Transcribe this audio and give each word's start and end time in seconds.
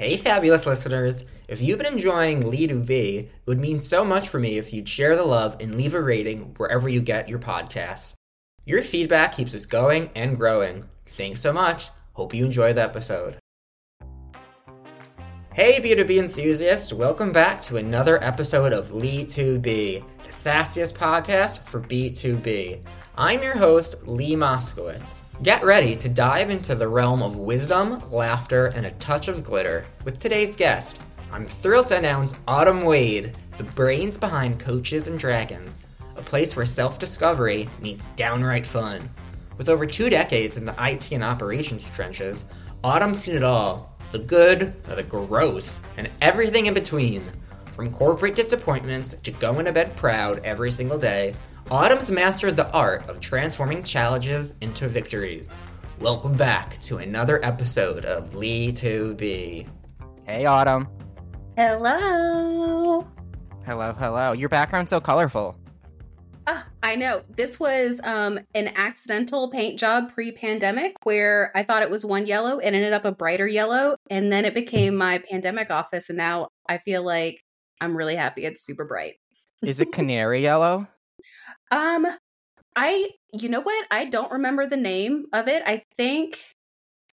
Hey, 0.00 0.16
fabulous 0.16 0.64
listeners. 0.64 1.26
If 1.46 1.60
you've 1.60 1.76
been 1.76 1.92
enjoying 1.92 2.50
to 2.50 2.78
Be, 2.78 3.18
it 3.18 3.30
would 3.44 3.58
mean 3.58 3.78
so 3.78 4.02
much 4.02 4.30
for 4.30 4.38
me 4.38 4.56
if 4.56 4.72
you'd 4.72 4.88
share 4.88 5.14
the 5.14 5.24
love 5.24 5.58
and 5.60 5.76
leave 5.76 5.94
a 5.94 6.00
rating 6.00 6.54
wherever 6.56 6.88
you 6.88 7.02
get 7.02 7.28
your 7.28 7.38
podcasts. 7.38 8.14
Your 8.64 8.82
feedback 8.82 9.36
keeps 9.36 9.54
us 9.54 9.66
going 9.66 10.08
and 10.14 10.38
growing. 10.38 10.86
Thanks 11.04 11.42
so 11.42 11.52
much. 11.52 11.90
Hope 12.14 12.32
you 12.32 12.46
enjoy 12.46 12.72
the 12.72 12.80
episode. 12.80 13.36
Hey, 15.52 15.80
B2B 15.80 16.16
enthusiasts, 16.16 16.94
welcome 16.94 17.30
back 17.30 17.60
to 17.60 17.76
another 17.76 18.24
episode 18.24 18.72
of 18.72 18.94
Lee 18.94 19.26
to 19.26 19.58
Be, 19.58 20.02
the 20.24 20.32
sassiest 20.32 20.94
podcast 20.94 21.64
for 21.64 21.78
B2B. 21.78 22.80
I'm 23.18 23.42
your 23.42 23.58
host, 23.58 23.96
Lee 24.06 24.34
Moskowitz. 24.34 25.24
Get 25.42 25.64
ready 25.64 25.96
to 25.96 26.08
dive 26.10 26.50
into 26.50 26.74
the 26.74 26.86
realm 26.86 27.22
of 27.22 27.38
wisdom, 27.38 28.02
laughter, 28.10 28.66
and 28.66 28.84
a 28.84 28.90
touch 28.90 29.26
of 29.26 29.42
glitter 29.42 29.86
with 30.04 30.18
today's 30.18 30.54
guest. 30.54 30.98
I'm 31.32 31.46
thrilled 31.46 31.86
to 31.86 31.96
announce 31.96 32.36
Autumn 32.46 32.82
Wade, 32.82 33.34
the 33.56 33.64
brains 33.64 34.18
behind 34.18 34.60
Coaches 34.60 35.08
and 35.08 35.18
Dragons, 35.18 35.80
a 36.14 36.20
place 36.20 36.56
where 36.56 36.66
self 36.66 36.98
discovery 36.98 37.70
meets 37.80 38.08
downright 38.08 38.66
fun. 38.66 39.08
With 39.56 39.70
over 39.70 39.86
two 39.86 40.10
decades 40.10 40.58
in 40.58 40.66
the 40.66 40.74
IT 40.78 41.10
and 41.10 41.24
operations 41.24 41.90
trenches, 41.90 42.44
Autumn's 42.84 43.20
seen 43.20 43.36
it 43.36 43.42
all 43.42 43.96
the 44.12 44.18
good, 44.18 44.74
the 44.84 45.02
gross, 45.04 45.80
and 45.96 46.10
everything 46.20 46.66
in 46.66 46.74
between. 46.74 47.24
From 47.72 47.94
corporate 47.94 48.34
disappointments 48.34 49.14
to 49.22 49.30
going 49.30 49.64
to 49.64 49.72
bed 49.72 49.96
proud 49.96 50.42
every 50.44 50.70
single 50.70 50.98
day, 50.98 51.34
Autumn's 51.70 52.10
mastered 52.10 52.56
the 52.56 52.68
art 52.72 53.08
of 53.08 53.20
transforming 53.20 53.84
challenges 53.84 54.56
into 54.60 54.88
victories. 54.88 55.56
Welcome 56.00 56.36
back 56.36 56.80
to 56.80 56.96
another 56.96 57.38
episode 57.44 58.04
of 58.04 58.34
Lee 58.34 58.72
to 58.72 59.14
Be. 59.14 59.68
Hey, 60.24 60.46
Autumn. 60.46 60.88
Hello. 61.56 63.06
Hello, 63.64 63.92
hello. 63.92 64.32
Your 64.32 64.48
background's 64.48 64.90
so 64.90 65.00
colorful. 65.00 65.56
Ah, 66.48 66.66
I 66.82 66.96
know. 66.96 67.22
This 67.36 67.60
was 67.60 68.00
um, 68.02 68.40
an 68.52 68.72
accidental 68.74 69.48
paint 69.52 69.78
job 69.78 70.12
pre 70.12 70.32
pandemic 70.32 70.96
where 71.04 71.52
I 71.54 71.62
thought 71.62 71.84
it 71.84 71.90
was 71.90 72.04
one 72.04 72.26
yellow 72.26 72.58
and 72.58 72.74
ended 72.74 72.94
up 72.94 73.04
a 73.04 73.12
brighter 73.12 73.46
yellow. 73.46 73.94
And 74.10 74.32
then 74.32 74.44
it 74.44 74.54
became 74.54 74.96
my 74.96 75.22
pandemic 75.30 75.70
office. 75.70 76.08
And 76.08 76.18
now 76.18 76.48
I 76.68 76.78
feel 76.78 77.04
like 77.04 77.44
I'm 77.80 77.96
really 77.96 78.16
happy 78.16 78.44
it's 78.44 78.60
super 78.60 78.84
bright. 78.84 79.14
Is 79.62 79.78
it 79.78 79.92
canary 79.92 80.42
yellow? 80.42 80.88
Um, 81.70 82.06
I, 82.76 83.10
you 83.32 83.48
know 83.48 83.60
what? 83.60 83.86
I 83.90 84.06
don't 84.06 84.32
remember 84.32 84.66
the 84.66 84.76
name 84.76 85.26
of 85.32 85.48
it. 85.48 85.62
I 85.66 85.82
think, 85.96 86.38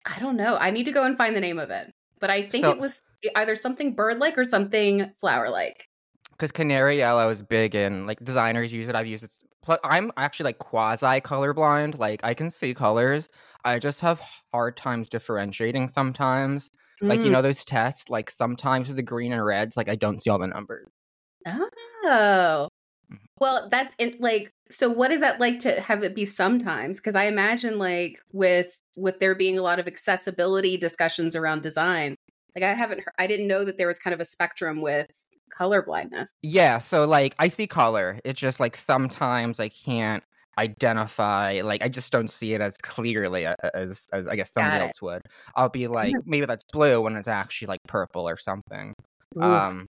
I 0.04 0.18
don't 0.18 0.36
know. 0.36 0.56
I 0.56 0.70
need 0.70 0.84
to 0.84 0.92
go 0.92 1.04
and 1.04 1.16
find 1.16 1.34
the 1.34 1.40
name 1.40 1.58
of 1.58 1.70
it. 1.70 1.92
But 2.20 2.30
I 2.30 2.42
think 2.42 2.64
so, 2.64 2.70
it 2.70 2.78
was 2.78 3.04
either 3.34 3.56
something 3.56 3.94
bird 3.94 4.18
like 4.18 4.38
or 4.38 4.44
something 4.44 5.10
flower 5.20 5.50
like. 5.50 5.86
Because 6.30 6.52
canary 6.52 6.98
yellow 6.98 7.28
is 7.30 7.42
big 7.42 7.74
and 7.74 8.06
like 8.06 8.20
designers 8.22 8.72
use 8.72 8.88
it. 8.88 8.94
I've 8.94 9.06
used 9.06 9.24
it. 9.24 9.78
I'm 9.84 10.12
actually 10.16 10.44
like 10.44 10.58
quasi 10.58 11.20
colorblind. 11.20 11.98
Like 11.98 12.20
I 12.24 12.34
can 12.34 12.50
see 12.50 12.74
colors. 12.74 13.30
I 13.64 13.78
just 13.78 14.00
have 14.00 14.22
hard 14.52 14.76
times 14.76 15.08
differentiating 15.08 15.88
sometimes. 15.88 16.70
Mm. 17.02 17.08
Like 17.08 17.20
you 17.20 17.26
mm. 17.26 17.32
know 17.32 17.42
those 17.42 17.64
tests. 17.64 18.08
Like 18.10 18.30
sometimes 18.30 18.88
with 18.88 18.96
the 18.96 19.02
green 19.02 19.32
and 19.32 19.44
reds, 19.44 19.76
like 19.76 19.88
I 19.88 19.96
don't 19.96 20.20
see 20.20 20.30
all 20.30 20.38
the 20.38 20.46
numbers. 20.46 20.88
Oh. 21.46 22.68
Well, 23.38 23.68
that's 23.70 23.94
in, 23.98 24.16
like 24.18 24.52
so 24.70 24.88
what 24.88 25.12
is 25.12 25.20
that 25.20 25.40
like 25.40 25.60
to 25.60 25.80
have 25.80 26.02
it 26.02 26.14
be 26.14 26.24
sometimes 26.24 26.98
because 26.98 27.14
I 27.14 27.24
imagine 27.24 27.78
like 27.78 28.20
with 28.32 28.80
with 28.96 29.20
there 29.20 29.34
being 29.34 29.58
a 29.58 29.62
lot 29.62 29.78
of 29.78 29.86
accessibility 29.86 30.76
discussions 30.76 31.36
around 31.36 31.62
design. 31.62 32.16
Like 32.54 32.64
I 32.64 32.72
haven't 32.72 33.00
heard, 33.00 33.14
I 33.18 33.26
didn't 33.26 33.48
know 33.48 33.64
that 33.64 33.76
there 33.76 33.86
was 33.86 33.98
kind 33.98 34.14
of 34.14 34.20
a 34.20 34.24
spectrum 34.24 34.80
with 34.80 35.08
color 35.56 35.82
blindness. 35.82 36.32
Yeah, 36.42 36.78
so 36.78 37.06
like 37.06 37.34
I 37.38 37.48
see 37.48 37.66
color. 37.66 38.18
It's 38.24 38.40
just 38.40 38.60
like 38.60 38.76
sometimes 38.76 39.60
I 39.60 39.68
can't 39.68 40.24
identify 40.58 41.60
like 41.62 41.82
I 41.82 41.88
just 41.88 42.10
don't 42.10 42.30
see 42.30 42.54
it 42.54 42.62
as 42.62 42.78
clearly 42.78 43.46
as 43.46 44.06
as 44.12 44.26
I 44.26 44.36
guess 44.36 44.50
somebody 44.50 44.84
else 44.84 45.02
would. 45.02 45.22
I'll 45.54 45.68
be 45.68 45.86
like 45.86 46.14
mm-hmm. 46.14 46.30
maybe 46.30 46.46
that's 46.46 46.64
blue 46.72 47.00
when 47.02 47.16
it's 47.16 47.28
actually 47.28 47.68
like 47.68 47.80
purple 47.86 48.26
or 48.28 48.38
something. 48.38 48.94
Ooh. 49.36 49.42
Um 49.42 49.86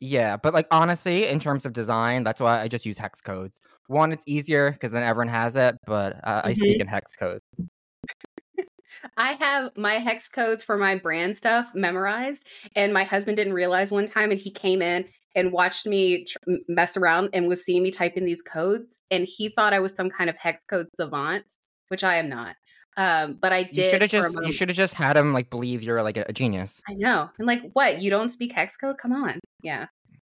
yeah, 0.00 0.36
but 0.38 0.54
like 0.54 0.66
honestly, 0.70 1.26
in 1.26 1.38
terms 1.38 1.66
of 1.66 1.74
design, 1.74 2.24
that's 2.24 2.40
why 2.40 2.60
I 2.60 2.68
just 2.68 2.86
use 2.86 2.96
hex 2.96 3.20
codes. 3.20 3.60
One, 3.86 4.12
it's 4.12 4.24
easier 4.26 4.70
because 4.72 4.92
then 4.92 5.02
everyone 5.02 5.28
has 5.28 5.56
it, 5.56 5.76
but 5.86 6.16
uh, 6.24 6.38
mm-hmm. 6.38 6.48
I 6.48 6.52
speak 6.54 6.72
mm-hmm. 6.76 6.80
in 6.82 6.86
hex 6.86 7.16
codes. 7.16 7.44
I 9.16 9.32
have 9.32 9.76
my 9.76 9.94
hex 9.94 10.28
codes 10.28 10.64
for 10.64 10.76
my 10.76 10.96
brand 10.96 11.36
stuff 11.36 11.70
memorized, 11.74 12.44
and 12.74 12.94
my 12.94 13.04
husband 13.04 13.36
didn't 13.36 13.52
realize 13.52 13.92
one 13.92 14.06
time, 14.06 14.30
and 14.30 14.40
he 14.40 14.50
came 14.50 14.80
in 14.80 15.04
and 15.34 15.52
watched 15.52 15.86
me 15.86 16.24
tr- 16.24 16.38
mess 16.68 16.96
around 16.96 17.30
and 17.32 17.46
was 17.46 17.64
seeing 17.64 17.82
me 17.82 17.90
type 17.90 18.16
in 18.16 18.24
these 18.24 18.42
codes, 18.42 19.02
and 19.10 19.28
he 19.28 19.50
thought 19.50 19.74
I 19.74 19.80
was 19.80 19.92
some 19.92 20.10
kind 20.10 20.30
of 20.30 20.36
hex 20.36 20.62
code 20.68 20.86
savant, 20.98 21.44
which 21.88 22.04
I 22.04 22.16
am 22.16 22.28
not. 22.28 22.56
Um, 22.96 23.38
but 23.40 23.52
I 23.52 23.62
did. 23.62 23.76
You 23.76 23.90
should 23.90 24.02
have 24.02 24.10
just 24.10 24.36
you 24.42 24.52
should 24.52 24.68
have 24.68 24.76
just 24.76 24.94
had 24.94 25.16
him 25.16 25.32
like 25.32 25.50
believe 25.50 25.82
you're 25.82 26.02
like 26.02 26.16
a, 26.16 26.24
a, 26.28 26.32
genius. 26.32 26.80
I 26.88 26.94
know. 26.94 27.30
And 27.38 27.46
like, 27.46 27.62
what? 27.72 28.02
You 28.02 28.10
don't 28.10 28.28
speak 28.30 28.52
hex 28.52 28.76
code? 28.76 28.98
Come 28.98 29.12
on. 29.12 29.38
Yeah. 29.62 29.86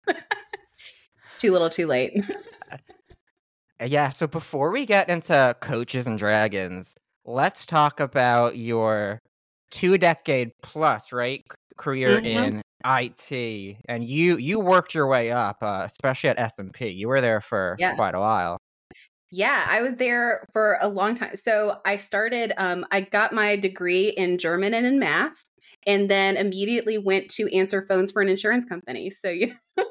too 1.38 1.52
little, 1.52 1.70
too 1.70 1.88
late. 1.88 2.14
Uh, 3.82 3.86
yeah. 3.86 4.10
So 4.10 4.28
before 4.28 4.70
we 4.70 4.86
get 4.86 5.10
into 5.10 5.56
coaches 5.60 6.06
and 6.06 6.16
dragons, 6.16 6.94
let's 7.26 7.66
talk 7.66 8.00
about 8.00 8.56
your 8.56 9.18
two 9.72 9.98
decade 9.98 10.52
plus 10.62 11.12
right 11.12 11.44
career 11.78 12.22
mm-hmm. 12.22 12.26
in 12.26 12.62
IT, 12.86 13.78
and 13.90 14.04
you 14.08 14.38
you 14.38 14.60
worked 14.60 14.94
your 14.94 15.08
way 15.08 15.32
up, 15.32 15.58
uh, 15.64 15.82
especially 15.84 16.30
at 16.30 16.38
S 16.38 16.60
and 16.60 16.72
P. 16.72 16.90
You 16.90 17.08
were 17.08 17.22
there 17.22 17.42
for 17.42 17.76
yeah. 17.80 17.96
quite 17.96 18.14
a 18.14 18.20
while. 18.20 18.60
Yeah, 19.32 19.66
I 19.68 19.82
was 19.82 19.96
there 19.96 20.46
for 20.52 20.78
a 20.82 20.90
long 20.90 21.16
time. 21.16 21.36
So 21.36 21.78
I 21.86 21.96
started, 21.96 22.52
um, 22.58 22.86
I 22.92 23.02
got 23.02 23.34
my 23.34 23.56
degree 23.56 24.10
in 24.10 24.38
German 24.38 24.74
and 24.74 24.86
in 24.86 25.00
math, 25.00 25.46
and 25.88 26.10
then 26.10 26.36
immediately 26.36 26.98
went 26.98 27.30
to 27.32 27.48
answer 27.56 27.82
phones 27.82 28.12
for 28.12 28.22
an 28.22 28.28
insurance 28.28 28.66
company. 28.66 29.10
So 29.10 29.30
you. 29.30 29.56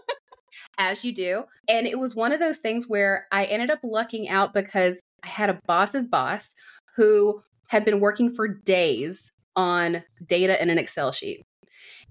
as 0.78 1.04
you 1.04 1.12
do. 1.12 1.44
And 1.68 1.86
it 1.86 1.98
was 1.98 2.16
one 2.16 2.32
of 2.32 2.40
those 2.40 2.58
things 2.58 2.88
where 2.88 3.26
I 3.30 3.44
ended 3.44 3.70
up 3.70 3.80
lucking 3.82 4.28
out 4.28 4.54
because 4.54 5.00
I 5.22 5.28
had 5.28 5.50
a 5.50 5.60
boss's 5.66 6.06
boss 6.06 6.54
who 6.96 7.42
had 7.68 7.84
been 7.84 8.00
working 8.00 8.32
for 8.32 8.48
days 8.48 9.32
on 9.54 10.02
data 10.26 10.60
in 10.60 10.70
an 10.70 10.78
Excel 10.78 11.12
sheet 11.12 11.44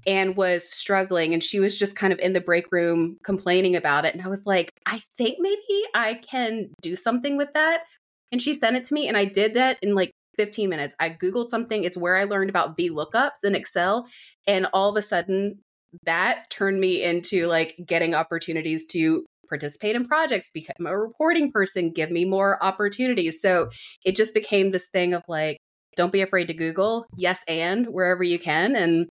and 0.09 0.35
was 0.35 0.67
struggling 0.73 1.33
and 1.33 1.43
she 1.43 1.59
was 1.59 1.77
just 1.77 1.95
kind 1.95 2.11
of 2.11 2.17
in 2.17 2.33
the 2.33 2.41
break 2.41 2.65
room 2.71 3.17
complaining 3.23 3.75
about 3.75 4.05
it 4.05 4.15
and 4.15 4.23
I 4.23 4.27
was 4.27 4.43
like, 4.45 4.71
"I 4.87 4.99
think 5.17 5.37
maybe 5.39 5.85
I 5.93 6.15
can 6.29 6.71
do 6.81 6.95
something 6.95 7.37
with 7.37 7.49
that." 7.53 7.83
And 8.31 8.41
she 8.41 8.55
sent 8.55 8.75
it 8.75 8.83
to 8.85 8.93
me 8.95 9.07
and 9.07 9.15
I 9.15 9.25
did 9.25 9.53
that 9.53 9.77
in 9.83 9.93
like 9.93 10.11
15 10.37 10.69
minutes. 10.69 10.95
I 10.99 11.11
googled 11.11 11.51
something, 11.51 11.83
it's 11.83 11.97
where 11.97 12.17
I 12.17 12.23
learned 12.23 12.49
about 12.49 12.77
VLOOKUPs 12.77 13.43
in 13.43 13.55
Excel 13.55 14.07
and 14.47 14.67
all 14.73 14.89
of 14.89 14.97
a 14.97 15.01
sudden 15.01 15.59
that 16.05 16.49
turned 16.49 16.79
me 16.79 17.03
into 17.03 17.47
like 17.47 17.75
getting 17.85 18.15
opportunities 18.15 18.85
to 18.87 19.25
participate 19.47 19.95
in 19.95 20.05
projects, 20.05 20.49
become 20.53 20.85
a 20.85 20.97
reporting 20.97 21.51
person, 21.51 21.91
give 21.91 22.11
me 22.11 22.25
more 22.25 22.63
opportunities. 22.63 23.41
So 23.41 23.69
it 24.05 24.15
just 24.15 24.33
became 24.33 24.71
this 24.71 24.87
thing 24.87 25.13
of 25.13 25.23
like, 25.27 25.57
don't 25.95 26.13
be 26.13 26.21
afraid 26.21 26.47
to 26.47 26.53
Google, 26.53 27.05
yes, 27.17 27.43
and 27.47 27.85
wherever 27.87 28.23
you 28.23 28.39
can. 28.39 28.75
And 28.75 29.09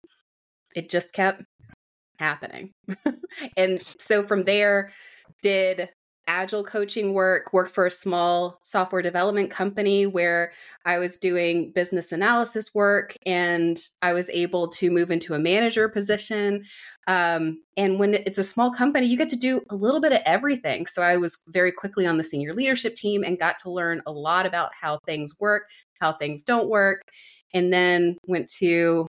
it 0.74 0.90
just 0.90 1.12
kept 1.12 1.42
happening. 2.18 2.72
and 3.56 3.82
so 3.82 4.26
from 4.26 4.44
there, 4.44 4.92
did 5.42 5.88
agile 6.28 6.62
coaching 6.62 7.14
work, 7.14 7.52
worked 7.52 7.74
for 7.74 7.86
a 7.86 7.90
small 7.90 8.58
software 8.62 9.02
development 9.02 9.50
company 9.50 10.06
where 10.06 10.52
I 10.84 10.98
was 10.98 11.16
doing 11.16 11.72
business 11.72 12.12
analysis 12.12 12.74
work 12.74 13.16
and 13.24 13.78
I 14.02 14.12
was 14.12 14.28
able 14.30 14.68
to 14.68 14.90
move 14.90 15.10
into 15.10 15.34
a 15.34 15.38
manager 15.38 15.88
position. 15.88 16.64
Um, 17.06 17.62
and 17.78 17.98
when 17.98 18.12
it's 18.12 18.38
a 18.38 18.44
small 18.44 18.70
company, 18.70 19.06
you 19.06 19.16
get 19.16 19.30
to 19.30 19.36
do 19.36 19.62
a 19.70 19.74
little 19.74 20.02
bit 20.02 20.12
of 20.12 20.20
everything. 20.26 20.86
So 20.86 21.02
I 21.02 21.16
was 21.16 21.42
very 21.48 21.72
quickly 21.72 22.06
on 22.06 22.18
the 22.18 22.24
senior 22.24 22.54
leadership 22.54 22.94
team 22.94 23.24
and 23.24 23.38
got 23.38 23.58
to 23.60 23.70
learn 23.70 24.02
a 24.06 24.12
lot 24.12 24.44
about 24.44 24.70
how 24.78 24.98
things 25.06 25.34
work, 25.40 25.62
how 25.98 26.12
things 26.12 26.42
don't 26.42 26.68
work. 26.68 27.00
And 27.54 27.72
then 27.72 28.18
went 28.26 28.50
to 28.58 29.06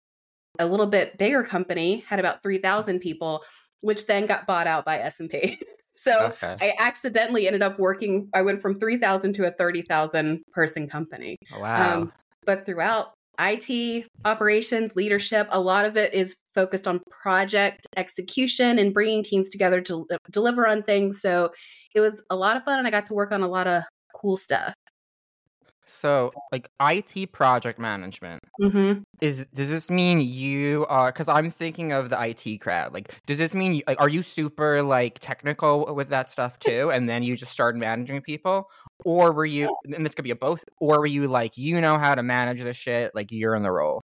a 0.57 0.66
little 0.66 0.88
bit 0.88 1.18
bigger 1.18 1.44
company, 1.44 2.04
had 2.07 2.19
about 2.19 2.42
3,000 2.44 3.00
people, 3.00 3.44
which 3.81 4.07
then 4.07 4.25
got 4.25 4.48
bought 4.48 4.68
out 4.68 4.86
by 4.86 5.00
S&P. 5.00 5.60
So 6.01 6.28
okay. 6.28 6.56
I 6.62 6.74
accidentally 6.80 7.46
ended 7.46 7.62
up 7.62 7.78
working. 7.78 8.30
I 8.34 8.42
went 8.42 8.62
from 8.62 8.80
3,000 8.80 9.34
to 9.34 9.48
a 9.48 9.51
30,000 9.51 10.42
person 10.54 10.88
company. 10.88 11.36
Wow. 11.57 12.01
Um, 12.01 12.13
but 12.46 12.66
throughout 12.66 13.13
IT 13.40 14.06
operations, 14.25 14.96
leadership, 14.96 15.48
a 15.51 15.60
lot 15.60 15.86
of 15.86 15.98
it 15.98 16.13
is 16.13 16.36
focused 16.54 16.88
on 16.88 17.02
project 17.10 17.88
execution 17.98 18.80
and 18.80 18.94
bringing 18.94 19.24
teams 19.24 19.50
together 19.50 19.81
to 19.81 20.06
deliver 20.31 20.68
on 20.68 20.84
things. 20.84 21.22
So 21.22 21.52
it 21.95 22.02
was 22.02 22.24
a 22.30 22.36
lot 22.36 22.57
of 22.57 22.63
fun 22.63 22.80
and 22.80 22.88
I 22.88 22.92
got 22.92 23.06
to 23.07 23.13
work 23.13 23.31
on 23.31 23.42
a 23.42 23.48
lot 23.48 23.68
of 23.68 23.84
cool 24.13 24.38
stuff. 24.38 24.74
So, 25.90 26.32
like 26.52 26.70
IT 26.80 27.32
project 27.32 27.80
management 27.80 28.42
Mm-hmm. 28.62 29.04
is 29.22 29.46
does 29.54 29.70
this 29.70 29.90
mean 29.90 30.20
you 30.20 30.86
are? 30.90 31.14
Because 31.14 31.30
I'm 31.30 31.50
thinking 31.50 31.94
of 31.94 32.10
the 32.10 32.22
IT 32.22 32.58
crowd. 32.60 32.94
Like, 32.94 33.22
does 33.26 33.38
this 33.38 33.56
mean 33.56 33.76
you, 33.76 33.84
like 33.88 34.02
are 34.02 34.10
you 34.10 34.22
super 34.22 34.84
like 34.84 35.20
technical 35.20 35.96
with 35.96 36.10
that 36.10 36.30
stuff 36.30 36.60
too, 36.60 36.92
and 36.92 37.08
then 37.08 37.24
you 37.24 37.38
just 37.38 37.52
started 37.54 37.80
managing 37.80 38.22
people, 38.22 38.70
or 39.06 39.32
were 39.32 39.46
you? 39.46 39.74
And 39.86 40.06
this 40.06 40.14
could 40.14 40.24
be 40.24 40.32
a 40.32 40.36
both. 40.36 40.66
Or 40.82 41.00
were 41.00 41.06
you 41.06 41.28
like 41.30 41.58
you 41.58 41.80
know 41.80 41.98
how 41.98 42.16
to 42.16 42.24
manage 42.24 42.62
the 42.62 42.74
shit? 42.74 43.16
Like 43.16 43.32
you're 43.32 43.56
in 43.56 43.64
the 43.64 43.72
role. 43.72 44.02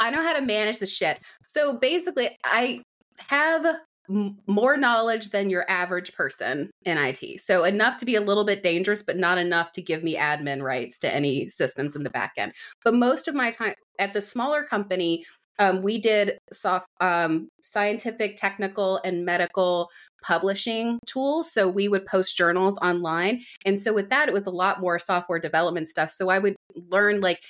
I 0.00 0.10
know 0.10 0.22
how 0.22 0.32
to 0.32 0.40
manage 0.40 0.78
the 0.78 0.86
shit. 0.86 1.18
So 1.46 1.78
basically, 1.78 2.38
I 2.44 2.80
have 3.18 3.66
more 4.08 4.76
knowledge 4.76 5.30
than 5.30 5.50
your 5.50 5.70
average 5.70 6.14
person 6.14 6.70
in 6.84 6.96
IT. 6.96 7.40
So 7.40 7.64
enough 7.64 7.98
to 7.98 8.06
be 8.06 8.14
a 8.14 8.20
little 8.20 8.44
bit 8.44 8.62
dangerous, 8.62 9.02
but 9.02 9.18
not 9.18 9.38
enough 9.38 9.72
to 9.72 9.82
give 9.82 10.02
me 10.02 10.16
admin 10.16 10.62
rights 10.62 10.98
to 11.00 11.14
any 11.14 11.48
systems 11.48 11.94
in 11.94 12.02
the 12.02 12.10
back 12.10 12.32
end. 12.36 12.52
But 12.84 12.94
most 12.94 13.28
of 13.28 13.34
my 13.34 13.50
time 13.50 13.74
at 13.98 14.14
the 14.14 14.22
smaller 14.22 14.64
company, 14.64 15.24
um, 15.58 15.82
we 15.82 15.98
did 15.98 16.38
soft, 16.52 16.86
um, 17.00 17.48
scientific, 17.62 18.36
technical, 18.36 19.00
and 19.04 19.24
medical 19.24 19.90
publishing 20.22 20.98
tools. 21.06 21.52
So 21.52 21.68
we 21.68 21.88
would 21.88 22.06
post 22.06 22.36
journals 22.36 22.78
online. 22.78 23.42
And 23.64 23.80
so 23.80 23.92
with 23.92 24.08
that, 24.10 24.28
it 24.28 24.34
was 24.34 24.46
a 24.46 24.50
lot 24.50 24.80
more 24.80 24.98
software 24.98 25.38
development 25.38 25.88
stuff. 25.88 26.10
So 26.10 26.28
I 26.28 26.38
would 26.38 26.56
learn 26.74 27.20
like 27.20 27.40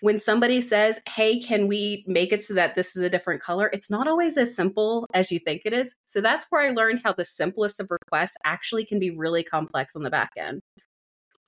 when 0.00 0.18
somebody 0.18 0.60
says, 0.60 1.00
Hey, 1.08 1.40
can 1.40 1.66
we 1.66 2.04
make 2.06 2.32
it 2.32 2.44
so 2.44 2.54
that 2.54 2.74
this 2.74 2.96
is 2.96 3.02
a 3.02 3.10
different 3.10 3.42
color? 3.42 3.70
It's 3.72 3.90
not 3.90 4.08
always 4.08 4.36
as 4.36 4.54
simple 4.54 5.06
as 5.14 5.30
you 5.30 5.38
think 5.38 5.62
it 5.64 5.72
is. 5.72 5.94
So 6.06 6.20
that's 6.20 6.46
where 6.50 6.62
I 6.62 6.70
learned 6.70 7.00
how 7.04 7.12
the 7.12 7.24
simplest 7.24 7.80
of 7.80 7.90
requests 7.90 8.36
actually 8.44 8.84
can 8.84 8.98
be 8.98 9.10
really 9.10 9.42
complex 9.42 9.94
on 9.96 10.02
the 10.02 10.10
back 10.10 10.30
end. 10.36 10.60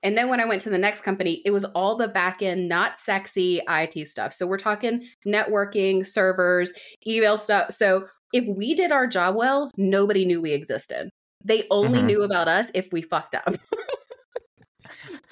And 0.03 0.17
then 0.17 0.27
when 0.29 0.41
I 0.41 0.45
went 0.45 0.61
to 0.61 0.69
the 0.69 0.77
next 0.77 1.01
company, 1.01 1.41
it 1.45 1.51
was 1.51 1.63
all 1.63 1.95
the 1.95 2.09
back 2.09 2.41
end, 2.41 2.67
not 2.67 2.97
sexy 2.97 3.61
IT 3.69 4.07
stuff. 4.07 4.33
So 4.33 4.45
we're 4.45 4.57
talking 4.57 5.07
networking, 5.25 6.05
servers, 6.05 6.73
email 7.07 7.37
stuff. 7.37 7.73
So 7.73 8.07
if 8.33 8.45
we 8.45 8.73
did 8.73 8.91
our 8.91 9.07
job 9.07 9.35
well, 9.35 9.71
nobody 9.77 10.25
knew 10.25 10.41
we 10.41 10.51
existed. 10.51 11.09
They 11.45 11.67
only 11.71 12.01
Mhm. 12.01 12.05
knew 12.05 12.23
about 12.23 12.49
us 12.49 12.69
if 12.73 12.89
we 12.91 13.01
fucked 13.01 13.35
up. 13.35 13.55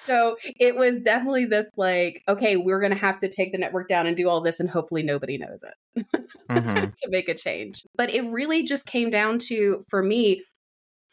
So 0.05 0.37
it 0.59 0.75
was 0.75 0.95
definitely 1.03 1.45
this 1.45 1.67
like, 1.77 2.23
okay, 2.27 2.57
we're 2.57 2.79
going 2.79 2.93
to 2.93 2.97
have 2.97 3.19
to 3.19 3.29
take 3.29 3.51
the 3.51 3.57
network 3.57 3.87
down 3.89 4.07
and 4.07 4.17
do 4.17 4.29
all 4.29 4.41
this, 4.41 4.59
and 4.59 4.69
hopefully 4.69 5.03
nobody 5.03 5.37
knows 5.37 5.63
it 5.63 6.05
Mhm. 6.49 6.93
to 6.97 7.09
make 7.09 7.29
a 7.29 7.35
change. 7.35 7.83
But 7.95 8.09
it 8.09 8.23
really 8.31 8.63
just 8.63 8.85
came 8.85 9.09
down 9.09 9.39
to, 9.49 9.83
for 9.89 10.03
me, 10.03 10.43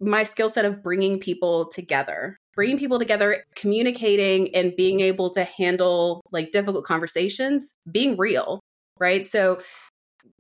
my 0.00 0.22
skill 0.22 0.48
set 0.48 0.64
of 0.64 0.82
bringing 0.82 1.18
people 1.18 1.68
together, 1.68 2.38
bringing 2.54 2.78
people 2.78 2.98
together, 2.98 3.44
communicating, 3.56 4.54
and 4.54 4.74
being 4.76 5.00
able 5.00 5.30
to 5.34 5.44
handle 5.44 6.22
like 6.32 6.52
difficult 6.52 6.84
conversations, 6.84 7.76
being 7.90 8.16
real, 8.16 8.60
right? 9.00 9.26
So 9.26 9.60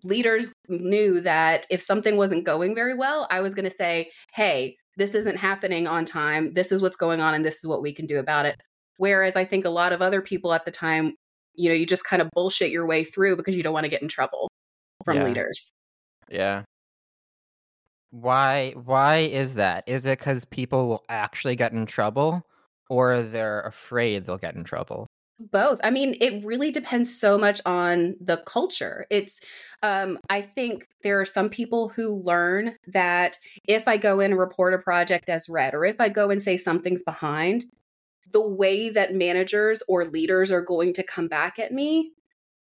leaders 0.04 0.52
knew 0.68 1.20
that 1.20 1.66
if 1.70 1.82
something 1.82 2.16
wasn't 2.16 2.44
going 2.44 2.74
very 2.74 2.94
well, 2.94 3.26
I 3.30 3.40
was 3.40 3.54
going 3.54 3.68
to 3.68 3.76
say, 3.76 4.10
hey, 4.34 4.76
this 4.98 5.14
isn't 5.14 5.36
happening 5.36 5.86
on 5.86 6.04
time. 6.04 6.52
This 6.52 6.72
is 6.72 6.82
what's 6.82 6.96
going 6.96 7.20
on, 7.20 7.32
and 7.34 7.44
this 7.44 7.58
is 7.58 7.66
what 7.66 7.80
we 7.80 7.92
can 7.94 8.04
do 8.04 8.18
about 8.18 8.44
it. 8.46 8.56
Whereas 8.96 9.36
I 9.36 9.44
think 9.44 9.64
a 9.64 9.70
lot 9.70 9.92
of 9.92 10.02
other 10.02 10.20
people 10.20 10.52
at 10.52 10.64
the 10.64 10.70
time, 10.72 11.14
you 11.54 11.68
know, 11.68 11.74
you 11.74 11.86
just 11.86 12.04
kind 12.04 12.20
of 12.20 12.28
bullshit 12.34 12.70
your 12.70 12.84
way 12.86 13.04
through 13.04 13.36
because 13.36 13.56
you 13.56 13.62
don't 13.62 13.72
want 13.72 13.84
to 13.84 13.90
get 13.90 14.02
in 14.02 14.08
trouble 14.08 14.50
from 15.04 15.18
Yeah. 15.18 15.24
leaders. 15.24 15.70
Yeah. 16.28 16.64
Why? 18.10 18.72
Why 18.72 19.18
is 19.18 19.54
that? 19.54 19.84
Is 19.86 20.04
it 20.06 20.18
because 20.18 20.44
people 20.46 20.88
will 20.88 21.04
actually 21.08 21.56
get 21.56 21.72
in 21.72 21.86
trouble, 21.86 22.42
or 22.90 23.22
they're 23.22 23.60
afraid 23.60 24.24
they'll 24.24 24.38
get 24.38 24.56
in 24.56 24.64
trouble? 24.64 25.06
Both. 25.38 25.80
I 25.82 25.90
mean 25.90 26.16
it 26.20 26.44
really 26.44 26.70
depends 26.70 27.18
so 27.18 27.38
much 27.38 27.60
on 27.64 28.16
the 28.20 28.38
culture. 28.38 29.06
It's 29.10 29.40
um 29.82 30.18
i 30.28 30.40
think 30.42 30.88
there 31.02 31.20
are 31.20 31.24
some 31.24 31.48
people 31.48 31.88
who 31.88 32.20
learn 32.22 32.74
that 32.88 33.38
if 33.64 33.86
i 33.86 33.96
go 33.96 34.18
in 34.20 34.32
and 34.32 34.40
report 34.40 34.74
a 34.74 34.78
project 34.78 35.28
as 35.28 35.48
red 35.48 35.72
or 35.72 35.84
if 35.84 36.00
i 36.00 36.08
go 36.08 36.30
and 36.30 36.42
say 36.42 36.56
something's 36.56 37.02
behind 37.02 37.64
the 38.32 38.46
way 38.46 38.90
that 38.90 39.14
managers 39.14 39.82
or 39.88 40.04
leaders 40.04 40.50
are 40.50 40.62
going 40.62 40.92
to 40.92 41.02
come 41.02 41.28
back 41.28 41.58
at 41.58 41.72
me 41.72 42.12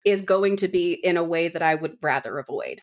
is 0.04 0.22
going 0.22 0.56
to 0.56 0.68
be 0.68 0.92
in 0.92 1.16
a 1.16 1.24
way 1.24 1.48
that 1.48 1.62
i 1.62 1.74
would 1.74 1.96
rather 2.02 2.38
avoid. 2.38 2.80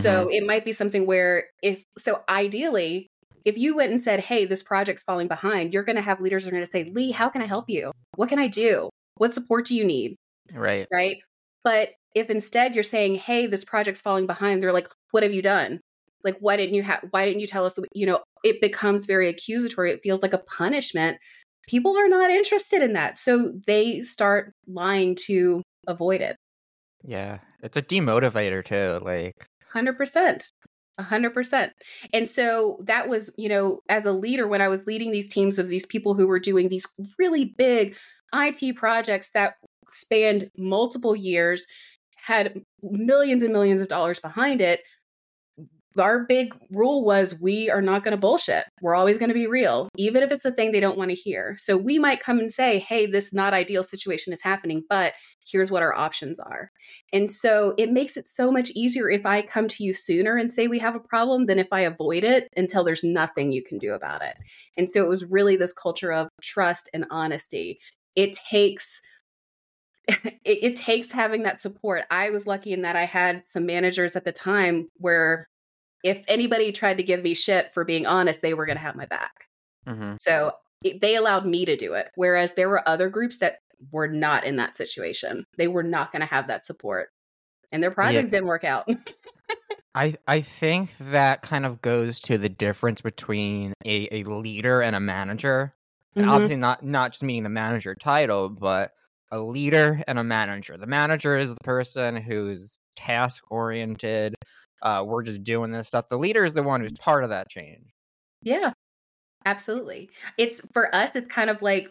So 0.00 0.28
it 0.30 0.46
might 0.46 0.64
be 0.64 0.72
something 0.72 1.06
where 1.06 1.48
if 1.62 1.84
so 1.98 2.22
ideally 2.26 3.10
if 3.44 3.56
you 3.56 3.76
went 3.76 3.90
and 3.90 4.00
said, 4.00 4.20
"Hey, 4.20 4.44
this 4.44 4.62
project's 4.62 5.02
falling 5.02 5.28
behind," 5.28 5.72
you're 5.72 5.82
going 5.82 5.96
to 5.96 6.02
have 6.02 6.20
leaders 6.20 6.46
are 6.46 6.50
going 6.50 6.62
to 6.62 6.70
say, 6.70 6.84
"Lee, 6.84 7.10
how 7.10 7.28
can 7.28 7.42
I 7.42 7.46
help 7.46 7.68
you? 7.68 7.92
What 8.16 8.28
can 8.28 8.38
I 8.38 8.48
do? 8.48 8.88
What 9.16 9.32
support 9.32 9.66
do 9.66 9.74
you 9.74 9.84
need?" 9.84 10.16
Right. 10.52 10.86
Right? 10.92 11.18
But 11.64 11.90
if 12.14 12.30
instead 12.30 12.74
you're 12.74 12.84
saying, 12.84 13.16
"Hey, 13.16 13.46
this 13.46 13.64
project's 13.64 14.00
falling 14.00 14.26
behind," 14.26 14.62
they're 14.62 14.72
like, 14.72 14.88
"What 15.10 15.22
have 15.22 15.34
you 15.34 15.42
done? 15.42 15.80
Like, 16.24 16.36
why 16.40 16.56
didn't 16.56 16.74
you 16.74 16.82
have? 16.82 17.04
Why 17.10 17.24
didn't 17.24 17.40
you 17.40 17.46
tell 17.46 17.64
us?" 17.64 17.78
You 17.92 18.06
know, 18.06 18.22
it 18.44 18.60
becomes 18.60 19.06
very 19.06 19.28
accusatory. 19.28 19.90
It 19.92 20.00
feels 20.02 20.22
like 20.22 20.32
a 20.32 20.38
punishment. 20.38 21.18
People 21.68 21.96
are 21.96 22.08
not 22.08 22.30
interested 22.30 22.82
in 22.82 22.92
that, 22.94 23.16
so 23.18 23.52
they 23.66 24.02
start 24.02 24.52
lying 24.66 25.14
to 25.26 25.62
avoid 25.86 26.20
it. 26.20 26.36
Yeah, 27.04 27.38
it's 27.62 27.76
a 27.76 27.82
demotivator 27.82 28.64
too. 28.64 29.04
Like, 29.04 29.46
Hundred 29.72 29.96
percent. 30.96 31.06
A 31.06 31.08
hundred 31.08 31.34
percent. 31.34 31.72
And 32.12 32.28
so 32.28 32.78
that 32.84 33.08
was, 33.08 33.30
you 33.36 33.48
know, 33.48 33.80
as 33.88 34.06
a 34.06 34.12
leader, 34.12 34.46
when 34.48 34.60
I 34.60 34.68
was 34.68 34.86
leading 34.86 35.12
these 35.12 35.28
teams 35.28 35.58
of 35.58 35.68
these 35.68 35.86
people 35.86 36.14
who 36.14 36.26
were 36.26 36.40
doing 36.40 36.68
these 36.68 36.86
really 37.18 37.54
big 37.56 37.96
IT 38.34 38.76
projects 38.76 39.30
that 39.34 39.54
spanned 39.90 40.50
multiple 40.56 41.14
years, 41.14 41.66
had 42.16 42.60
millions 42.82 43.42
and 43.42 43.52
millions 43.52 43.80
of 43.80 43.88
dollars 43.88 44.20
behind 44.20 44.60
it. 44.60 44.80
Our 45.98 46.24
big 46.24 46.54
rule 46.70 47.04
was 47.04 47.38
we 47.38 47.68
are 47.68 47.82
not 47.82 48.02
going 48.02 48.12
to 48.12 48.20
bullshit. 48.20 48.64
We're 48.80 48.94
always 48.94 49.18
going 49.18 49.28
to 49.28 49.34
be 49.34 49.46
real, 49.46 49.90
even 49.98 50.22
if 50.22 50.30
it's 50.30 50.46
a 50.46 50.52
thing 50.52 50.72
they 50.72 50.80
don't 50.80 50.96
want 50.96 51.10
to 51.10 51.14
hear. 51.14 51.56
So 51.58 51.76
we 51.76 51.98
might 51.98 52.22
come 52.22 52.38
and 52.38 52.50
say, 52.50 52.78
hey, 52.78 53.04
this 53.04 53.34
not 53.34 53.52
ideal 53.52 53.82
situation 53.82 54.32
is 54.32 54.40
happening, 54.42 54.84
but 54.88 55.12
here's 55.46 55.70
what 55.70 55.82
our 55.82 55.94
options 55.94 56.38
are. 56.38 56.70
And 57.12 57.30
so 57.30 57.74
it 57.78 57.90
makes 57.90 58.16
it 58.16 58.28
so 58.28 58.50
much 58.52 58.70
easier 58.70 59.10
if 59.10 59.26
I 59.26 59.42
come 59.42 59.68
to 59.68 59.84
you 59.84 59.94
sooner 59.94 60.36
and 60.36 60.50
say 60.50 60.68
we 60.68 60.78
have 60.78 60.94
a 60.94 61.00
problem 61.00 61.46
than 61.46 61.58
if 61.58 61.68
I 61.72 61.80
avoid 61.80 62.24
it 62.24 62.48
until 62.56 62.84
there's 62.84 63.04
nothing 63.04 63.52
you 63.52 63.62
can 63.62 63.78
do 63.78 63.92
about 63.92 64.22
it. 64.22 64.36
And 64.76 64.90
so 64.90 65.02
it 65.04 65.08
was 65.08 65.24
really 65.24 65.56
this 65.56 65.72
culture 65.72 66.12
of 66.12 66.28
trust 66.40 66.88
and 66.94 67.06
honesty. 67.10 67.78
It 68.14 68.38
takes 68.50 69.00
it, 70.08 70.38
it 70.44 70.76
takes 70.76 71.12
having 71.12 71.44
that 71.44 71.60
support. 71.60 72.04
I 72.10 72.30
was 72.30 72.46
lucky 72.46 72.72
in 72.72 72.82
that 72.82 72.96
I 72.96 73.04
had 73.04 73.42
some 73.46 73.66
managers 73.66 74.16
at 74.16 74.24
the 74.24 74.32
time 74.32 74.88
where 74.96 75.48
if 76.02 76.24
anybody 76.26 76.72
tried 76.72 76.96
to 76.96 77.04
give 77.04 77.22
me 77.22 77.34
shit 77.34 77.72
for 77.72 77.84
being 77.84 78.06
honest, 78.06 78.42
they 78.42 78.54
were 78.54 78.66
going 78.66 78.76
to 78.76 78.82
have 78.82 78.96
my 78.96 79.06
back. 79.06 79.46
mhm. 79.86 80.20
So 80.20 80.52
it, 80.82 81.00
they 81.00 81.14
allowed 81.14 81.46
me 81.46 81.64
to 81.64 81.76
do 81.76 81.94
it. 81.94 82.10
Whereas 82.16 82.54
there 82.54 82.68
were 82.68 82.86
other 82.88 83.08
groups 83.08 83.38
that 83.38 83.58
were 83.90 84.08
not 84.08 84.44
in 84.44 84.56
that 84.56 84.76
situation. 84.76 85.44
They 85.56 85.68
were 85.68 85.82
not 85.82 86.12
going 86.12 86.20
to 86.20 86.26
have 86.26 86.46
that 86.48 86.64
support. 86.64 87.08
And 87.70 87.82
their 87.82 87.90
projects 87.90 88.28
didn't 88.28 88.46
work 88.46 88.64
out. 88.64 88.88
I 89.94 90.14
I 90.26 90.40
think 90.40 90.96
that 90.98 91.42
kind 91.42 91.66
of 91.66 91.82
goes 91.82 92.20
to 92.20 92.38
the 92.38 92.48
difference 92.48 93.00
between 93.02 93.74
a, 93.84 94.08
a 94.20 94.24
leader 94.24 94.80
and 94.80 94.96
a 94.96 95.00
manager. 95.00 95.74
And 96.16 96.26
Mhm. 96.26 96.30
obviously 96.30 96.56
not 96.56 96.82
not 96.82 97.12
just 97.12 97.22
meaning 97.22 97.42
the 97.42 97.48
manager 97.50 97.94
title, 97.94 98.48
but 98.48 98.92
a 99.30 99.38
leader 99.40 100.02
and 100.06 100.18
a 100.18 100.24
manager. 100.24 100.76
The 100.76 100.86
manager 100.86 101.36
is 101.36 101.50
the 101.54 101.60
person 101.64 102.16
who's 102.16 102.78
task 102.96 103.42
oriented. 103.50 104.34
Uh, 104.82 105.04
we're 105.06 105.22
just 105.22 105.42
doing 105.44 105.72
this 105.72 105.88
stuff. 105.88 106.08
The 106.08 106.18
leader 106.18 106.44
is 106.44 106.54
the 106.54 106.62
one 106.62 106.80
who's 106.82 106.92
part 106.98 107.24
of 107.24 107.30
that 107.30 107.48
change. 107.48 107.86
Yeah, 108.42 108.72
absolutely. 109.46 110.10
It's 110.38 110.60
for 110.72 110.94
us, 110.94 111.14
it's 111.14 111.28
kind 111.28 111.50
of 111.50 111.62
like 111.62 111.88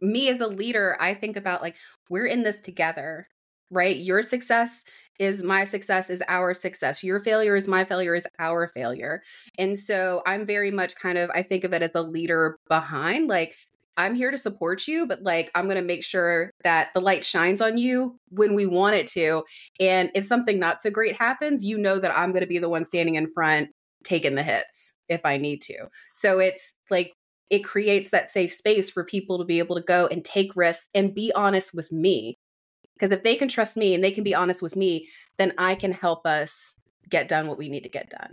me 0.00 0.28
as 0.28 0.40
a 0.40 0.46
leader, 0.46 0.96
I 1.00 1.14
think 1.14 1.36
about 1.36 1.62
like, 1.62 1.76
we're 2.10 2.26
in 2.26 2.42
this 2.42 2.60
together, 2.60 3.28
right? 3.70 3.96
Your 3.96 4.22
success 4.22 4.84
is 5.18 5.42
my 5.42 5.64
success, 5.64 6.10
is 6.10 6.22
our 6.28 6.52
success. 6.52 7.02
Your 7.02 7.20
failure 7.20 7.56
is 7.56 7.66
my 7.66 7.84
failure, 7.84 8.14
is 8.14 8.26
our 8.38 8.68
failure. 8.68 9.22
And 9.58 9.78
so 9.78 10.22
I'm 10.26 10.44
very 10.46 10.70
much 10.70 10.94
kind 10.96 11.16
of, 11.18 11.30
I 11.30 11.42
think 11.42 11.64
of 11.64 11.72
it 11.72 11.82
as 11.82 11.92
a 11.94 12.02
leader 12.02 12.58
behind, 12.68 13.28
like, 13.28 13.54
I'm 13.98 14.14
here 14.14 14.30
to 14.30 14.36
support 14.36 14.86
you, 14.86 15.06
but 15.06 15.22
like, 15.22 15.50
I'm 15.54 15.64
going 15.64 15.80
to 15.80 15.82
make 15.82 16.04
sure 16.04 16.50
that 16.64 16.90
the 16.92 17.00
light 17.00 17.24
shines 17.24 17.62
on 17.62 17.78
you 17.78 18.18
when 18.28 18.54
we 18.54 18.66
want 18.66 18.94
it 18.94 19.06
to. 19.08 19.42
And 19.80 20.10
if 20.14 20.26
something 20.26 20.58
not 20.58 20.82
so 20.82 20.90
great 20.90 21.16
happens, 21.16 21.64
you 21.64 21.78
know 21.78 21.98
that 21.98 22.14
I'm 22.14 22.32
going 22.32 22.42
to 22.42 22.46
be 22.46 22.58
the 22.58 22.68
one 22.68 22.84
standing 22.84 23.14
in 23.14 23.32
front 23.32 23.70
taking 24.04 24.34
the 24.34 24.42
hits 24.42 24.94
if 25.08 25.22
I 25.24 25.38
need 25.38 25.62
to. 25.62 25.86
So 26.14 26.38
it's 26.38 26.74
like 26.90 27.14
it 27.50 27.60
creates 27.60 28.10
that 28.10 28.30
safe 28.30 28.52
space 28.52 28.90
for 28.90 29.04
people 29.04 29.38
to 29.38 29.44
be 29.44 29.58
able 29.58 29.76
to 29.76 29.82
go 29.82 30.06
and 30.06 30.24
take 30.24 30.56
risks 30.56 30.88
and 30.94 31.14
be 31.14 31.32
honest 31.34 31.74
with 31.74 31.92
me. 31.92 32.36
Because 32.94 33.10
if 33.10 33.22
they 33.22 33.36
can 33.36 33.48
trust 33.48 33.76
me 33.76 33.94
and 33.94 34.02
they 34.02 34.10
can 34.10 34.24
be 34.24 34.34
honest 34.34 34.62
with 34.62 34.74
me, 34.74 35.08
then 35.38 35.52
I 35.58 35.74
can 35.74 35.92
help 35.92 36.26
us 36.26 36.74
get 37.08 37.28
done 37.28 37.46
what 37.46 37.58
we 37.58 37.68
need 37.68 37.82
to 37.82 37.88
get 37.88 38.10
done. 38.10 38.32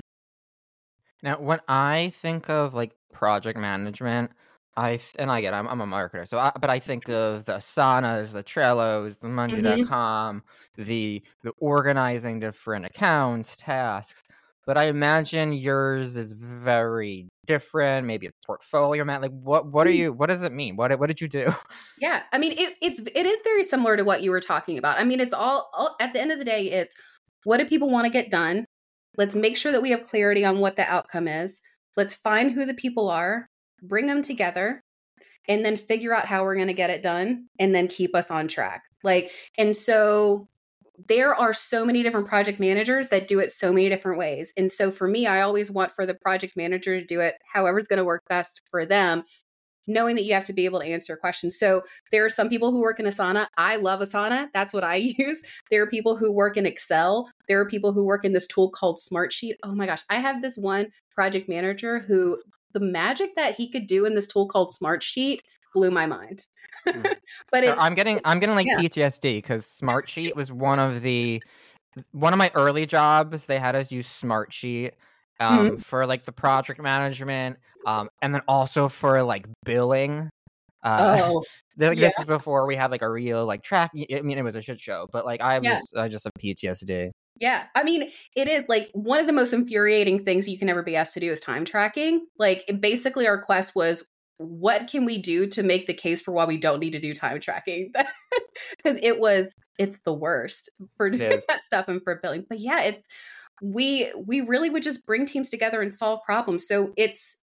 Now, 1.22 1.40
when 1.40 1.60
I 1.68 2.12
think 2.16 2.50
of 2.50 2.74
like 2.74 2.94
project 3.12 3.58
management, 3.58 4.32
I 4.76 5.00
and 5.20 5.32
I 5.32 5.42
get 5.42 5.54
I'm, 5.54 5.68
I'm 5.68 5.82
a 5.82 5.86
marketer, 5.86 6.28
so 6.28 6.40
I, 6.40 6.52
but 6.60 6.70
I 6.70 6.80
think 6.80 7.08
of 7.08 7.46
the 7.46 7.54
Asanas, 7.54 8.32
the 8.32 8.44
Trellos, 8.44 9.20
the 9.20 9.28
Monday.com, 9.28 10.40
mm-hmm. 10.42 10.84
the 10.84 11.22
the 11.44 11.52
organizing 11.60 12.40
different 12.40 12.86
accounts, 12.86 13.56
tasks. 13.58 14.24
But 14.66 14.78
I 14.78 14.86
imagine 14.86 15.52
yours 15.54 16.16
is 16.16 16.32
very 16.32 17.28
different. 17.46 18.08
Maybe 18.08 18.28
it's 18.28 18.38
portfolio 18.46 19.04
man. 19.04 19.22
Like 19.22 19.32
what 19.32 19.66
what 19.68 19.88
are 19.88 19.92
mm. 19.92 19.98
you? 19.98 20.14
What 20.14 20.28
does 20.28 20.42
it 20.42 20.52
mean? 20.52 20.76
What 20.76 20.98
what 21.00 21.08
did 21.08 21.22
you 21.22 21.28
do? 21.28 21.54
Yeah, 22.00 22.24
I 22.32 22.38
mean 22.38 22.54
it, 22.54 22.76
it's 22.82 23.02
it 23.02 23.26
is 23.26 23.40
very 23.44 23.64
similar 23.64 23.98
to 23.98 24.04
what 24.04 24.22
you 24.22 24.32
were 24.32 24.42
talking 24.42 24.78
about. 24.78 25.00
I 25.00 25.04
mean 25.04 25.20
it's 25.20 25.34
all, 25.34 25.70
all 25.74 25.96
at 26.00 26.14
the 26.14 26.22
end 26.22 26.32
of 26.32 26.40
the 26.40 26.46
day, 26.46 26.72
it's 26.72 26.96
what 27.44 27.58
do 27.58 27.66
people 27.66 27.90
want 27.90 28.06
to 28.06 28.14
get 28.14 28.32
done? 28.32 28.66
Let's 29.18 29.36
make 29.36 29.58
sure 29.58 29.72
that 29.72 29.82
we 29.82 29.92
have 29.92 30.04
clarity 30.04 30.46
on 30.46 30.60
what 30.60 30.76
the 30.76 30.90
outcome 30.90 31.28
is. 31.28 31.62
Let's 31.96 32.16
find 32.16 32.52
who 32.52 32.66
the 32.66 32.74
people 32.74 33.10
are 33.10 33.50
bring 33.84 34.08
them 34.08 34.24
together, 34.24 34.82
and 35.48 35.64
then 35.64 35.78
figure 35.78 36.16
out 36.16 36.26
how 36.26 36.44
we're 36.44 36.56
going 36.56 36.68
to 36.68 36.74
get 36.74 36.90
it 36.90 37.04
done 37.04 37.48
and 37.60 37.76
then 37.76 37.88
keep 37.88 38.16
us 38.16 38.32
on 38.32 38.48
track. 38.48 38.82
Like, 39.04 39.32
and 39.58 39.76
so 39.76 40.48
there 41.08 41.34
are 41.36 41.54
so 41.54 41.86
many 41.86 42.04
different 42.04 42.28
project 42.28 42.60
managers 42.60 43.10
that 43.10 43.28
do 43.28 43.40
it 43.40 43.52
so 43.52 43.74
many 43.74 43.90
different 43.90 44.20
ways. 44.20 44.54
And 44.56 44.72
so 44.72 44.92
for 44.92 45.08
me, 45.08 45.26
I 45.26 45.42
always 45.42 45.72
want 45.72 45.92
for 45.92 46.06
the 46.06 46.14
project 46.14 46.56
manager 46.56 47.00
to 47.00 47.06
do 47.06 47.20
it 47.20 47.36
however 47.52 47.74
however's 47.74 47.88
going 47.88 47.98
to 47.98 48.04
work 48.04 48.24
best 48.30 48.62
for 48.70 48.86
them, 48.86 49.24
knowing 49.88 50.16
that 50.16 50.26
you 50.26 50.34
have 50.34 50.44
to 50.46 50.54
be 50.54 50.66
able 50.66 50.80
to 50.80 50.86
answer 50.86 51.16
questions. 51.16 51.58
So 51.58 51.82
there 52.12 52.24
are 52.24 52.30
some 52.30 52.50
people 52.50 52.72
who 52.72 52.82
work 52.82 53.00
in 53.00 53.06
Asana. 53.06 53.48
I 53.58 53.78
love 53.78 54.02
Asana. 54.02 54.50
That's 54.54 54.74
what 54.74 54.84
I 54.84 54.96
use. 55.18 55.42
There 55.72 55.82
are 55.82 55.90
people 55.90 56.18
who 56.18 56.32
work 56.32 56.58
in 56.58 56.66
Excel. 56.66 57.30
There 57.48 57.60
are 57.60 57.68
people 57.68 57.94
who 57.94 58.06
work 58.06 58.26
in 58.26 58.34
this 58.34 58.48
tool 58.48 58.70
called 58.70 59.00
Smartsheet. 59.00 59.56
Oh 59.64 59.74
my 59.74 59.86
gosh, 59.86 60.04
I 60.10 60.16
have 60.16 60.42
this 60.42 60.58
one 60.58 60.88
project 61.16 61.50
manager 61.50 62.00
who 62.00 62.40
the 62.74 62.80
magic 62.80 63.36
that 63.36 63.56
he 63.56 63.70
could 63.70 63.88
do 63.88 64.06
in 64.06 64.16
this 64.16 64.28
tool 64.28 64.48
called 64.48 64.72
Smartsheet 64.72 65.40
blew 65.74 65.92
my 65.92 66.06
mind. 66.06 66.48
mm. 66.88 67.16
but 67.52 67.64
so 67.64 67.76
I'm 67.78 67.96
getting 67.96 68.20
I'm 68.26 68.40
getting 68.40 68.56
like 68.56 68.68
yeah. 68.68 68.80
PTSD 68.80 69.38
because 69.38 69.66
Smartsheet 69.66 70.36
was 70.36 70.52
one 70.52 70.80
of 70.80 71.02
the 71.02 71.44
one 72.12 72.34
of 72.34 72.40
my 72.40 72.52
early 72.56 72.86
jobs. 72.86 73.46
They 73.46 73.60
had 73.60 73.76
us 73.76 73.92
use 73.92 74.08
Smartsheet 74.08 74.92
um, 75.40 75.60
mm-hmm. 75.60 75.76
for 75.78 76.06
like 76.06 76.24
the 76.24 76.32
project 76.32 76.82
management, 76.82 77.58
um, 77.86 78.10
and 78.22 78.34
then 78.34 78.42
also 78.48 78.90
for 78.90 79.24
like 79.24 79.48
billing. 79.64 80.30
Uh, 80.84 81.22
oh, 81.24 81.44
this 81.78 81.98
yeah. 81.98 82.08
is 82.08 82.26
before 82.26 82.68
we 82.68 82.76
had 82.76 82.92
like 82.92 83.02
a 83.02 83.10
real 83.10 83.46
like 83.46 83.64
track. 83.64 83.92
I 83.96 84.22
mean, 84.22 84.38
it 84.38 84.44
was 84.44 84.56
a 84.56 84.62
shit 84.62 84.80
show, 84.80 85.08
but 85.12 85.26
like 85.26 85.42
I 85.42 85.60
was 85.60 85.92
yeah. 85.94 86.02
uh, 86.02 86.10
just 86.10 86.26
a 86.26 86.32
PTSD. 86.40 87.12
Yeah. 87.40 87.64
I 87.76 87.84
mean, 87.84 88.10
it 88.36 88.48
is 88.48 88.64
like 88.70 88.90
one 88.94 89.20
of 89.20 89.28
the 89.28 89.34
most 89.34 89.54
infuriating 89.54 90.24
things 90.24 90.48
you 90.48 90.58
can 90.58 90.70
ever 90.70 90.84
be 90.84 90.96
asked 90.96 91.14
to 91.16 91.20
do 91.20 91.32
is 91.32 91.40
time 91.40 91.66
tracking. 91.66 92.28
Like, 92.38 92.64
basically, 92.80 93.28
our 93.28 93.42
quest 93.42 93.76
was 93.76 94.08
what 94.38 94.88
can 94.88 95.06
we 95.06 95.18
do 95.18 95.48
to 95.48 95.64
make 95.64 95.88
the 95.88 95.94
case 95.94 96.22
for 96.22 96.32
why 96.32 96.46
we 96.46 96.58
don't 96.58 96.80
need 96.80 96.92
to 96.92 97.00
do 97.00 97.14
time 97.14 97.40
tracking? 97.40 97.92
Because 98.78 99.00
it 99.02 99.20
was, 99.20 99.50
it's 99.80 100.00
the 100.04 100.14
worst 100.14 100.70
for 100.96 101.10
doing 101.10 101.42
that 101.48 101.64
stuff 101.64 101.88
and 101.88 102.02
for 102.04 102.20
billing. 102.22 102.46
But 102.48 102.60
yeah, 102.60 102.82
it's, 102.82 103.08
we 103.62 104.12
we 104.16 104.42
really 104.42 104.70
would 104.70 104.84
just 104.84 105.06
bring 105.06 105.26
teams 105.26 105.50
together 105.50 105.82
and 105.82 105.94
solve 105.94 106.20
problems 106.26 106.68
so 106.68 106.92
it's 106.98 107.40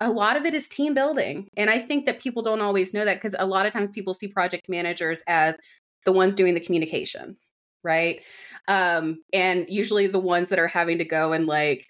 a 0.00 0.10
lot 0.10 0.36
of 0.36 0.44
it 0.44 0.52
is 0.52 0.68
team 0.68 0.94
building 0.94 1.48
and 1.56 1.70
i 1.70 1.78
think 1.78 2.04
that 2.04 2.20
people 2.20 2.42
don't 2.42 2.60
always 2.60 2.92
know 2.92 3.04
that 3.04 3.16
because 3.16 3.34
a 3.38 3.46
lot 3.46 3.64
of 3.64 3.72
times 3.72 3.90
people 3.92 4.12
see 4.12 4.28
project 4.28 4.68
managers 4.68 5.22
as 5.26 5.56
the 6.04 6.12
ones 6.12 6.34
doing 6.34 6.54
the 6.54 6.60
communications 6.60 7.52
right? 7.82 8.20
Um, 8.66 9.22
and 9.32 9.66
usually 9.68 10.06
the 10.06 10.18
ones 10.18 10.50
that 10.50 10.58
are 10.58 10.68
having 10.68 10.98
to 10.98 11.04
go 11.04 11.32
and 11.32 11.46
like 11.46 11.86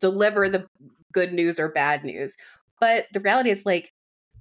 deliver 0.00 0.48
the 0.48 0.66
good 1.12 1.32
news 1.32 1.58
or 1.58 1.70
bad 1.70 2.04
news. 2.04 2.36
But 2.82 3.06
the 3.12 3.20
reality 3.20 3.48
is 3.48 3.64
like 3.64 3.92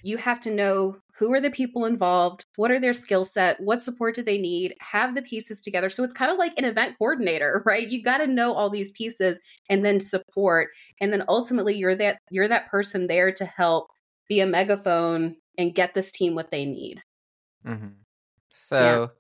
you 0.02 0.18
have 0.18 0.40
to 0.40 0.50
know 0.50 0.98
who 1.20 1.32
are 1.32 1.40
the 1.40 1.52
people 1.52 1.86
involved, 1.86 2.44
what 2.56 2.72
are 2.72 2.80
their 2.80 2.92
skill 2.92 3.24
set, 3.24 3.60
what 3.60 3.84
support 3.84 4.16
do 4.16 4.24
they 4.24 4.40
need, 4.40 4.74
have 4.80 5.14
the 5.14 5.22
pieces 5.22 5.62
together. 5.62 5.92
So 5.92 6.04
it's 6.04 6.12
kind 6.12 6.32
of 6.32 6.40
like 6.40 6.54
an 6.58 6.66
event 6.66 6.98
coordinator, 6.98 7.62
right? 7.68 7.88
You 7.88 8.02
got 8.02 8.18
to 8.18 8.26
know 8.26 8.56
all 8.56 8.72
these 8.72 8.90
pieces 8.90 9.40
and 9.70 9.86
then 9.86 10.00
support. 10.00 10.70
And 11.00 11.14
then 11.14 11.24
ultimately 11.30 11.78
you're 11.78 11.94
that 11.98 12.18
you're 12.32 12.48
that 12.48 12.68
person 12.72 13.06
there 13.06 13.32
to 13.32 13.46
help 13.46 13.90
be 14.28 14.40
a 14.40 14.48
megaphone 14.48 15.36
and 15.56 15.76
get 15.76 15.94
this 15.94 16.12
team 16.12 16.34
what 16.34 16.50
they 16.50 16.66
need. 16.66 17.04
Mm-hmm. 17.64 17.90
So 18.56 19.12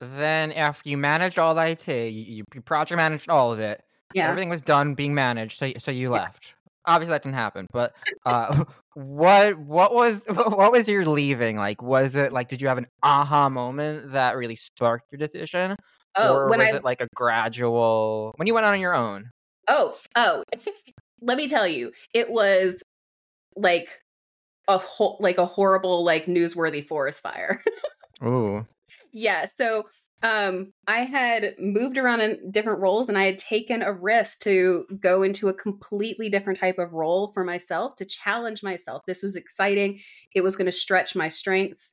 then 0.00 0.52
after 0.52 0.88
you 0.88 0.96
managed 0.96 1.38
all 1.38 1.54
the 1.54 1.72
IT, 1.72 1.88
you, 1.88 2.42
you 2.54 2.62
project 2.62 2.96
managed 2.96 3.28
all 3.28 3.52
of 3.52 3.60
it. 3.60 3.82
Yeah. 4.14 4.30
Everything 4.30 4.48
was 4.48 4.62
done 4.62 4.94
being 4.94 5.14
managed, 5.14 5.58
so 5.58 5.70
so 5.76 5.90
you 5.90 6.08
left. 6.08 6.54
Obviously 6.86 7.12
that 7.12 7.22
didn't 7.22 7.34
happen, 7.34 7.66
but 7.72 7.94
uh, 8.24 8.64
what 8.94 9.58
what 9.58 9.94
was 9.94 10.22
what 10.28 10.72
was 10.72 10.88
your 10.88 11.04
leaving 11.04 11.56
like? 11.56 11.82
Was 11.82 12.16
it 12.16 12.32
like 12.32 12.48
did 12.48 12.62
you 12.62 12.68
have 12.68 12.78
an 12.78 12.86
aha 13.02 13.48
moment 13.48 14.12
that 14.12 14.36
really 14.36 14.56
sparked 14.56 15.06
your 15.10 15.18
decision? 15.18 15.76
Oh, 16.16 16.36
or 16.36 16.48
was 16.48 16.60
I... 16.60 16.76
it 16.76 16.84
like 16.84 17.00
a 17.00 17.08
gradual 17.14 18.32
when 18.36 18.46
you 18.46 18.54
went 18.54 18.66
on 18.66 18.80
your 18.80 18.94
own? 18.94 19.30
Oh, 19.68 19.96
oh, 20.14 20.44
let 21.20 21.36
me 21.36 21.48
tell 21.48 21.66
you, 21.66 21.92
it 22.14 22.30
was 22.30 22.82
like 23.56 24.00
a 24.68 24.78
whole 24.78 25.16
like 25.20 25.38
a 25.38 25.46
horrible 25.46 26.04
like 26.04 26.26
newsworthy 26.26 26.86
forest 26.86 27.20
fire. 27.20 27.62
Ooh 28.24 28.66
yeah. 29.16 29.46
So 29.46 29.84
um, 30.22 30.72
I 30.86 31.00
had 31.00 31.54
moved 31.58 31.98
around 31.98 32.20
in 32.20 32.50
different 32.50 32.80
roles 32.80 33.08
and 33.08 33.18
I 33.18 33.24
had 33.24 33.38
taken 33.38 33.82
a 33.82 33.92
risk 33.92 34.40
to 34.40 34.86
go 34.98 35.22
into 35.22 35.48
a 35.48 35.54
completely 35.54 36.28
different 36.28 36.58
type 36.58 36.78
of 36.78 36.94
role 36.94 37.32
for 37.32 37.44
myself 37.44 37.96
to 37.96 38.04
challenge 38.04 38.62
myself. 38.62 39.02
This 39.06 39.22
was 39.22 39.36
exciting. 39.36 40.00
It 40.34 40.42
was 40.42 40.56
going 40.56 40.66
to 40.66 40.72
stretch 40.72 41.14
my 41.14 41.28
strengths. 41.28 41.90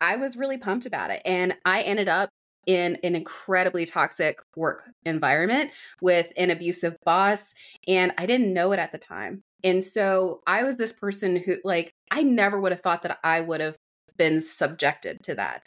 I 0.00 0.16
was 0.16 0.36
really 0.36 0.58
pumped 0.58 0.86
about 0.86 1.10
it. 1.10 1.20
And 1.24 1.54
I 1.64 1.82
ended 1.82 2.08
up 2.08 2.30
in 2.66 2.96
an 3.02 3.14
incredibly 3.14 3.86
toxic 3.86 4.40
work 4.56 4.84
environment 5.04 5.70
with 6.00 6.32
an 6.36 6.50
abusive 6.50 6.96
boss. 7.04 7.54
And 7.86 8.12
I 8.18 8.26
didn't 8.26 8.52
know 8.52 8.72
it 8.72 8.78
at 8.78 8.92
the 8.92 8.98
time. 8.98 9.42
And 9.64 9.82
so 9.82 10.40
I 10.46 10.62
was 10.62 10.76
this 10.76 10.92
person 10.92 11.36
who, 11.36 11.56
like, 11.64 11.92
I 12.10 12.22
never 12.22 12.60
would 12.60 12.72
have 12.72 12.80
thought 12.80 13.02
that 13.02 13.18
I 13.24 13.40
would 13.40 13.60
have 13.60 13.76
been 14.16 14.40
subjected 14.40 15.22
to 15.24 15.34
that. 15.36 15.62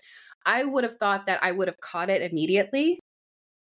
I 0.45 0.63
would 0.63 0.83
have 0.83 0.98
thought 0.98 1.27
that 1.27 1.43
I 1.43 1.51
would 1.51 1.67
have 1.67 1.79
caught 1.79 2.10
it 2.10 2.21
immediately 2.21 3.00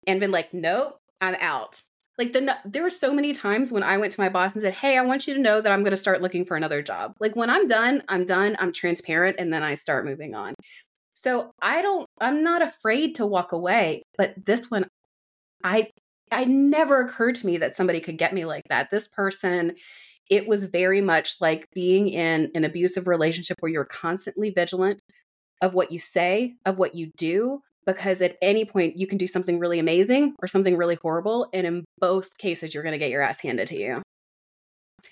and 0.07 0.21
been 0.21 0.31
like, 0.31 0.53
nope, 0.53 0.99
I'm 1.21 1.37
out. 1.41 1.83
Like 2.19 2.33
the 2.33 2.57
there 2.65 2.83
were 2.83 2.91
so 2.91 3.13
many 3.13 3.33
times 3.33 3.73
when 3.73 3.83
I 3.83 3.99
went 3.99 4.13
to 4.13 4.21
my 4.21 4.29
boss 4.29 4.55
and 4.55 4.63
said, 4.63 4.75
"Hey, 4.75 4.97
I 4.97 5.03
want 5.03 5.27
you 5.27 5.35
to 5.35 5.41
know 5.41 5.61
that 5.61 5.73
I'm 5.73 5.83
going 5.83 5.91
to 5.91 5.97
start 5.97 6.23
looking 6.23 6.45
for 6.45 6.57
another 6.57 6.81
job." 6.81 7.13
Like 7.19 7.35
when 7.35 7.51
I'm 7.51 7.67
done, 7.67 8.05
I'm 8.09 8.25
done. 8.25 8.57
I'm 8.61 8.73
transparent 8.73 9.37
and 9.41 9.53
then 9.53 9.65
I 9.65 9.75
start 9.75 10.05
moving 10.05 10.35
on. 10.35 10.55
So, 11.15 11.51
I 11.61 11.83
don't 11.83 12.07
I'm 12.21 12.45
not 12.45 12.63
afraid 12.63 13.17
to 13.17 13.27
walk 13.27 13.53
away, 13.53 14.03
but 14.17 14.35
this 14.47 14.71
one 14.71 14.87
I 15.65 15.91
I 16.33 16.45
never 16.45 17.01
occurred 17.03 17.37
to 17.37 17.47
me 17.47 17.59
that 17.59 17.77
somebody 17.77 18.01
could 18.01 18.19
get 18.19 18.35
me 18.35 18.45
like 18.45 18.65
that. 18.71 18.91
This 18.91 19.09
person 19.09 19.75
it 20.31 20.49
was 20.49 20.65
very 20.65 21.01
much 21.01 21.41
like 21.41 21.67
being 21.75 22.09
in 22.09 22.51
an 22.55 22.65
abusive 22.65 23.07
relationship 23.09 23.59
where 23.61 23.73
you're 23.73 23.85
constantly 23.85 24.51
vigilant, 24.51 25.03
of 25.63 25.75
what 25.75 25.93
you 25.93 25.99
say, 25.99 26.55
of 26.65 26.79
what 26.79 26.95
you 26.95 27.11
do, 27.17 27.61
because 27.87 28.23
at 28.23 28.37
any 28.41 28.65
point 28.65 28.97
you 28.97 29.07
can 29.07 29.19
do 29.19 29.27
something 29.27 29.59
really 29.59 29.79
amazing 29.79 30.35
or 30.41 30.49
something 30.49 30.77
really 30.77 30.97
horrible. 30.97 31.49
And 31.53 31.67
in 31.67 31.85
both 31.99 32.37
cases, 32.39 32.75
you're 32.75 32.83
going 32.83 32.93
to 32.93 32.99
get 32.99 33.11
your 33.11 33.23
ass 33.23 33.41
handed 33.41 33.69
to 33.69 33.79
you. 33.79 34.03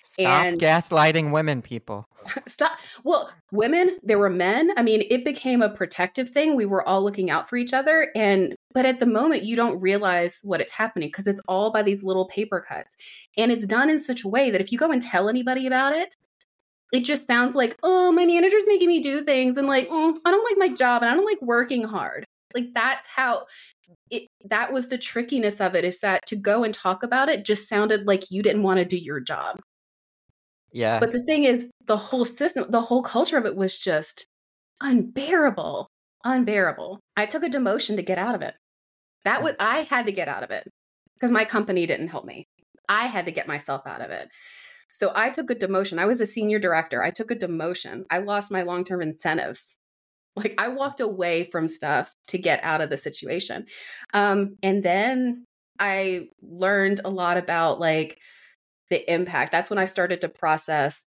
Stop 0.05 0.45
and 0.45 0.61
gaslighting 0.61 1.33
women, 1.33 1.63
people. 1.63 2.07
Stop. 2.47 2.79
Well, 3.03 3.31
women, 3.51 3.99
there 4.03 4.19
were 4.19 4.31
men. 4.31 4.71
I 4.77 4.83
mean, 4.83 5.05
it 5.11 5.25
became 5.25 5.63
a 5.63 5.71
protective 5.71 6.29
thing. 6.29 6.55
We 6.55 6.67
were 6.67 6.87
all 6.87 7.03
looking 7.03 7.31
out 7.31 7.49
for 7.49 7.57
each 7.57 7.73
other. 7.73 8.11
And, 8.15 8.55
but 8.75 8.85
at 8.85 9.01
the 9.01 9.07
moment, 9.07 9.45
you 9.45 9.57
don't 9.57 9.81
realize 9.81 10.41
what 10.43 10.61
it's 10.61 10.73
happening 10.73 11.09
because 11.09 11.27
it's 11.27 11.41
all 11.49 11.71
by 11.71 11.83
these 11.83 12.03
little 12.03 12.27
paper 12.27 12.65
cuts. 12.67 12.95
And 13.37 13.51
it's 13.51 13.67
done 13.67 13.89
in 13.89 13.99
such 13.99 14.25
a 14.25 14.29
way 14.29 14.51
that 14.51 14.61
if 14.61 14.71
you 14.71 14.79
go 14.79 14.91
and 14.91 15.01
tell 15.01 15.29
anybody 15.29 15.67
about 15.67 15.95
it, 15.95 16.15
it 16.93 17.05
just 17.05 17.27
sounds 17.27 17.55
like, 17.55 17.77
oh, 17.83 18.13
my 18.13 18.27
manager's 18.27 18.65
making 18.67 18.89
me 18.89 19.01
do 19.01 19.23
things 19.23 19.57
and 19.57 19.67
like, 19.67 19.89
mm, 19.89 20.17
I 20.25 20.31
don't 20.31 20.45
like 20.45 20.59
my 20.59 20.75
job 20.75 21.03
and 21.03 21.11
I 21.11 21.15
don't 21.15 21.25
like 21.25 21.41
working 21.41 21.85
hard. 21.85 22.25
Like 22.55 22.69
that's 22.75 23.07
how 23.07 23.47
it 24.11 24.29
that 24.45 24.73
was 24.73 24.89
the 24.89 24.99
trickiness 24.99 25.61
of 25.61 25.75
it 25.75 25.85
is 25.85 26.01
that 26.01 26.21
to 26.27 26.37
go 26.37 26.65
and 26.65 26.73
talk 26.73 27.03
about 27.03 27.31
it 27.31 27.47
just 27.47 27.69
sounded 27.69 28.07
like 28.07 28.31
you 28.31 28.43
didn't 28.43 28.63
want 28.63 28.79
to 28.79 28.85
do 28.85 28.99
your 28.99 29.21
job. 29.21 29.59
Yeah. 30.71 31.01
But 31.01 31.13
the 31.13 31.23
thing 31.23 31.45
is 31.45 31.71
the 31.87 31.97
whole 31.97 32.25
system, 32.27 32.67
the 32.71 32.81
whole 32.83 33.03
culture 33.03 33.39
of 33.39 33.47
it 33.47 33.57
was 33.57 33.79
just 33.79 34.27
unbearable. 34.81 35.89
Unbearable. 36.25 37.01
I 37.17 37.27
took 37.27 37.43
a 37.43 37.49
demotion 37.49 37.97
to 37.97 38.03
get 38.03 38.19
out 38.19 38.35
of 38.35 38.43
it. 38.43 38.55
That 39.25 39.41
mm. 39.41 39.45
was 39.45 39.55
I 39.59 39.83
had 39.83 40.07
to 40.07 40.13
get 40.13 40.29
out 40.29 40.43
of 40.43 40.51
it 40.51 40.69
because 41.15 41.33
my 41.33 41.47
company 41.47 41.87
didn't 41.87 42.09
help 42.09 42.27
me. 42.27 42.45
I 42.89 43.07
had 43.07 43.27
to 43.27 43.33
get 43.33 43.49
myself 43.49 43.87
out 43.87 44.03
of 44.03 44.11
it. 44.11 44.29
So 44.93 45.13
I 45.15 45.31
took 45.31 45.51
a 45.51 45.55
demotion. 45.55 45.99
I 45.99 46.07
was 46.07 46.21
a 46.21 46.27
senior 46.27 46.59
director. 46.59 47.03
I 47.03 47.11
took 47.11 47.31
a 47.31 47.37
demotion. 47.37 48.05
I 48.11 48.19
lost 48.19 48.53
my 48.53 48.63
long 48.63 48.85
term 48.85 49.03
incentives. 49.03 49.77
Like 50.35 50.55
I 50.57 50.69
walked 50.69 51.01
away 51.01 51.45
from 51.45 51.69
stuff 51.69 52.11
to 52.29 52.39
get 52.39 52.65
out 52.65 52.81
of 52.81 52.89
the 52.89 52.97
situation. 52.97 53.67
Um, 54.15 54.57
and 54.63 54.83
then 54.83 55.45
I 55.79 56.29
learned 56.41 57.03
a 57.05 57.11
lot 57.11 57.37
about 57.37 57.79
like 57.79 58.17
the 58.89 59.13
impact. 59.13 59.53
That's 59.53 59.69
when 59.69 59.79
I 59.79 59.85
started 59.85 60.23
to 60.23 60.31
process 60.31 61.03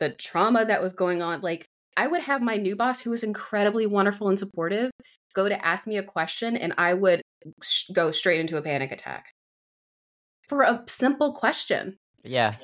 the 0.00 0.08
trauma 0.08 0.64
that 0.64 0.82
was 0.82 0.94
going 0.94 1.20
on. 1.20 1.42
Like 1.42 1.66
I 1.98 2.06
would 2.06 2.22
have 2.22 2.40
my 2.40 2.56
new 2.56 2.74
boss, 2.74 3.02
who 3.02 3.10
was 3.10 3.22
incredibly 3.22 3.84
wonderful 3.84 4.28
and 4.28 4.38
supportive, 4.38 4.90
go 5.34 5.48
to 5.48 5.66
ask 5.66 5.86
me 5.86 5.98
a 5.98 6.02
question, 6.02 6.56
and 6.56 6.72
I 6.78 6.94
would 6.94 7.20
sh- 7.62 7.90
go 7.92 8.10
straight 8.10 8.40
into 8.40 8.56
a 8.56 8.62
panic 8.62 8.90
attack 8.90 9.26
for 10.48 10.62
a 10.62 10.82
simple 10.86 11.32
question. 11.32 11.96
Yeah. 12.24 12.56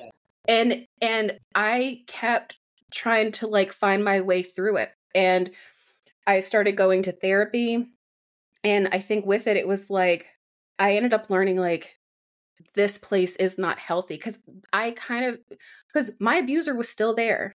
And 0.47 0.85
and 1.01 1.39
I 1.55 2.03
kept 2.07 2.57
trying 2.91 3.31
to 3.33 3.47
like 3.47 3.71
find 3.71 4.03
my 4.03 4.21
way 4.21 4.41
through 4.43 4.77
it. 4.77 4.91
And 5.13 5.49
I 6.25 6.39
started 6.41 6.73
going 6.73 7.03
to 7.03 7.11
therapy. 7.11 7.87
And 8.63 8.89
I 8.91 8.99
think 8.99 9.25
with 9.25 9.47
it, 9.47 9.57
it 9.57 9.67
was 9.67 9.89
like 9.89 10.27
I 10.77 10.95
ended 10.95 11.13
up 11.13 11.29
learning 11.29 11.57
like 11.57 11.95
this 12.75 12.97
place 12.97 13.35
is 13.37 13.57
not 13.57 13.79
healthy 13.79 14.15
because 14.15 14.39
I 14.73 14.91
kind 14.91 15.25
of 15.25 15.39
because 15.91 16.11
my 16.19 16.35
abuser 16.35 16.75
was 16.75 16.89
still 16.89 17.13
there. 17.13 17.53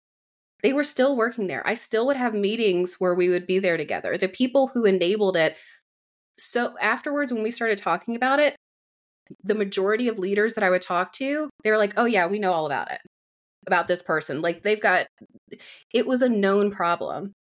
They 0.63 0.73
were 0.73 0.85
still 0.85 1.17
working 1.17 1.47
there. 1.47 1.67
I 1.67 1.75
still 1.75 2.07
would 2.07 2.17
have 2.17 2.35
meetings 2.35 2.95
where 2.99 3.15
we 3.15 3.29
would 3.29 3.47
be 3.47 3.59
there 3.59 3.77
together. 3.77 4.17
The 4.17 4.29
people 4.29 4.69
who 4.69 4.87
enabled 4.87 5.37
it. 5.37 5.57
So 6.39 6.75
afterwards, 6.81 7.33
when 7.33 7.43
we 7.43 7.51
started 7.51 7.79
talking 7.79 8.17
about 8.17 8.41
it, 8.41 8.57
the 9.43 9.55
majority 9.55 10.09
of 10.09 10.19
leaders 10.19 10.55
that 10.55 10.65
I 10.65 10.71
would 10.71 10.83
talk 10.83 11.13
to, 11.15 11.51
they 11.63 11.71
were 11.71 11.79
like, 11.79 11.95
oh, 11.97 12.05
yeah, 12.05 12.27
we 12.27 12.39
know 12.39 12.53
all 12.53 12.67
about 12.67 12.91
it, 12.91 13.01
about 13.67 13.89
this 13.89 14.03
person. 14.03 14.43
Like 14.43 14.63
they've 14.63 14.81
got, 14.81 15.07
it 15.93 16.07
was 16.07 16.23
a 16.23 16.29
known 16.29 16.71
problem, 16.71 17.33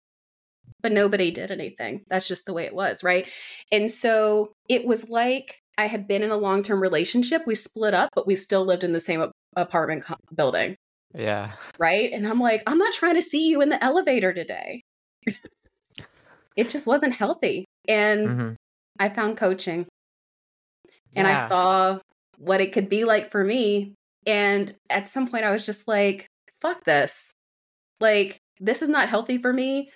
but 0.82 0.92
nobody 0.92 1.30
did 1.30 1.50
anything. 1.50 2.02
That's 2.08 2.28
just 2.28 2.46
the 2.46 2.52
way 2.52 2.64
it 2.64 2.74
was. 2.74 3.02
Right. 3.02 3.26
And 3.72 3.90
so 3.90 4.52
it 4.68 4.84
was 4.84 5.08
like 5.08 5.58
I 5.76 5.86
had 5.86 6.06
been 6.06 6.22
in 6.22 6.30
a 6.30 6.36
long 6.36 6.62
term 6.62 6.80
relationship. 6.80 7.42
We 7.46 7.54
split 7.54 7.94
up, 7.94 8.10
but 8.14 8.26
we 8.26 8.36
still 8.36 8.64
lived 8.64 8.84
in 8.84 8.92
the 8.92 9.00
same 9.00 9.30
apartment 9.56 10.04
co- 10.04 10.16
building. 10.34 10.76
Yeah. 11.14 11.52
Right. 11.78 12.12
And 12.12 12.26
I'm 12.26 12.40
like, 12.40 12.62
I'm 12.66 12.78
not 12.78 12.92
trying 12.92 13.14
to 13.14 13.22
see 13.22 13.48
you 13.48 13.60
in 13.60 13.68
the 13.68 13.82
elevator 13.82 14.32
today. 14.32 14.82
it 16.56 16.68
just 16.68 16.86
wasn't 16.86 17.14
healthy. 17.14 17.64
And 17.88 18.28
mm-hmm. 18.28 18.52
I 18.98 19.08
found 19.08 19.36
coaching 19.36 19.86
and 21.16 21.26
yeah. 21.26 21.44
I 21.44 21.48
saw 21.48 21.98
what 22.38 22.60
it 22.60 22.72
could 22.72 22.88
be 22.88 23.04
like 23.04 23.30
for 23.30 23.44
me. 23.44 23.94
And 24.26 24.74
at 24.88 25.08
some 25.08 25.28
point, 25.28 25.44
I 25.44 25.52
was 25.52 25.66
just 25.66 25.86
like, 25.86 26.28
fuck 26.60 26.84
this. 26.84 27.32
Like, 28.00 28.40
this 28.60 28.82
is 28.82 28.88
not 28.88 29.08
healthy 29.08 29.38
for 29.38 29.52
me. 29.52 29.90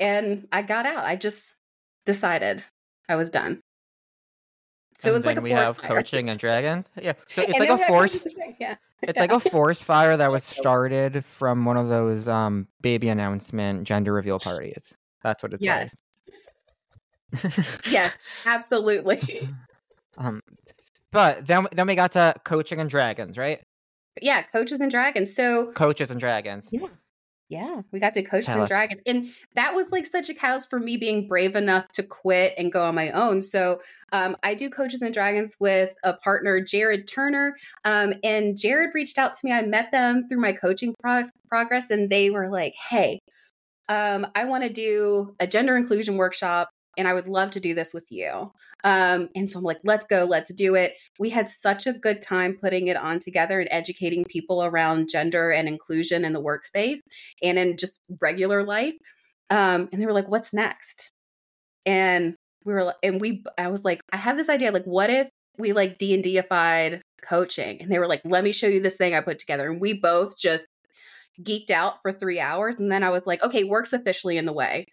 And 0.00 0.48
I 0.52 0.62
got 0.62 0.86
out. 0.86 1.04
I 1.04 1.16
just 1.16 1.54
decided 2.04 2.64
I 3.08 3.16
was 3.16 3.30
done. 3.30 3.60
So 4.98 5.10
and 5.10 5.16
it's 5.16 5.26
like 5.26 5.36
a 5.36 5.40
we 5.40 5.50
have 5.50 5.76
fire. 5.76 5.96
coaching 5.96 6.30
and 6.30 6.38
dragons. 6.38 6.88
Yeah, 7.00 7.14
so 7.28 7.42
it's 7.42 7.58
like 7.58 7.68
a 7.68 7.78
force. 7.78 8.26
Yeah. 8.58 8.76
It's 9.06 9.20
like 9.20 9.32
a 9.32 9.40
forest 9.40 9.84
fire 9.84 10.16
that 10.16 10.32
was 10.32 10.42
started 10.44 11.26
from 11.26 11.66
one 11.66 11.76
of 11.76 11.88
those 11.90 12.26
um, 12.26 12.68
baby 12.80 13.10
announcement 13.10 13.84
gender 13.84 14.14
reveal 14.14 14.38
parties. 14.38 14.94
That's 15.22 15.42
what 15.42 15.52
it's 15.52 15.62
yes. 15.62 16.00
like. 17.42 17.54
yes, 17.90 18.16
absolutely. 18.46 19.50
Um, 20.18 20.40
but 21.12 21.46
then 21.46 21.66
then 21.72 21.86
we 21.86 21.94
got 21.94 22.12
to 22.12 22.34
coaching 22.44 22.80
and 22.80 22.90
dragons, 22.90 23.38
right? 23.38 23.60
Yeah, 24.20 24.42
coaches 24.42 24.80
and 24.80 24.90
dragons. 24.90 25.34
So 25.34 25.72
coaches 25.72 26.10
and 26.10 26.20
dragons. 26.20 26.68
Yeah. 26.72 26.88
Yeah, 27.50 27.82
we 27.92 28.00
got 28.00 28.14
to 28.14 28.22
coaches 28.22 28.48
and 28.48 28.66
dragons. 28.66 29.02
And 29.06 29.28
that 29.54 29.74
was 29.74 29.92
like 29.92 30.06
such 30.06 30.30
a 30.30 30.34
catalyst 30.34 30.70
for 30.70 30.80
me 30.80 30.96
being 30.96 31.28
brave 31.28 31.54
enough 31.54 31.86
to 31.92 32.02
quit 32.02 32.54
and 32.56 32.72
go 32.72 32.84
on 32.86 32.94
my 32.94 33.10
own. 33.10 33.42
So 33.42 33.80
um, 34.12 34.36
I 34.42 34.54
do 34.54 34.70
coaches 34.70 35.02
and 35.02 35.12
dragons 35.12 35.56
with 35.60 35.94
a 36.02 36.14
partner, 36.14 36.60
Jared 36.60 37.06
Turner. 37.06 37.54
Um, 37.84 38.14
and 38.24 38.56
Jared 38.56 38.90
reached 38.94 39.18
out 39.18 39.34
to 39.34 39.40
me. 39.44 39.52
I 39.52 39.60
met 39.60 39.92
them 39.92 40.26
through 40.26 40.40
my 40.40 40.52
coaching 40.52 40.94
pro- 41.00 41.24
progress, 41.48 41.90
and 41.90 42.08
they 42.08 42.30
were 42.30 42.50
like, 42.50 42.74
hey, 42.88 43.20
um, 43.88 44.26
I 44.34 44.46
want 44.46 44.64
to 44.64 44.72
do 44.72 45.36
a 45.38 45.46
gender 45.46 45.76
inclusion 45.76 46.16
workshop 46.16 46.70
and 46.96 47.08
I 47.08 47.14
would 47.14 47.28
love 47.28 47.50
to 47.52 47.60
do 47.60 47.74
this 47.74 47.92
with 47.92 48.06
you. 48.10 48.52
Um, 48.84 49.30
and 49.34 49.50
so 49.50 49.58
I'm 49.58 49.64
like, 49.64 49.80
let's 49.82 50.04
go, 50.04 50.24
let's 50.24 50.52
do 50.52 50.74
it. 50.74 50.92
We 51.18 51.30
had 51.30 51.48
such 51.48 51.86
a 51.86 51.94
good 51.94 52.20
time 52.20 52.58
putting 52.60 52.88
it 52.88 52.98
on 52.98 53.18
together 53.18 53.58
and 53.58 53.68
educating 53.72 54.24
people 54.24 54.62
around 54.62 55.08
gender 55.08 55.50
and 55.50 55.66
inclusion 55.66 56.24
in 56.24 56.34
the 56.34 56.42
workspace 56.42 56.98
and 57.42 57.58
in 57.58 57.78
just 57.78 58.00
regular 58.20 58.62
life. 58.62 58.94
Um, 59.48 59.88
and 59.90 60.00
they 60.00 60.06
were 60.06 60.12
like, 60.12 60.28
what's 60.28 60.52
next? 60.52 61.10
And 61.86 62.34
we 62.64 62.74
were, 62.74 62.94
and 63.02 63.20
we, 63.20 63.42
I 63.56 63.68
was 63.68 63.84
like, 63.84 64.00
I 64.12 64.18
have 64.18 64.36
this 64.36 64.48
idea. 64.50 64.70
Like, 64.70 64.84
what 64.84 65.10
if 65.10 65.28
we 65.58 65.72
like 65.72 65.98
D 65.98 66.12
and 66.12 66.22
Dified 66.22 67.00
coaching? 67.22 67.80
And 67.80 67.90
they 67.90 67.98
were 67.98 68.08
like, 68.08 68.20
let 68.24 68.44
me 68.44 68.52
show 68.52 68.66
you 68.66 68.80
this 68.80 68.96
thing 68.96 69.14
I 69.14 69.20
put 69.20 69.38
together. 69.38 69.70
And 69.70 69.80
we 69.80 69.94
both 69.94 70.36
just 70.38 70.66
geeked 71.42 71.70
out 71.70 72.02
for 72.02 72.12
three 72.12 72.40
hours. 72.40 72.76
And 72.78 72.92
then 72.92 73.02
I 73.02 73.10
was 73.10 73.22
like, 73.24 73.42
okay, 73.42 73.64
work's 73.64 73.92
officially 73.92 74.36
in 74.36 74.44
the 74.44 74.52
way. 74.52 74.86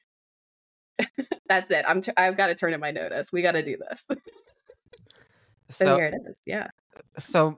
That's 1.49 1.69
it. 1.71 1.85
I'm. 1.87 2.01
T- 2.01 2.11
I've 2.17 2.37
got 2.37 2.47
to 2.47 2.55
turn 2.55 2.73
in 2.73 2.79
my 2.79 2.91
notice. 2.91 3.31
We 3.31 3.41
got 3.41 3.53
to 3.53 3.63
do 3.63 3.77
this. 3.77 4.05
so, 5.69 5.85
so 5.85 5.95
here 5.95 6.05
it 6.05 6.29
is. 6.29 6.41
Yeah. 6.45 6.67
So 7.17 7.57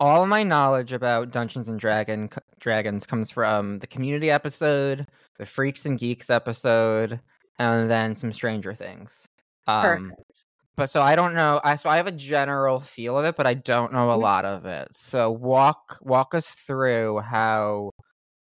all 0.00 0.26
my 0.26 0.42
knowledge 0.42 0.92
about 0.92 1.30
Dungeons 1.30 1.68
and 1.68 1.78
Dragon 1.78 2.28
Dragons 2.60 3.06
comes 3.06 3.30
from 3.30 3.78
the 3.78 3.86
community 3.86 4.30
episode, 4.30 5.06
the 5.38 5.46
Freaks 5.46 5.86
and 5.86 5.98
Geeks 5.98 6.30
episode, 6.30 7.20
and 7.58 7.90
then 7.90 8.14
some 8.14 8.32
Stranger 8.32 8.74
Things. 8.74 9.12
Um, 9.66 9.82
Perfect. 9.82 10.44
But 10.76 10.90
so 10.90 11.02
I 11.02 11.16
don't 11.16 11.34
know. 11.34 11.60
I 11.62 11.76
so 11.76 11.88
I 11.88 11.96
have 11.98 12.06
a 12.06 12.12
general 12.12 12.80
feel 12.80 13.18
of 13.18 13.24
it, 13.24 13.36
but 13.36 13.46
I 13.46 13.54
don't 13.54 13.92
know 13.92 14.10
a 14.10 14.14
mm-hmm. 14.14 14.22
lot 14.22 14.44
of 14.44 14.64
it. 14.64 14.88
So 14.94 15.30
walk 15.30 15.98
walk 16.00 16.34
us 16.34 16.48
through 16.48 17.20
how 17.20 17.92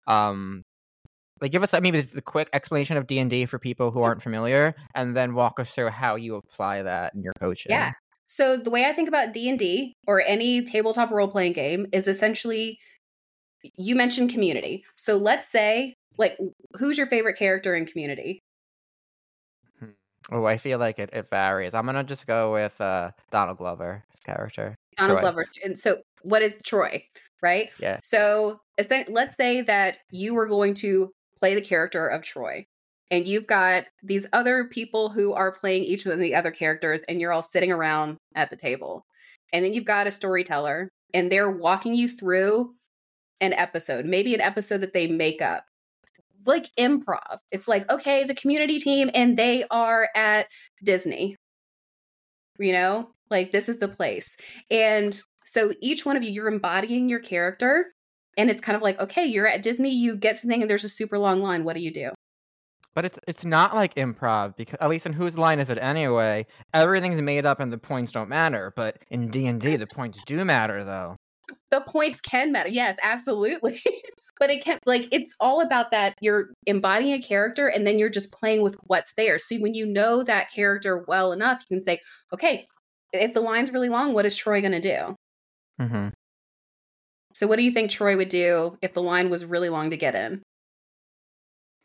um 0.08 0.64
like 1.42 1.52
give 1.52 1.64
us 1.64 1.74
maybe 1.74 2.02
the 2.02 2.22
quick 2.22 2.50
explanation 2.54 2.98
of 2.98 3.08
d&d 3.08 3.46
for 3.46 3.60
people 3.60 3.92
who 3.92 4.02
aren't 4.02 4.22
familiar 4.22 4.76
and 4.96 5.18
then 5.18 5.34
walk 5.34 5.60
us 5.60 5.72
through 5.72 5.90
how 5.90 6.16
you 6.16 6.36
apply 6.36 6.84
that 6.84 7.14
in 7.14 7.24
your 7.24 7.34
coaching. 7.40 7.72
Yeah. 7.72 7.94
So 8.28 8.58
the 8.58 8.70
way 8.70 8.86
i 8.86 8.94
think 8.94 9.10
about 9.10 9.34
d&d 9.34 9.96
or 10.08 10.22
any 10.22 10.64
tabletop 10.64 11.12
role-playing 11.12 11.54
game 11.54 11.88
is 11.92 12.08
essentially 12.08 12.80
you 13.78 13.96
mentioned 13.96 14.32
community. 14.32 14.84
So 14.96 15.18
let's 15.18 15.50
say 15.52 15.96
like 16.18 16.38
who's 16.78 16.98
your 16.98 17.08
favorite 17.08 17.38
character 17.38 17.76
in 17.76 17.86
community? 17.86 18.40
Oh 20.32 20.46
i 20.46 20.58
feel 20.58 20.80
like 20.80 21.00
it, 21.00 21.10
it 21.12 21.30
varies. 21.30 21.74
I'm 21.74 21.86
gonna 21.86 22.04
just 22.04 22.28
go 22.28 22.54
with 22.54 22.80
uh 22.80 23.12
donald 23.32 23.58
glover's 23.58 24.02
character 24.26 24.76
donald 24.98 25.20
troy. 25.20 25.22
glover 25.22 25.46
and 25.64 25.78
so 25.78 25.98
what 26.22 26.42
is 26.42 26.56
troy 26.64 27.04
right? 27.42 27.70
Yeah. 27.80 28.00
So 28.04 28.60
let's 29.10 29.36
say 29.36 29.62
that 29.62 29.98
you 30.12 30.34
were 30.34 30.48
going 30.48 30.74
to 30.76 31.12
play 31.42 31.56
the 31.56 31.62
character 31.62 32.08
of 32.08 32.22
Troy. 32.22 32.66
And 33.10 33.28
you've 33.28 33.48
got 33.48 33.86
these 34.02 34.26
other 34.32 34.66
people 34.66 35.10
who 35.10 35.34
are 35.34 35.52
playing 35.52 35.84
each 35.84 36.06
of 36.06 36.18
the 36.18 36.34
other 36.34 36.52
characters, 36.52 37.02
and 37.10 37.20
you're 37.20 37.34
all 37.34 37.44
sitting 37.44 37.72
around 37.72 38.18
at 38.36 38.50
the 38.50 38.56
table. 38.56 39.04
And 39.52 39.66
then 39.66 39.74
you've 39.74 39.84
got 39.84 40.08
a 40.08 40.12
storyteller, 40.12 40.88
and 41.14 41.30
they're 41.30 41.52
walking 41.52 41.94
you 41.94 42.08
through 42.08 42.74
an 43.42 43.52
episode, 43.52 44.06
maybe 44.06 44.34
an 44.34 44.40
episode 44.40 44.78
that 44.82 44.94
they 44.94 45.08
make 45.08 45.42
up, 45.42 45.66
like 46.46 46.68
improv. 46.80 47.40
It's 47.52 47.68
like, 47.68 47.92
okay, 47.92 48.24
the 48.24 48.36
community 48.36 48.80
team, 48.80 49.10
and 49.14 49.36
they 49.36 49.66
are 49.70 50.08
at 50.16 50.48
Disney. 50.82 51.36
You 52.60 52.72
know, 52.72 53.10
like 53.30 53.52
this 53.52 53.68
is 53.68 53.80
the 53.80 53.88
place. 53.88 54.38
And 54.70 55.20
so 55.46 55.74
each 55.82 56.06
one 56.06 56.16
of 56.16 56.24
you, 56.24 56.32
you're 56.32 56.48
embodying 56.48 57.10
your 57.10 57.20
character 57.20 57.88
and 58.38 58.50
it's 58.50 58.62
kind 58.62 58.76
of 58.76 58.82
like 58.82 59.00
okay 59.00 59.26
you're 59.26 59.48
at 59.48 59.62
disney 59.62 59.94
you 59.94 60.16
get 60.16 60.36
to 60.36 60.48
the 60.48 60.52
thing 60.52 60.62
and 60.62 60.70
there's 60.70 60.84
a 60.84 60.90
super 60.90 61.18
long 61.18 61.42
line 61.42 61.64
what 61.64 61.76
do 61.76 61.82
you 61.82 61.92
do 61.92 62.10
but 62.94 63.06
it's 63.06 63.20
it's 63.28 63.46
not 63.46 63.76
like 63.76 63.96
improv 63.96 64.56
because 64.56 64.78
at 64.82 64.90
least 64.90 65.06
in 65.06 65.14
whose 65.14 65.38
line 65.38 65.60
is 65.60 65.70
it 65.70 65.78
anyway 65.78 66.46
everything's 66.74 67.22
made 67.22 67.46
up 67.46 67.60
and 67.60 67.72
the 67.72 67.78
points 67.78 68.12
don't 68.12 68.30
matter 68.30 68.74
but 68.76 68.98
in 69.10 69.30
d&d 69.30 69.76
the 69.76 69.88
points 69.88 70.20
do 70.26 70.44
matter 70.44 70.84
though 70.84 71.16
the 71.70 71.82
points 71.82 72.22
can 72.22 72.52
matter 72.52 72.70
yes 72.70 72.98
absolutely 73.02 73.82
but 74.40 74.50
it 74.50 74.64
can't. 74.64 74.82
like 74.86 75.08
it's 75.12 75.36
all 75.40 75.62
about 75.62 75.92
that 75.92 76.16
you're 76.20 76.50
embodying 76.66 77.14
a 77.14 77.22
character 77.22 77.68
and 77.68 77.86
then 77.86 78.00
you're 78.00 78.10
just 78.10 78.32
playing 78.32 78.62
with 78.62 78.76
what's 78.84 79.14
there 79.14 79.38
see 79.38 79.60
when 79.60 79.74
you 79.74 79.86
know 79.86 80.24
that 80.24 80.52
character 80.52 81.06
well 81.08 81.32
enough 81.32 81.62
you 81.70 81.78
can 81.78 81.82
say 81.82 82.00
okay 82.34 82.66
if 83.14 83.34
the 83.34 83.42
line's 83.42 83.72
really 83.72 83.90
long 83.90 84.14
what 84.14 84.26
is 84.26 84.36
troy 84.36 84.62
going 84.62 84.72
to 84.72 84.82
do 84.82 85.16
mm-hmm. 85.80 86.08
So, 87.34 87.48
what 87.48 87.58
do 87.58 87.64
you 87.64 87.72
think 87.72 87.92
Troy 87.92 88.18
would 88.18 88.30
do 88.30 88.78
if 88.82 88.94
the 88.94 89.02
line 89.02 89.30
was 89.30 89.46
really 89.46 89.70
long 89.70 89.90
to 89.90 89.98
get 89.98 90.16
in? 90.16 90.42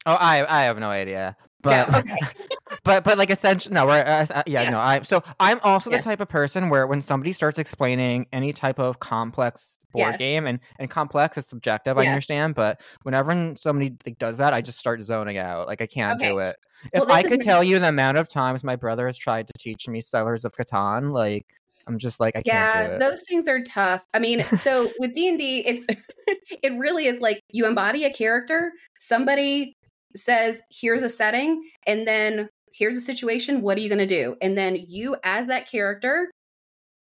Oh, 0.06 0.14
I 0.14 0.46
I 0.46 0.64
have 0.64 0.78
no 0.78 0.88
idea. 0.88 1.36
But 1.62 1.88
yeah, 1.88 1.98
okay. 1.98 2.16
but 2.84 3.02
but 3.02 3.18
like 3.18 3.30
essentially 3.30 3.74
no, 3.74 3.86
we're, 3.86 4.00
uh, 4.00 4.42
yeah, 4.46 4.62
yeah, 4.62 4.70
no. 4.70 4.78
I 4.78 5.02
so 5.02 5.22
I'm 5.40 5.58
also 5.64 5.90
yeah. 5.90 5.96
the 5.96 6.02
type 6.02 6.20
of 6.20 6.28
person 6.28 6.68
where 6.68 6.86
when 6.86 7.00
somebody 7.00 7.32
starts 7.32 7.58
explaining 7.58 8.26
any 8.32 8.52
type 8.52 8.78
of 8.78 9.00
complex 9.00 9.76
board 9.92 10.12
yes. 10.12 10.18
game 10.18 10.46
and 10.46 10.60
and 10.78 10.88
complex 10.88 11.36
is 11.38 11.46
subjective, 11.46 11.98
I 11.98 12.06
understand. 12.06 12.54
But 12.54 12.80
whenever 13.02 13.54
somebody 13.56 13.96
like, 14.06 14.18
does 14.18 14.38
that, 14.38 14.52
I 14.52 14.60
just 14.60 14.78
start 14.78 15.02
zoning 15.02 15.38
out. 15.38 15.66
Like 15.66 15.82
I 15.82 15.86
can't 15.86 16.20
okay. 16.20 16.28
do 16.28 16.38
it. 16.38 16.56
If 16.92 17.06
well, 17.06 17.12
I 17.12 17.24
could 17.24 17.40
tell 17.40 17.64
you 17.64 17.78
the 17.78 17.88
amount 17.88 18.18
of 18.18 18.28
times 18.28 18.62
my 18.62 18.76
brother 18.76 19.06
has 19.06 19.18
tried 19.18 19.48
to 19.48 19.52
teach 19.58 19.88
me 19.88 20.00
Settlers 20.00 20.44
of 20.44 20.52
Catan, 20.52 21.10
like 21.10 21.46
I'm 21.86 21.98
just 21.98 22.20
like 22.20 22.36
I 22.36 22.42
can't 22.42 22.46
yeah 22.46 22.98
those 22.98 23.22
things 23.28 23.48
are 23.48 23.62
tough. 23.62 24.02
I 24.12 24.18
mean 24.18 24.44
so 24.62 24.90
with 24.98 25.14
d&d 25.14 25.60
it's 25.66 25.86
it 26.62 26.78
really 26.78 27.06
is 27.06 27.20
like 27.20 27.40
you 27.50 27.66
embody 27.66 28.04
a 28.04 28.12
character 28.12 28.72
somebody 28.98 29.74
says 30.16 30.62
here's 30.70 31.02
a 31.02 31.08
setting 31.08 31.62
and 31.86 32.06
then 32.06 32.48
here's 32.72 32.96
a 32.96 33.00
situation 33.00 33.62
what 33.62 33.78
are 33.78 33.80
you 33.80 33.88
going 33.88 33.98
to 33.98 34.06
do? 34.06 34.36
And 34.40 34.56
then 34.56 34.76
you 34.88 35.16
as 35.24 35.46
that 35.46 35.70
character 35.70 36.30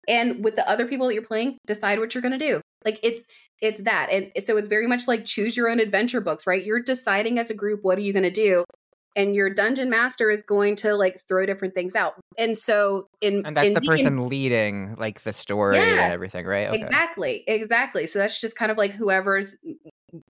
and 0.08 0.44
with 0.44 0.56
the 0.56 0.68
other 0.68 0.88
people 0.88 1.08
that 1.08 1.14
you're 1.14 1.24
playing 1.24 1.58
decide 1.68 2.00
what 2.00 2.14
you're 2.14 2.22
going 2.22 2.38
to 2.38 2.38
do. 2.38 2.62
Like 2.84 3.00
it's 3.04 3.22
it's 3.62 3.82
that 3.82 4.10
and 4.12 4.32
so 4.44 4.58
it's 4.58 4.70
very 4.70 4.88
much 4.88 5.08
like 5.08 5.26
choose 5.26 5.56
your 5.56 5.70
own 5.70 5.80
adventure 5.80 6.22
books 6.22 6.48
right? 6.48 6.66
You're 6.66 6.82
deciding 6.82 7.38
as 7.38 7.50
a 7.50 7.56
group 7.56 7.82
what 7.84 7.98
are 7.98 8.02
you 8.02 8.14
going 8.14 8.24
to 8.24 8.32
do 8.32 8.66
and 9.16 9.36
your 9.36 9.50
dungeon 9.50 9.90
master 9.90 10.30
is 10.30 10.42
going 10.44 10.76
to 10.78 10.96
like 10.96 11.20
throw 11.28 11.46
different 11.46 11.74
things 11.74 11.96
out 11.96 12.14
and 12.38 12.58
so 12.58 13.08
in 13.20 13.46
and 13.46 13.58
that's 13.58 13.68
in 13.68 13.74
the 13.74 13.82
person 13.82 14.28
leading 14.28 14.96
like 14.98 15.22
the 15.22 15.34
story 15.34 15.78
Yeah. 15.78 16.04
and 16.04 16.14
everything, 16.14 16.46
right? 16.46 16.68
Okay. 16.70 16.78
Exactly, 16.82 17.44
exactly. 17.48 18.08
So 18.08 18.20
that's 18.20 18.40
just 18.40 18.56
kind 18.56 18.72
of 18.72 18.78
like 18.78 18.92
whoever's 18.92 19.58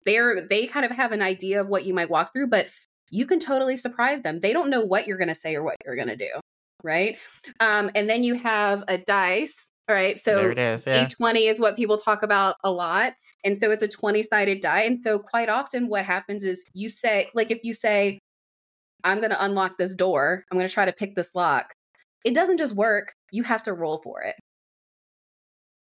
they're 0.05 0.41
they 0.41 0.67
kind 0.67 0.85
of 0.85 0.91
have 0.91 1.11
an 1.11 1.21
idea 1.21 1.61
of 1.61 1.67
what 1.67 1.85
you 1.85 1.93
might 1.93 2.09
walk 2.09 2.33
through, 2.33 2.47
but 2.47 2.67
you 3.11 3.25
can 3.25 3.39
totally 3.39 3.77
surprise 3.77 4.21
them. 4.21 4.39
They 4.39 4.53
don't 4.53 4.69
know 4.69 4.81
what 4.85 5.07
you're 5.07 5.17
going 5.17 5.29
to 5.29 5.35
say 5.35 5.55
or 5.55 5.63
what 5.63 5.75
you're 5.85 5.95
going 5.95 6.09
to 6.09 6.15
do, 6.15 6.29
right? 6.83 7.17
Um, 7.59 7.89
and 7.95 8.09
then 8.09 8.23
you 8.23 8.35
have 8.35 8.83
a 8.87 8.97
dice, 8.97 9.69
all 9.89 9.95
right? 9.95 10.17
So 10.19 10.35
there 10.35 10.51
it 10.51 10.59
is. 10.59 10.85
Yeah. 10.85 11.07
D20 11.07 11.51
is 11.51 11.59
what 11.59 11.75
people 11.75 11.97
talk 11.97 12.23
about 12.23 12.55
a 12.63 12.71
lot. 12.71 13.13
And 13.43 13.57
so 13.57 13.71
it's 13.71 13.81
a 13.81 13.87
20 13.87 14.23
sided 14.23 14.61
die. 14.61 14.81
And 14.81 15.01
so 15.01 15.17
quite 15.17 15.49
often 15.49 15.87
what 15.87 16.05
happens 16.05 16.43
is 16.43 16.63
you 16.73 16.89
say, 16.89 17.29
like, 17.33 17.51
if 17.51 17.59
you 17.63 17.73
say, 17.73 18.19
I'm 19.03 19.19
going 19.19 19.31
to 19.31 19.43
unlock 19.43 19.77
this 19.77 19.95
door, 19.95 20.45
I'm 20.51 20.57
going 20.57 20.67
to 20.67 20.73
try 20.73 20.85
to 20.85 20.93
pick 20.93 21.15
this 21.15 21.35
lock, 21.35 21.73
it 22.23 22.33
doesn't 22.33 22.57
just 22.57 22.75
work. 22.75 23.13
You 23.31 23.43
have 23.43 23.63
to 23.63 23.73
roll 23.73 24.01
for 24.03 24.21
it. 24.21 24.35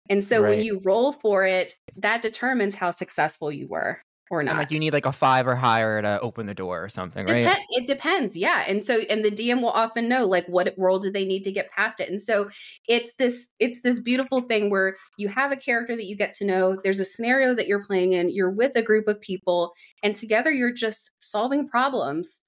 And 0.09 0.23
so 0.23 0.41
when 0.43 0.61
you 0.61 0.81
roll 0.83 1.13
for 1.13 1.45
it, 1.45 1.75
that 1.97 2.21
determines 2.21 2.75
how 2.75 2.91
successful 2.91 3.51
you 3.51 3.67
were 3.67 4.01
or 4.29 4.43
not. 4.43 4.51
And 4.51 4.59
like 4.59 4.71
you 4.71 4.79
need 4.79 4.93
like 4.93 5.05
a 5.05 5.11
five 5.11 5.47
or 5.47 5.55
higher 5.55 6.01
to 6.01 6.19
open 6.21 6.45
the 6.45 6.53
door 6.53 6.83
or 6.83 6.89
something, 6.89 7.25
right? 7.25 7.57
It 7.69 7.87
depends, 7.87 8.35
yeah. 8.35 8.65
And 8.67 8.83
so, 8.83 8.99
and 9.09 9.23
the 9.23 9.31
DM 9.31 9.61
will 9.61 9.69
often 9.69 10.09
know 10.09 10.25
like 10.25 10.45
what 10.47 10.73
role 10.77 10.99
do 10.99 11.11
they 11.11 11.25
need 11.25 11.43
to 11.43 11.51
get 11.51 11.71
past 11.71 11.99
it. 11.99 12.09
And 12.09 12.19
so, 12.19 12.49
it's 12.87 13.13
this 13.15 13.51
it's 13.59 13.81
this 13.81 13.99
beautiful 13.99 14.41
thing 14.41 14.69
where 14.69 14.97
you 15.17 15.29
have 15.29 15.51
a 15.51 15.57
character 15.57 15.95
that 15.95 16.05
you 16.05 16.17
get 16.17 16.33
to 16.33 16.45
know. 16.45 16.77
There's 16.83 16.99
a 16.99 17.05
scenario 17.05 17.53
that 17.55 17.67
you're 17.67 17.85
playing 17.85 18.13
in. 18.13 18.29
You're 18.29 18.51
with 18.51 18.75
a 18.75 18.81
group 18.81 19.07
of 19.07 19.21
people, 19.21 19.73
and 20.01 20.15
together 20.15 20.51
you're 20.51 20.73
just 20.73 21.11
solving 21.19 21.67
problems, 21.67 22.41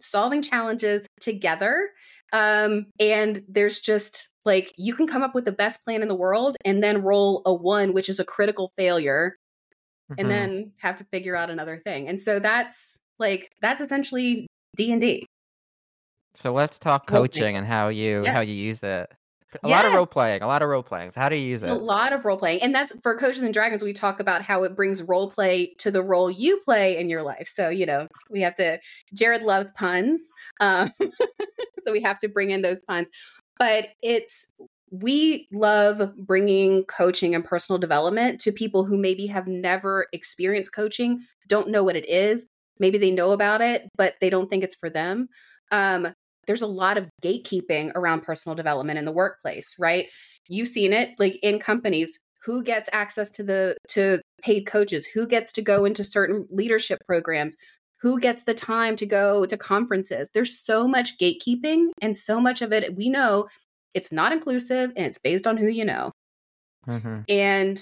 solving 0.00 0.42
challenges 0.42 1.06
together. 1.20 1.90
Um, 2.32 2.86
and 3.00 3.42
there's 3.48 3.80
just 3.80 4.30
like 4.44 4.72
you 4.76 4.94
can 4.94 5.06
come 5.06 5.22
up 5.22 5.34
with 5.34 5.44
the 5.44 5.52
best 5.52 5.84
plan 5.84 6.02
in 6.02 6.08
the 6.08 6.14
world, 6.14 6.56
and 6.64 6.82
then 6.82 7.02
roll 7.02 7.42
a 7.46 7.54
one, 7.54 7.92
which 7.94 8.08
is 8.08 8.20
a 8.20 8.24
critical 8.24 8.72
failure, 8.76 9.36
and 10.16 10.26
Mhm. 10.26 10.30
then 10.30 10.72
have 10.78 10.96
to 10.96 11.04
figure 11.04 11.36
out 11.36 11.50
another 11.50 11.78
thing. 11.78 12.08
And 12.08 12.20
so 12.20 12.38
that's 12.38 12.98
like 13.18 13.50
that's 13.60 13.80
essentially 13.80 14.46
D 14.76 14.92
and 14.92 15.00
D. 15.00 15.26
So 16.34 16.52
let's 16.52 16.78
talk 16.78 17.06
coaching 17.06 17.56
and 17.56 17.66
how 17.66 17.88
you 17.88 18.22
Yeah. 18.24 18.34
how 18.34 18.40
you 18.40 18.54
use 18.54 18.82
it. 18.82 19.12
A 19.62 19.68
lot 19.68 19.86
of 19.86 19.92
role 19.92 20.06
playing, 20.06 20.42
a 20.42 20.46
lot 20.46 20.60
of 20.62 20.68
role 20.68 20.82
playing. 20.82 21.12
So 21.12 21.20
how 21.20 21.28
do 21.28 21.36
you 21.36 21.46
use 21.46 21.62
it? 21.62 21.68
a 21.68 21.74
lot 21.74 22.12
of 22.12 22.24
role 22.24 22.38
playing, 22.38 22.62
and 22.62 22.74
that's 22.74 22.92
for 23.02 23.16
Coaches 23.16 23.42
and 23.42 23.54
Dragons. 23.54 23.82
We 23.82 23.92
talk 23.92 24.20
about 24.20 24.42
how 24.42 24.62
it 24.64 24.76
brings 24.76 25.02
role 25.02 25.30
play 25.30 25.74
to 25.78 25.90
the 25.90 26.02
role 26.02 26.30
you 26.30 26.60
play 26.64 26.98
in 26.98 27.08
your 27.08 27.22
life. 27.22 27.48
So 27.48 27.68
you 27.68 27.86
know 27.86 28.08
we 28.30 28.42
have 28.42 28.54
to. 28.56 28.78
Jared 29.14 29.42
loves 29.42 29.68
puns, 29.74 30.30
um, 30.60 30.92
so 31.84 31.92
we 31.92 32.02
have 32.02 32.18
to 32.18 32.28
bring 32.28 32.50
in 32.50 32.62
those 32.62 32.82
puns. 32.82 33.06
But 33.58 33.86
it's 34.02 34.46
we 34.90 35.48
love 35.52 36.16
bringing 36.16 36.84
coaching 36.84 37.34
and 37.34 37.44
personal 37.44 37.78
development 37.78 38.40
to 38.42 38.52
people 38.52 38.84
who 38.84 38.98
maybe 38.98 39.26
have 39.26 39.46
never 39.46 40.06
experienced 40.12 40.74
coaching, 40.74 41.24
don't 41.46 41.68
know 41.68 41.84
what 41.84 41.96
it 41.96 42.08
is. 42.08 42.48
Maybe 42.78 42.98
they 42.98 43.10
know 43.10 43.32
about 43.32 43.60
it, 43.60 43.88
but 43.96 44.14
they 44.20 44.30
don't 44.30 44.48
think 44.48 44.62
it's 44.62 44.76
for 44.76 44.88
them. 44.88 45.28
Um, 45.70 46.14
there's 46.48 46.62
a 46.62 46.66
lot 46.66 46.96
of 46.96 47.08
gatekeeping 47.22 47.92
around 47.94 48.22
personal 48.22 48.56
development 48.56 48.98
in 48.98 49.04
the 49.04 49.12
workplace, 49.12 49.76
right? 49.78 50.06
You've 50.48 50.68
seen 50.68 50.92
it 50.92 51.10
like 51.18 51.38
in 51.42 51.60
companies 51.60 52.18
who 52.44 52.64
gets 52.64 52.88
access 52.92 53.30
to 53.32 53.42
the 53.44 53.76
to 53.90 54.20
paid 54.42 54.64
coaches, 54.64 55.06
who 55.06 55.26
gets 55.26 55.52
to 55.52 55.62
go 55.62 55.84
into 55.84 56.02
certain 56.02 56.46
leadership 56.50 56.98
programs, 57.06 57.56
who 58.00 58.18
gets 58.18 58.44
the 58.44 58.54
time 58.54 58.96
to 58.96 59.06
go 59.06 59.44
to 59.44 59.56
conferences. 59.56 60.30
There's 60.32 60.58
so 60.58 60.88
much 60.88 61.18
gatekeeping 61.18 61.88
and 62.00 62.16
so 62.16 62.40
much 62.40 62.62
of 62.62 62.72
it 62.72 62.96
we 62.96 63.10
know 63.10 63.48
it's 63.94 64.10
not 64.10 64.32
inclusive 64.32 64.92
and 64.96 65.06
it's 65.06 65.18
based 65.18 65.46
on 65.46 65.58
who 65.58 65.66
you 65.66 65.84
know. 65.84 66.12
Mhm. 66.86 67.24
And 67.28 67.80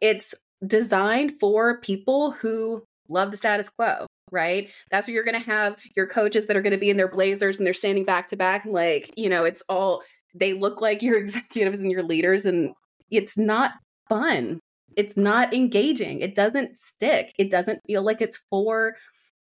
it's 0.00 0.34
designed 0.64 1.40
for 1.40 1.80
people 1.80 2.30
who 2.30 2.84
love 3.08 3.32
the 3.32 3.36
status 3.36 3.68
quo, 3.68 4.06
right? 4.34 4.70
That's 4.90 5.06
where 5.06 5.14
you're 5.14 5.24
going 5.24 5.40
to 5.40 5.50
have 5.50 5.76
your 5.96 6.06
coaches 6.06 6.46
that 6.46 6.56
are 6.56 6.62
going 6.62 6.72
to 6.72 6.78
be 6.78 6.90
in 6.90 6.98
their 6.98 7.08
blazers 7.08 7.56
and 7.56 7.66
they're 7.66 7.72
standing 7.72 8.04
back 8.04 8.28
to 8.28 8.36
back. 8.36 8.64
And 8.64 8.74
like, 8.74 9.14
you 9.16 9.30
know, 9.30 9.44
it's 9.44 9.62
all, 9.68 10.02
they 10.34 10.52
look 10.52 10.82
like 10.82 11.00
your 11.00 11.16
executives 11.18 11.80
and 11.80 11.90
your 11.90 12.02
leaders. 12.02 12.44
And 12.44 12.74
it's 13.10 13.38
not 13.38 13.72
fun. 14.08 14.60
It's 14.96 15.16
not 15.16 15.54
engaging. 15.54 16.20
It 16.20 16.34
doesn't 16.34 16.76
stick. 16.76 17.32
It 17.38 17.50
doesn't 17.50 17.80
feel 17.86 18.02
like 18.02 18.20
it's 18.20 18.44
for 18.50 18.96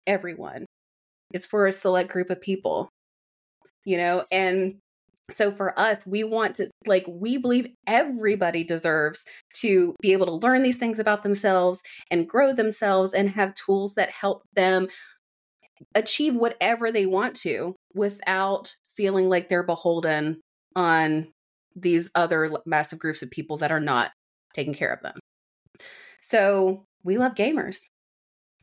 everyone. 0.06 0.66
It's 1.32 1.46
for 1.46 1.68
a 1.68 1.72
select 1.72 2.10
group 2.10 2.30
of 2.30 2.42
people, 2.42 2.90
you 3.86 3.98
know? 3.98 4.26
And 4.32 4.76
so 5.32 5.52
for 5.52 5.78
us, 5.80 6.06
we 6.06 6.24
want 6.24 6.56
to, 6.56 6.70
like, 6.86 7.06
we 7.08 7.38
believe 7.38 7.68
everybody 7.88 8.64
deserves 8.64 9.26
to 9.62 9.96
be 10.02 10.14
able 10.14 10.26
to 10.26 10.48
learn 10.48 10.64
these 10.64 10.78
things 10.78 11.00
about 11.00 11.24
themselves 11.24 11.82
and 12.10 12.28
grow 12.28 12.54
themselves 12.54 13.14
and 13.14 13.30
have 13.30 13.54
tools 13.56 13.96
that 13.96 14.12
help 14.12 14.44
them 14.56 14.88
achieve 15.96 16.36
whatever 16.36 16.92
they 16.92 17.06
want 17.06 17.36
to 17.38 17.76
without 17.94 18.74
feeling 18.96 19.30
like 19.30 19.50
they're 19.50 19.64
beholden 19.64 20.42
on 20.76 21.28
these 21.76 22.12
other 22.16 22.52
massive 22.66 23.00
groups 23.00 23.22
of 23.22 23.32
people 23.32 23.58
that 23.58 23.72
are 23.72 23.80
not 23.80 24.12
taking 24.54 24.74
care 24.74 24.92
of 24.92 25.02
them. 25.02 25.18
So 26.22 26.84
we 27.04 27.18
love 27.18 27.36
gamers. 27.36 27.80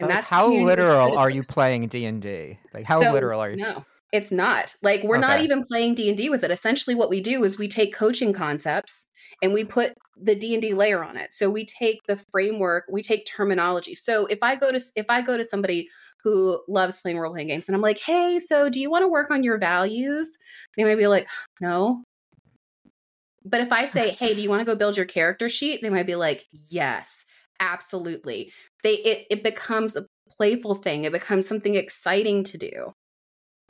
Like, 0.01 0.11
that's 0.11 0.29
how 0.29 0.49
literal 0.49 1.17
are 1.17 1.31
you 1.31 1.43
playing 1.43 1.87
D 1.89 2.05
and 2.05 2.21
D? 2.21 2.59
Like 2.75 2.85
how 2.85 3.01
So, 3.01 3.13
literal 3.13 3.41
are 3.41 3.51
you? 3.51 3.57
No, 3.57 3.85
it's 4.13 4.31
not. 4.31 4.75
Like 4.83 5.03
we're 5.03 5.19
not 5.19 5.41
even 5.41 5.65
playing 5.65 5.95
D&D 5.95 6.31
with 6.31 6.45
it. 6.45 6.51
Essentially 6.51 6.95
what 6.95 7.11
we 7.11 7.21
do 7.21 7.43
is 7.45 7.59
we 7.59 7.69
take 7.69 7.95
coaching 7.95 8.33
concepts 8.33 9.09
and 9.43 9.53
we 9.53 9.65
put 9.65 9.95
the 10.17 10.35
D&D 10.35 10.75
layer 10.75 11.05
on 11.05 11.17
it. 11.17 11.33
So 11.33 11.51
we 11.51 11.67
take 11.67 12.01
the 12.07 12.17
framework, 12.31 12.85
we 12.91 13.03
take 13.03 13.27
terminology. 13.27 13.95
So 13.95 14.27
if 14.27 14.39
I 14.43 14.57
go 14.57 14.73
to 14.73 14.81
if 14.95 15.07
I 15.09 15.23
go 15.23 15.37
to 15.37 15.45
somebody 15.45 15.89
who 16.23 16.61
loves 16.69 16.99
playing 16.99 17.19
role 17.19 17.33
playing 17.33 17.49
games 17.49 17.69
and 17.69 17.77
I'm 17.77 17.83
like, 17.83 17.99
"Hey, 17.99 18.41
so 18.41 18.69
do 18.69 18.81
you 18.81 18.91
want 18.91 19.03
to 19.03 19.09
work 19.09 19.31
on 19.31 19.43
your 19.43 19.59
values?" 19.59 20.39
They 20.77 20.85
might 20.85 20.97
be 20.97 21.07
like, 21.07 21.29
"No." 21.61 22.03
But 23.45 23.61
if 23.61 23.73
I 23.73 23.85
say, 23.85 24.11
"Hey, 24.19 24.35
do 24.35 24.41
you 24.41 24.49
want 24.49 24.61
to 24.61 24.65
go 24.65 24.77
build 24.77 24.97
your 24.97 25.07
character 25.07 25.49
sheet?" 25.49 25.83
They 25.83 25.91
might 25.91 26.07
be 26.07 26.17
like, 26.17 26.45
"Yes, 26.71 27.25
absolutely." 27.61 28.53
They 28.83 28.95
it 28.95 29.27
it 29.31 29.43
becomes 29.45 29.97
a 29.97 30.07
playful 30.31 30.75
thing. 30.75 31.05
It 31.05 31.13
becomes 31.13 31.47
something 31.47 31.75
exciting 31.77 32.45
to 32.45 32.59
do 32.59 32.93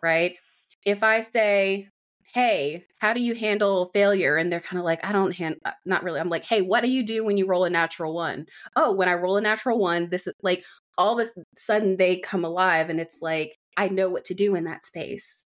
right? 0.03 0.37
If 0.85 1.03
I 1.03 1.21
say, 1.21 1.89
"Hey, 2.35 2.85
how 2.99 3.13
do 3.13 3.21
you 3.21 3.35
handle 3.35 3.91
failure?" 3.95 4.37
and 4.37 4.53
they're 4.53 4.61
kind 4.61 4.79
of 4.79 4.85
like, 4.85 5.05
"I 5.05 5.13
don't 5.13 5.35
hand 5.35 5.57
uh, 5.65 5.73
not 5.85 6.03
really." 6.05 6.21
I'm 6.21 6.31
like, 6.31 6.45
"Hey, 6.45 6.63
what 6.63 6.83
do 6.83 6.89
you 6.91 7.03
do 7.05 7.25
when 7.25 7.37
you 7.37 7.47
roll 7.47 7.65
a 7.65 7.71
natural 7.71 8.15
one?" 8.15 8.47
"Oh, 8.77 8.95
when 8.95 9.09
I 9.09 9.15
roll 9.15 9.37
a 9.37 9.41
natural 9.43 9.79
one, 9.79 10.09
this 10.11 10.27
is 10.27 10.35
like 10.43 10.65
all 10.99 11.19
of 11.19 11.27
a 11.27 11.31
sudden 11.59 11.97
they 11.97 12.19
come 12.21 12.45
alive 12.45 12.91
and 12.91 13.01
it's 13.01 13.19
like 13.23 13.57
I 13.77 13.89
know 13.89 14.09
what 14.11 14.25
to 14.27 14.35
do 14.35 14.55
in 14.55 14.65
that 14.65 14.85
space." 14.87 15.45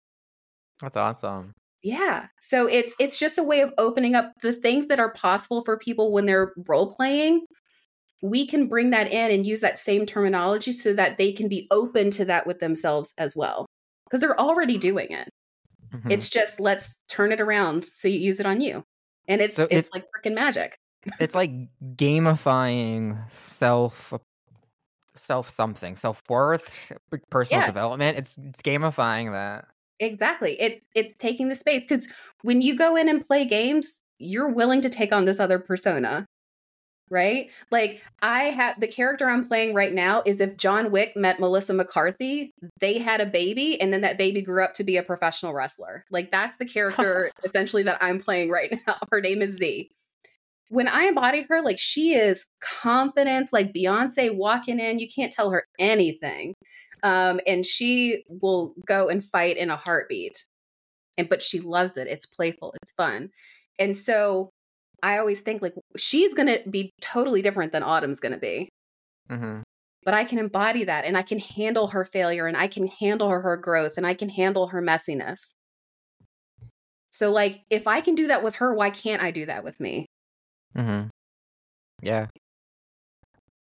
That's 0.81 0.97
awesome. 0.97 1.53
Yeah. 1.83 2.27
So 2.41 2.67
it's 2.67 2.95
it's 2.99 3.19
just 3.19 3.37
a 3.37 3.43
way 3.43 3.61
of 3.61 3.73
opening 3.77 4.15
up 4.15 4.31
the 4.41 4.53
things 4.53 4.87
that 4.87 4.99
are 4.99 5.11
possible 5.13 5.63
for 5.63 5.77
people 5.77 6.11
when 6.13 6.25
they're 6.25 6.53
role 6.67 6.91
playing. 6.91 7.45
We 8.23 8.47
can 8.47 8.67
bring 8.67 8.91
that 8.91 9.11
in 9.11 9.31
and 9.31 9.45
use 9.47 9.61
that 9.61 9.79
same 9.79 10.05
terminology 10.05 10.73
so 10.73 10.93
that 10.93 11.17
they 11.17 11.33
can 11.33 11.49
be 11.49 11.67
open 11.71 12.11
to 12.11 12.25
that 12.25 12.47
with 12.47 12.59
themselves 12.59 13.13
as 13.17 13.35
well. 13.35 13.67
Because 14.13 14.21
they're 14.21 14.39
already 14.39 14.77
doing 14.77 15.11
it. 15.11 15.27
Mhm. 15.91 16.11
It's 16.11 16.29
just 16.29 16.59
let's 16.59 16.99
turn 17.09 17.31
it 17.31 17.41
around 17.41 17.85
so 17.91 18.07
you 18.07 18.19
use 18.19 18.39
it 18.39 18.45
on 18.45 18.61
you. 18.61 18.83
And 19.27 19.41
it's 19.41 19.55
So 19.55 19.67
it's 19.71 19.87
it- 19.87 19.93
like 19.93 20.05
freaking 20.15 20.35
magic. 20.35 20.77
it's 21.19 21.33
like 21.33 21.49
gamifying 21.95 23.17
self 23.31 24.13
self 25.15 25.49
something 25.49 25.95
self 25.95 26.21
worth 26.29 26.91
personal 27.31 27.61
Yeah. 27.61 27.65
development 27.67 28.17
it's 28.19 28.37
it's 28.37 28.61
gamifying 28.61 29.31
that 29.31 29.65
Exactly. 29.99 30.59
It's 30.61 30.79
it's 30.95 31.13
taking 31.17 31.49
the 31.49 31.55
space 31.55 31.81
because 31.87 32.07
when 32.43 32.61
you 32.61 32.75
go 32.77 32.95
in 32.95 33.07
and 33.09 33.25
play 33.25 33.45
games, 33.45 34.01
you're 34.19 34.49
willing 34.49 34.81
to 34.81 34.89
take 34.89 35.13
on 35.13 35.25
this 35.25 35.39
other 35.39 35.59
persona. 35.59 36.25
Right? 37.09 37.49
Like 37.71 38.01
I 38.21 38.45
have 38.45 38.79
the 38.79 38.87
character 38.87 39.29
I'm 39.29 39.47
playing 39.47 39.73
right 39.73 39.93
now 39.93 40.23
is 40.25 40.41
if 40.41 40.57
John 40.57 40.91
Wick 40.91 41.15
met 41.15 41.39
Melissa 41.39 41.73
McCarthy, 41.73 42.51
they 42.79 42.97
had 42.97 43.21
a 43.21 43.25
baby 43.25 43.79
and 43.79 43.93
then 43.93 44.01
that 44.01 44.17
baby 44.17 44.41
grew 44.41 44.63
up 44.63 44.73
to 44.75 44.83
be 44.83 44.97
a 44.97 45.03
professional 45.03 45.53
wrestler. 45.53 46.05
Like 46.09 46.31
that's 46.31 46.57
the 46.57 46.65
character 46.65 47.31
essentially 47.43 47.83
that 47.83 48.01
I'm 48.01 48.19
playing 48.19 48.49
right 48.49 48.73
now. 48.87 48.95
Her 49.11 49.21
name 49.21 49.41
is 49.41 49.57
Z. 49.57 49.89
When 50.69 50.87
I 50.87 51.03
embody 51.03 51.45
her, 51.49 51.61
like 51.61 51.77
she 51.77 52.15
is 52.15 52.45
confidence, 52.61 53.53
like 53.53 53.73
Beyonce 53.73 54.35
walking 54.35 54.79
in, 54.79 54.97
you 54.97 55.07
can't 55.13 55.31
tell 55.31 55.51
her 55.51 55.65
anything. 55.77 56.55
Um, 57.03 57.41
and 57.45 57.65
she 57.65 58.23
will 58.27 58.73
go 58.87 59.09
and 59.09 59.23
fight 59.23 59.57
in 59.57 59.69
a 59.69 59.75
heartbeat. 59.75 60.45
And 61.17 61.29
but 61.29 61.43
she 61.43 61.59
loves 61.59 61.95
it. 61.95 62.07
It's 62.07 62.25
playful, 62.25 62.73
it's 62.81 62.91
fun. 62.93 63.29
And 63.77 63.95
so 63.95 64.49
I 65.03 65.17
always 65.17 65.41
think 65.41 65.61
like 65.61 65.75
she's 65.97 66.33
going 66.33 66.47
to 66.47 66.67
be 66.67 66.89
totally 67.01 67.41
different 67.41 67.73
than 67.73 67.83
Autumn's 67.83 68.21
going 68.21 68.31
to 68.31 68.39
be. 68.39 68.69
Mm-hmm. 69.29 69.61
But 70.05 70.13
I 70.13 70.23
can 70.23 70.39
embody 70.39 70.85
that 70.85 71.05
and 71.05 71.17
I 71.17 71.21
can 71.21 71.39
handle 71.39 71.87
her 71.87 72.05
failure 72.05 72.47
and 72.47 72.57
I 72.57 72.67
can 72.67 72.87
handle 72.87 73.29
her, 73.29 73.41
her 73.41 73.57
growth 73.57 73.93
and 73.97 74.07
I 74.07 74.13
can 74.13 74.29
handle 74.29 74.67
her 74.67 74.81
messiness. 74.81 75.53
So, 77.09 77.31
like, 77.31 77.61
if 77.69 77.85
I 77.85 78.01
can 78.01 78.15
do 78.15 78.27
that 78.27 78.43
with 78.43 78.55
her, 78.55 78.73
why 78.73 78.89
can't 78.89 79.21
I 79.21 79.31
do 79.31 79.45
that 79.45 79.63
with 79.63 79.79
me? 79.79 80.07
Mm-hmm. 80.75 81.09
Yeah. 82.01 82.27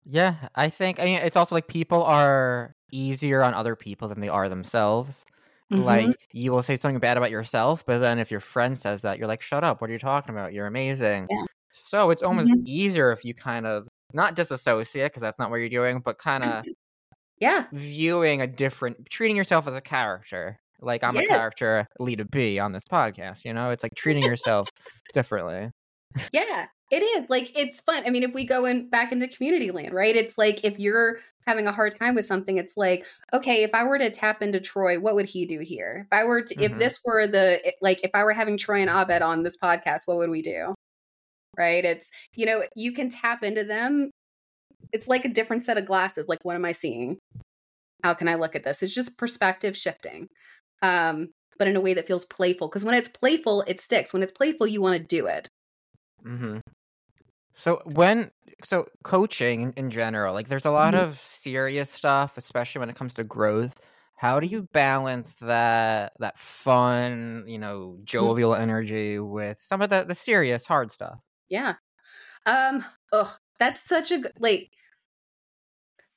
Yeah, 0.09 0.35
I 0.55 0.69
think 0.69 0.99
I 0.99 1.05
mean 1.05 1.19
it's 1.19 1.35
also 1.35 1.53
like 1.53 1.67
people 1.67 2.01
are 2.03 2.73
easier 2.91 3.43
on 3.43 3.53
other 3.53 3.75
people 3.75 4.07
than 4.07 4.21
they 4.21 4.29
are 4.29 4.47
themselves. 4.47 5.25
Mhm. 5.71 5.83
Like 5.83 6.15
you 6.31 6.51
will 6.51 6.61
say 6.61 6.75
something 6.77 6.99
bad 6.99 7.17
about 7.17 7.31
yourself, 7.31 7.85
but 7.85 7.99
then 7.99 8.19
if 8.19 8.31
your 8.31 8.39
friend 8.39 8.77
says 8.77 9.01
that, 9.01 9.17
you're 9.19 9.27
like, 9.27 9.41
"Shut 9.41 9.63
up! 9.63 9.81
What 9.81 9.89
are 9.89 9.93
you 9.93 9.99
talking 9.99 10.33
about? 10.33 10.53
You're 10.53 10.67
amazing." 10.67 11.27
Yeah. 11.29 11.43
So 11.73 12.09
it's 12.09 12.23
almost 12.23 12.49
Mhm. 12.49 12.63
easier 12.65 13.11
if 13.11 13.25
you 13.25 13.33
kind 13.33 13.65
of 13.67 13.87
not 14.13 14.35
disassociate 14.35 15.11
because 15.11 15.21
that's 15.21 15.37
not 15.39 15.49
what 15.49 15.57
you're 15.57 15.69
doing, 15.69 15.99
but 15.99 16.17
kind 16.17 16.43
of 16.43 16.65
yeah. 17.39 17.65
viewing 17.73 18.41
a 18.41 18.47
different, 18.47 19.09
treating 19.09 19.35
yourself 19.35 19.67
as 19.67 19.75
a 19.75 19.81
character. 19.81 20.59
Like 20.81 21.03
I'm 21.03 21.17
a 21.17 21.25
character, 21.25 21.87
Lita 21.99 22.25
B 22.25 22.59
on 22.59 22.71
this 22.71 22.85
podcast. 22.85 23.43
You 23.45 23.53
know, 23.53 23.69
it's 23.69 23.83
like 23.83 23.95
treating 23.95 24.23
yourself 24.37 24.69
differently. 25.13 25.71
Yeah, 26.31 26.67
it 26.89 27.03
is. 27.03 27.25
Like 27.29 27.51
it's 27.55 27.81
fun. 27.81 28.03
I 28.05 28.09
mean, 28.09 28.23
if 28.23 28.33
we 28.33 28.45
go 28.45 28.65
in 28.65 28.89
back 28.89 29.11
into 29.11 29.27
community 29.27 29.71
land, 29.71 29.93
right? 29.93 30.15
It's 30.15 30.37
like 30.37 30.63
if 30.63 30.79
you're 30.79 31.19
having 31.45 31.67
a 31.67 31.71
hard 31.71 31.97
time 31.99 32.15
with 32.15 32.25
something, 32.25 32.57
it's 32.57 32.77
like, 32.77 33.05
okay, 33.33 33.63
if 33.63 33.71
I 33.73 33.83
were 33.83 33.97
to 33.99 34.09
tap 34.09 34.41
into 34.41 34.59
Troy, 34.59 34.99
what 34.99 35.15
would 35.15 35.27
he 35.29 35.45
do 35.45 35.59
here? 35.59 36.07
If 36.11 36.17
I 36.17 36.23
were 36.25 36.41
to, 36.43 36.63
if 36.63 36.73
Mhm. 36.73 36.79
this 36.79 36.99
were 37.05 37.27
the 37.27 37.73
like 37.81 38.01
if 38.03 38.11
I 38.13 38.23
were 38.23 38.33
having 38.33 38.57
Troy 38.57 38.81
and 38.81 38.89
Abed 38.89 39.21
on 39.21 39.43
this 39.43 39.57
podcast, 39.57 40.01
what 40.05 40.17
would 40.17 40.29
we 40.29 40.41
do? 40.41 40.73
Right? 41.57 41.85
It's, 41.85 42.11
you 42.35 42.45
know, 42.45 42.63
you 42.75 42.93
can 42.93 43.09
tap 43.09 43.43
into 43.43 43.63
them. 43.63 44.11
It's 44.93 45.07
like 45.07 45.25
a 45.25 45.29
different 45.29 45.65
set 45.65 45.77
of 45.77 45.85
glasses. 45.85 46.27
Like 46.27 46.39
what 46.43 46.55
am 46.55 46.65
I 46.65 46.71
seeing? 46.73 47.17
How 48.03 48.13
can 48.15 48.27
I 48.29 48.35
look 48.35 48.55
at 48.55 48.63
this? 48.63 48.83
It's 48.83 48.93
just 48.95 49.17
perspective 49.17 49.77
shifting. 49.77 50.27
Um 50.81 51.29
but 51.59 51.67
in 51.67 51.75
a 51.75 51.81
way 51.81 51.93
that 51.95 52.07
feels 52.07 52.25
playful 52.25 52.67
because 52.69 52.85
when 52.85 52.95
it's 52.95 53.09
playful, 53.09 53.63
it 53.67 53.79
sticks. 53.79 54.13
When 54.13 54.23
it's 54.23 54.31
playful, 54.33 54.67
you 54.67 54.81
want 54.81 54.97
to 54.97 55.03
do 55.03 55.27
it. 55.27 55.47
hmm 56.23 56.59
So 57.57 57.81
when 57.85 58.31
so 58.63 58.87
coaching 59.03 59.73
in, 59.75 59.89
general, 59.91 60.33
like 60.33 60.47
there's 60.47 60.65
a 60.65 60.71
lot 60.71 60.93
Mhm. 60.93 61.03
of 61.03 61.19
serious 61.19 61.89
stuff, 61.89 62.37
especially 62.37 62.79
when 62.79 62.89
it 62.89 62.95
comes 62.95 63.13
to 63.15 63.23
growth. 63.23 63.79
How 64.15 64.39
do 64.39 64.47
you 64.47 64.63
balance 64.73 65.35
that 65.35 66.13
that 66.19 66.37
fun, 66.37 67.43
you 67.47 67.59
know, 67.59 67.99
jovial 68.03 68.55
energy 68.55 69.19
with 69.19 69.59
some 69.59 69.81
of 69.81 69.89
the 69.89 70.03
the 70.05 70.15
serious, 70.15 70.65
hard 70.65 70.91
stuff? 70.91 71.19
Yeah. 71.49 71.75
Um, 72.45 72.85
oh, 73.11 73.37
that's 73.59 73.81
such 73.81 74.11
a 74.11 74.31
like 74.39 74.71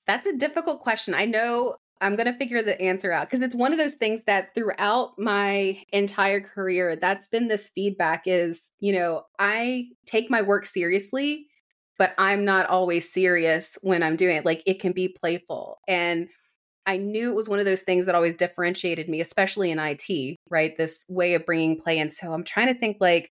that's 0.07 0.27
a 0.27 0.37
difficult 0.37 0.81
question. 0.81 1.15
I 1.15 1.25
know 1.27 1.77
I'm 2.01 2.17
going 2.17 2.27
to 2.27 2.39
figure 2.39 2.63
the 2.63 2.81
answer 2.81 3.13
out 3.13 3.29
because 3.29 3.45
it's 3.45 3.55
one 3.55 3.73
of 3.73 3.79
those 3.79 3.95
things 3.95 4.23
that 4.27 4.55
throughout 4.55 5.19
my 5.19 5.83
entire 5.93 6.41
career 6.41 6.97
that's 6.97 7.29
been 7.29 7.49
this 7.49 7.69
feedback 7.69 8.23
is, 8.27 8.73
you 8.81 8.93
know, 8.93 9.25
I 9.39 9.89
take 10.07 10.31
my 10.31 10.43
work 10.43 10.65
seriously, 10.65 11.47
but 11.99 12.13
I'm 12.17 12.45
not 12.45 12.67
always 12.67 13.13
serious 13.13 13.77
when 13.83 14.03
I'm 14.03 14.17
doing 14.17 14.37
it. 14.37 14.47
Like 14.47 14.63
it 14.67 14.81
can 14.81 14.93
be 14.93 15.09
playful. 15.09 15.79
And 15.87 16.29
I 16.87 16.97
knew 16.97 17.31
it 17.31 17.37
was 17.37 17.49
one 17.49 17.59
of 17.59 17.67
those 17.67 17.83
things 17.83 18.07
that 18.07 18.15
always 18.15 18.35
differentiated 18.35 19.09
me, 19.09 19.21
especially 19.21 19.71
in 19.71 19.79
IT, 19.79 20.37
right? 20.49 20.77
This 20.77 21.05
way 21.09 21.35
of 21.35 21.45
bringing 21.45 21.79
play 21.79 21.99
in. 21.99 22.09
So 22.09 22.33
I'm 22.33 22.45
trying 22.45 22.69
to 22.69 22.75
think 22.75 22.97
like 23.01 23.31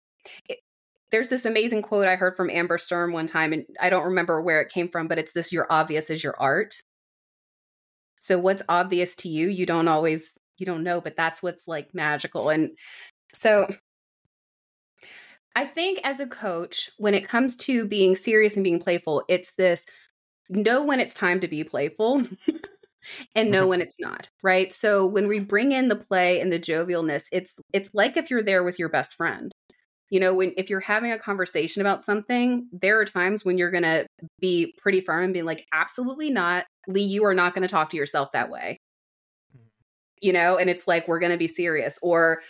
it, 0.49 0.59
there's 1.13 1.29
this 1.29 1.45
amazing 1.45 1.83
quote 1.83 2.09
I 2.09 2.17
heard 2.17 2.37
from 2.37 2.51
Amber 2.51 2.79
Sturm 2.79 3.13
one 3.13 3.29
time, 3.29 3.53
and 3.53 3.65
I 3.81 3.91
don't 3.91 4.07
remember 4.07 4.43
where 4.43 4.61
it 4.61 4.73
came 4.73 4.89
from, 4.89 5.07
but 5.07 5.19
it's 5.19 5.33
this 5.33 5.53
you're 5.53 5.71
obvious 5.71 6.11
as 6.11 6.25
your 6.25 6.35
art. 6.41 6.83
So 8.19 8.39
what's 8.39 8.63
obvious 8.69 9.15
to 9.17 9.29
you, 9.29 9.49
you 9.49 9.67
don't 9.67 9.89
always 9.89 10.39
you 10.59 10.67
don't 10.67 10.83
know, 10.83 11.01
but 11.01 11.17
that's 11.17 11.43
what's 11.43 11.69
like 11.69 11.95
magical. 11.95 12.49
And 12.49 12.71
so 13.35 13.67
I 15.55 15.65
think 15.65 16.01
as 16.05 16.21
a 16.21 16.27
coach, 16.27 16.91
when 16.99 17.15
it 17.15 17.29
comes 17.29 17.57
to 17.57 17.87
being 17.87 18.15
serious 18.15 18.55
and 18.55 18.65
being 18.65 18.79
playful, 18.79 19.25
it's 19.29 19.53
this 19.53 19.87
know 20.49 20.85
when 20.85 21.01
it's 21.01 21.15
time 21.15 21.41
to 21.41 21.49
be 21.49 21.65
playful 21.65 22.23
and 23.35 23.51
know 23.51 23.63
mm-hmm. 23.63 23.71
when 23.71 23.81
it's 23.81 23.99
not, 23.99 24.29
right? 24.43 24.73
So 24.73 25.07
when 25.07 25.29
we 25.29 25.41
bring 25.41 25.73
in 25.73 25.89
the 25.89 25.97
play 25.97 26.41
and 26.41 26.53
the 26.53 26.59
jovialness, 26.59 27.25
it's 27.33 27.59
it's 27.73 27.95
like 27.95 28.17
if 28.17 28.31
you're 28.31 28.43
there 28.43 28.63
with 28.63 28.79
your 28.79 28.89
best 28.89 29.17
friend. 29.17 29.51
You 30.09 30.21
know, 30.21 30.35
when 30.35 30.53
if 30.57 30.71
you're 30.71 30.79
having 30.79 31.11
a 31.11 31.19
conversation 31.19 31.81
about 31.81 32.03
something, 32.03 32.69
there 32.71 33.01
are 33.01 33.05
times 33.05 33.45
when 33.45 33.59
you're 33.59 33.73
going 33.73 33.83
to 33.83 34.07
be 34.41 34.73
pretty 34.79 35.01
firm 35.01 35.25
and 35.25 35.35
be 35.35 35.43
like, 35.43 35.67
"Absolutely 35.73 36.31
not. 36.31 36.65
Lee, 36.87 37.03
you 37.03 37.25
are 37.25 37.35
not 37.35 37.55
going 37.55 37.67
to 37.67 37.73
talk 37.73 37.91
to 37.91 37.97
yourself 37.97 38.33
that 38.33 38.51
way." 38.51 38.79
You 40.21 40.33
know, 40.33 40.57
and 40.57 40.71
it's 40.71 40.89
like 40.89 41.09
we're 41.09 41.19
going 41.19 41.33
to 41.33 41.39
be 41.39 41.49
serious 41.49 41.99
or 42.03 42.41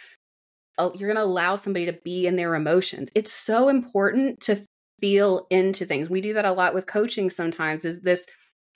uh, 0.79 0.90
you're 0.94 1.12
going 1.12 1.16
to 1.16 1.22
allow 1.22 1.57
somebody 1.57 1.87
to 1.87 1.92
be 2.05 2.27
in 2.27 2.37
their 2.37 2.55
emotions. 2.55 3.11
It's 3.14 3.33
so 3.33 3.68
important 3.68 4.40
to 4.42 4.62
feel 5.01 5.46
into 5.51 5.85
things. 5.85 6.09
We 6.09 6.20
do 6.20 6.35
that 6.35 6.44
a 6.44 6.53
lot 6.53 6.75
with 6.75 6.87
coaching 6.87 7.31
sometimes 7.31 7.85
is 7.85 8.03
this 8.03 8.27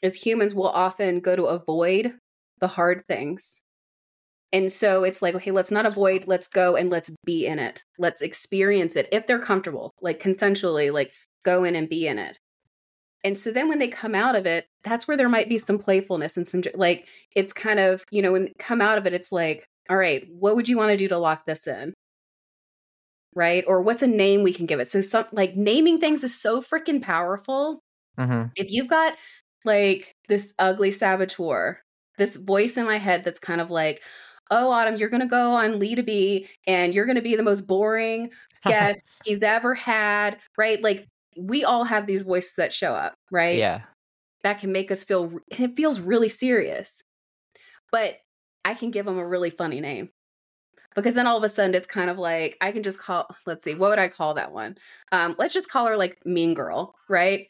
as 0.02 0.16
humans 0.16 0.54
we'll 0.54 0.68
often 0.68 1.20
go 1.20 1.36
to 1.36 1.44
avoid 1.44 2.14
the 2.60 2.68
hard 2.68 3.04
things. 3.06 3.60
And 4.52 4.70
so 4.72 5.04
it's 5.04 5.22
like, 5.22 5.34
okay, 5.36 5.50
let's 5.50 5.70
not 5.70 5.86
avoid, 5.86 6.24
let's 6.26 6.48
go 6.48 6.74
and 6.74 6.90
let's 6.90 7.10
be 7.24 7.46
in 7.46 7.58
it. 7.58 7.84
Let's 7.98 8.20
experience 8.20 8.96
it 8.96 9.08
if 9.12 9.26
they're 9.26 9.38
comfortable, 9.38 9.92
like 10.00 10.20
consensually, 10.20 10.92
like 10.92 11.12
go 11.44 11.64
in 11.64 11.76
and 11.76 11.88
be 11.88 12.06
in 12.06 12.18
it. 12.18 12.38
And 13.22 13.38
so 13.38 13.50
then 13.50 13.68
when 13.68 13.78
they 13.78 13.88
come 13.88 14.14
out 14.14 14.34
of 14.34 14.46
it, 14.46 14.66
that's 14.82 15.06
where 15.06 15.16
there 15.16 15.28
might 15.28 15.48
be 15.48 15.58
some 15.58 15.78
playfulness 15.78 16.36
and 16.36 16.48
some 16.48 16.62
like 16.74 17.06
it's 17.36 17.52
kind 17.52 17.78
of, 17.78 18.04
you 18.10 18.22
know, 18.22 18.32
when 18.32 18.52
come 18.58 18.80
out 18.80 18.98
of 18.98 19.06
it, 19.06 19.12
it's 19.12 19.30
like, 19.30 19.66
all 19.90 19.96
right, 19.96 20.26
what 20.30 20.56
would 20.56 20.68
you 20.68 20.76
want 20.76 20.90
to 20.90 20.96
do 20.96 21.08
to 21.08 21.18
lock 21.18 21.44
this 21.46 21.66
in? 21.66 21.92
Right? 23.34 23.64
Or 23.66 23.82
what's 23.82 24.02
a 24.02 24.06
name 24.06 24.42
we 24.42 24.52
can 24.52 24.66
give 24.66 24.80
it? 24.80 24.90
So 24.90 25.00
some 25.00 25.26
like 25.32 25.54
naming 25.56 25.98
things 26.00 26.24
is 26.24 26.40
so 26.40 26.60
freaking 26.62 27.02
powerful 27.02 27.80
Mm-hmm. 28.18 28.48
if 28.56 28.70
you've 28.70 28.88
got 28.88 29.16
like 29.64 30.14
this 30.28 30.52
ugly 30.58 30.90
saboteur, 30.90 31.80
this 32.18 32.36
voice 32.36 32.76
in 32.76 32.84
my 32.84 32.98
head 32.98 33.24
that's 33.24 33.40
kind 33.40 33.60
of 33.60 33.70
like, 33.70 34.02
oh, 34.50 34.70
Autumn, 34.70 34.96
you're 34.96 35.08
going 35.08 35.22
to 35.22 35.26
go 35.26 35.52
on 35.52 35.78
Lee 35.78 35.94
to 35.94 36.02
be 36.02 36.48
and 36.66 36.92
you're 36.92 37.06
going 37.06 37.16
to 37.16 37.22
be 37.22 37.36
the 37.36 37.42
most 37.42 37.62
boring 37.62 38.30
guest 38.64 39.02
he's 39.24 39.42
ever 39.42 39.74
had, 39.74 40.38
right? 40.58 40.82
Like 40.82 41.06
we 41.36 41.64
all 41.64 41.84
have 41.84 42.06
these 42.06 42.22
voices 42.22 42.54
that 42.56 42.72
show 42.72 42.94
up, 42.94 43.14
right? 43.30 43.56
yeah. 43.56 43.82
That 44.42 44.58
can 44.58 44.72
make 44.72 44.90
us 44.90 45.04
feel, 45.04 45.24
and 45.24 45.60
it 45.60 45.76
feels 45.76 46.00
really 46.00 46.30
serious. 46.30 47.02
But 47.92 48.16
I 48.64 48.74
can 48.74 48.90
give 48.90 49.06
them 49.06 49.18
a 49.18 49.26
really 49.26 49.50
funny 49.50 49.80
name 49.80 50.10
because 50.94 51.14
then 51.14 51.26
all 51.26 51.36
of 51.36 51.44
a 51.44 51.48
sudden 51.48 51.74
it's 51.74 51.86
kind 51.86 52.10
of 52.10 52.18
like 52.18 52.56
I 52.60 52.72
can 52.72 52.82
just 52.82 52.98
call, 52.98 53.26
let's 53.46 53.64
see, 53.64 53.74
what 53.74 53.90
would 53.90 53.98
I 53.98 54.08
call 54.08 54.34
that 54.34 54.52
one? 54.52 54.76
Um, 55.12 55.34
let's 55.38 55.54
just 55.54 55.68
call 55.68 55.86
her 55.86 55.96
like 55.96 56.18
Mean 56.24 56.54
Girl, 56.54 56.94
right? 57.08 57.48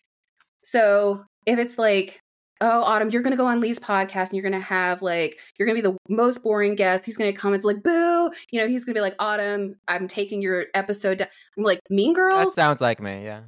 So 0.62 1.24
if 1.46 1.58
it's 1.58 1.78
like, 1.78 2.20
oh, 2.60 2.82
Autumn, 2.82 3.10
you're 3.10 3.22
going 3.22 3.32
to 3.32 3.38
go 3.38 3.46
on 3.46 3.60
Lee's 3.60 3.78
podcast 3.78 4.30
and 4.30 4.34
you're 4.34 4.42
going 4.42 4.52
to 4.52 4.60
have 4.60 5.00
like, 5.00 5.38
you're 5.58 5.66
going 5.66 5.80
to 5.80 5.82
be 5.82 5.88
the 5.88 5.96
most 6.14 6.42
boring 6.42 6.74
guest. 6.74 7.06
He's 7.06 7.16
going 7.16 7.32
to 7.32 7.38
come, 7.38 7.54
it's 7.54 7.64
like, 7.64 7.82
boo. 7.82 8.30
You 8.50 8.60
know, 8.60 8.68
he's 8.68 8.84
going 8.84 8.94
to 8.94 8.98
be 8.98 9.02
like, 9.02 9.16
Autumn, 9.18 9.76
I'm 9.88 10.08
taking 10.08 10.42
your 10.42 10.66
episode. 10.74 11.18
Down. 11.18 11.28
I'm 11.56 11.64
like, 11.64 11.80
Mean 11.88 12.12
Girl? 12.12 12.30
That 12.30 12.52
sounds 12.52 12.80
like 12.80 13.00
me. 13.00 13.24
Yeah. 13.24 13.42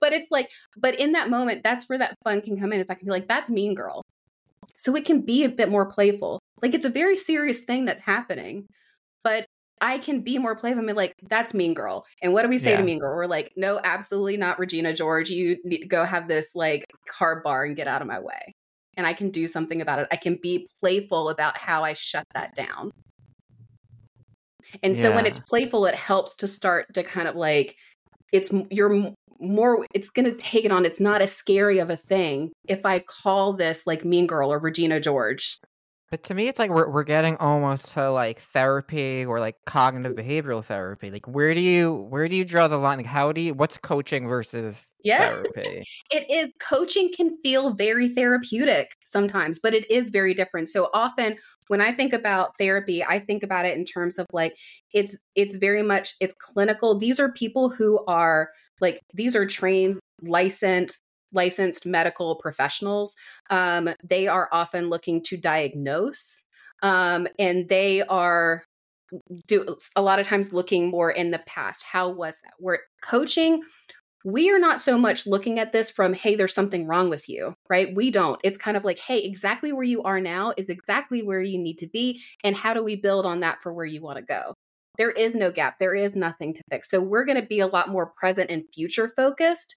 But 0.00 0.12
it's 0.12 0.30
like, 0.30 0.50
but 0.76 0.98
in 0.98 1.12
that 1.12 1.30
moment, 1.30 1.62
that's 1.62 1.88
where 1.88 1.98
that 1.98 2.16
fun 2.24 2.40
can 2.40 2.58
come 2.58 2.72
in. 2.72 2.80
Is 2.80 2.86
I 2.88 2.94
can 2.94 3.06
be 3.06 3.12
like, 3.12 3.28
that's 3.28 3.50
Mean 3.50 3.74
Girl. 3.74 4.02
So 4.76 4.94
it 4.96 5.04
can 5.04 5.22
be 5.22 5.44
a 5.44 5.48
bit 5.48 5.68
more 5.68 5.86
playful. 5.86 6.40
Like 6.62 6.74
it's 6.74 6.86
a 6.86 6.90
very 6.90 7.16
serious 7.16 7.60
thing 7.60 7.84
that's 7.84 8.02
happening, 8.02 8.66
but 9.22 9.46
I 9.80 9.98
can 9.98 10.20
be 10.20 10.38
more 10.38 10.56
playful 10.56 10.78
and 10.78 10.86
be 10.86 10.94
like, 10.94 11.14
that's 11.28 11.52
Mean 11.52 11.74
Girl. 11.74 12.04
And 12.22 12.32
what 12.32 12.42
do 12.42 12.48
we 12.48 12.58
say 12.58 12.72
Yeah. 12.72 12.78
to 12.78 12.82
Mean 12.82 12.98
Girl? 12.98 13.14
We're 13.14 13.26
like, 13.26 13.52
no, 13.56 13.80
absolutely 13.82 14.36
not, 14.36 14.58
Regina 14.58 14.94
George. 14.94 15.30
You 15.30 15.58
need 15.64 15.78
to 15.78 15.88
go 15.88 16.04
have 16.04 16.28
this 16.28 16.54
like 16.54 16.84
carb 17.10 17.42
bar 17.42 17.64
and 17.64 17.76
get 17.76 17.88
out 17.88 18.00
of 18.00 18.08
my 18.08 18.20
way. 18.20 18.54
And 18.96 19.06
I 19.06 19.12
can 19.12 19.30
do 19.30 19.46
something 19.48 19.80
about 19.80 19.98
it. 19.98 20.08
I 20.12 20.16
can 20.16 20.38
be 20.40 20.68
playful 20.80 21.28
about 21.28 21.58
how 21.58 21.82
I 21.82 21.94
shut 21.94 22.24
that 22.34 22.54
down. 22.54 22.90
And 24.82 24.96
so 24.96 25.12
when 25.12 25.26
it's 25.26 25.38
playful, 25.38 25.86
it 25.86 25.94
helps 25.94 26.36
to 26.36 26.48
start 26.48 26.86
to 26.94 27.02
kind 27.02 27.28
of 27.28 27.36
like, 27.36 27.76
it's 28.34 28.50
you're 28.70 29.12
more 29.40 29.86
it's 29.94 30.10
going 30.10 30.24
to 30.26 30.36
take 30.36 30.64
it 30.64 30.70
on 30.72 30.84
it's 30.84 31.00
not 31.00 31.22
as 31.22 31.32
scary 31.32 31.78
of 31.78 31.90
a 31.90 31.96
thing 31.96 32.50
if 32.68 32.84
i 32.84 32.98
call 32.98 33.52
this 33.54 33.86
like 33.86 34.04
mean 34.04 34.26
girl 34.26 34.52
or 34.52 34.58
regina 34.58 35.00
george 35.00 35.58
But 36.10 36.22
to 36.24 36.34
me, 36.34 36.48
it's 36.48 36.58
like 36.58 36.70
we're 36.70 36.88
we're 36.88 37.02
getting 37.04 37.36
almost 37.38 37.92
to 37.92 38.10
like 38.10 38.38
therapy 38.40 39.24
or 39.24 39.40
like 39.40 39.56
cognitive 39.66 40.14
behavioral 40.14 40.64
therapy. 40.64 41.10
Like, 41.10 41.26
where 41.26 41.54
do 41.54 41.60
you 41.60 41.92
where 42.10 42.28
do 42.28 42.36
you 42.36 42.44
draw 42.44 42.68
the 42.68 42.78
line? 42.78 42.98
Like, 42.98 43.06
how 43.06 43.32
do 43.32 43.40
you 43.40 43.54
what's 43.54 43.78
coaching 43.78 44.28
versus 44.28 44.86
Yeah. 45.02 45.18
therapy? 45.18 45.84
it 46.10 46.30
is 46.30 46.50
coaching 46.60 47.10
can 47.16 47.36
feel 47.42 47.74
very 47.74 48.08
therapeutic 48.08 48.92
sometimes 49.04 49.58
but 49.58 49.74
it 49.74 49.90
is 49.90 50.10
very 50.10 50.34
different 50.34 50.68
so 50.68 50.88
often 50.94 51.36
when 51.68 51.80
i 51.80 51.92
think 51.92 52.12
about 52.12 52.50
therapy 52.58 53.02
i 53.04 53.18
think 53.18 53.42
about 53.42 53.64
it 53.64 53.76
in 53.76 53.84
terms 53.84 54.18
of 54.18 54.26
like 54.32 54.54
it's 54.94 55.18
it's 55.34 55.56
very 55.56 55.82
much 55.82 56.14
it's 56.20 56.34
clinical. 56.38 56.96
These 56.96 57.20
are 57.20 57.32
people 57.32 57.68
who 57.68 58.02
are 58.06 58.50
like 58.80 59.00
these 59.12 59.36
are 59.36 59.44
trained 59.44 59.98
licensed 60.22 60.98
licensed 61.32 61.84
medical 61.84 62.36
professionals. 62.36 63.14
Um 63.50 63.90
they 64.08 64.28
are 64.28 64.48
often 64.52 64.88
looking 64.88 65.22
to 65.24 65.36
diagnose 65.36 66.44
um 66.82 67.26
and 67.38 67.68
they 67.68 68.02
are 68.02 68.62
do 69.46 69.76
a 69.96 70.02
lot 70.02 70.18
of 70.18 70.26
times 70.26 70.52
looking 70.52 70.90
more 70.90 71.10
in 71.10 71.30
the 71.30 71.38
past. 71.40 71.84
How 71.84 72.08
was 72.08 72.36
that? 72.44 72.54
Where 72.58 72.80
coaching 73.02 73.62
we 74.24 74.50
are 74.50 74.58
not 74.58 74.80
so 74.80 74.96
much 74.96 75.26
looking 75.26 75.58
at 75.58 75.72
this 75.72 75.90
from 75.90 76.14
hey 76.14 76.34
there's 76.34 76.54
something 76.54 76.86
wrong 76.86 77.10
with 77.10 77.28
you 77.28 77.54
right? 77.68 77.94
We 77.94 78.10
don't. 78.10 78.40
It's 78.42 78.58
kind 78.58 78.76
of 78.76 78.84
like 78.84 78.98
hey 78.98 79.18
exactly 79.18 79.72
where 79.72 79.84
you 79.84 80.02
are 80.02 80.20
now 80.20 80.52
is 80.56 80.68
exactly 80.68 81.22
where 81.22 81.40
you 81.40 81.58
need 81.58 81.78
to 81.78 81.86
be 81.86 82.22
and 82.42 82.56
how 82.56 82.74
do 82.74 82.82
we 82.82 82.96
build 82.96 83.26
on 83.26 83.40
that 83.40 83.62
for 83.62 83.72
where 83.72 83.84
you 83.84 84.00
want 84.02 84.18
to 84.18 84.24
go? 84.24 84.54
There 84.96 85.10
is 85.10 85.34
no 85.34 85.50
gap. 85.50 85.78
There 85.78 85.94
is 85.94 86.14
nothing 86.14 86.54
to 86.54 86.62
fix. 86.70 86.90
So 86.90 87.00
we're 87.00 87.24
going 87.24 87.40
to 87.40 87.46
be 87.46 87.60
a 87.60 87.66
lot 87.66 87.88
more 87.88 88.12
present 88.16 88.50
and 88.50 88.64
future 88.72 89.08
focused 89.08 89.76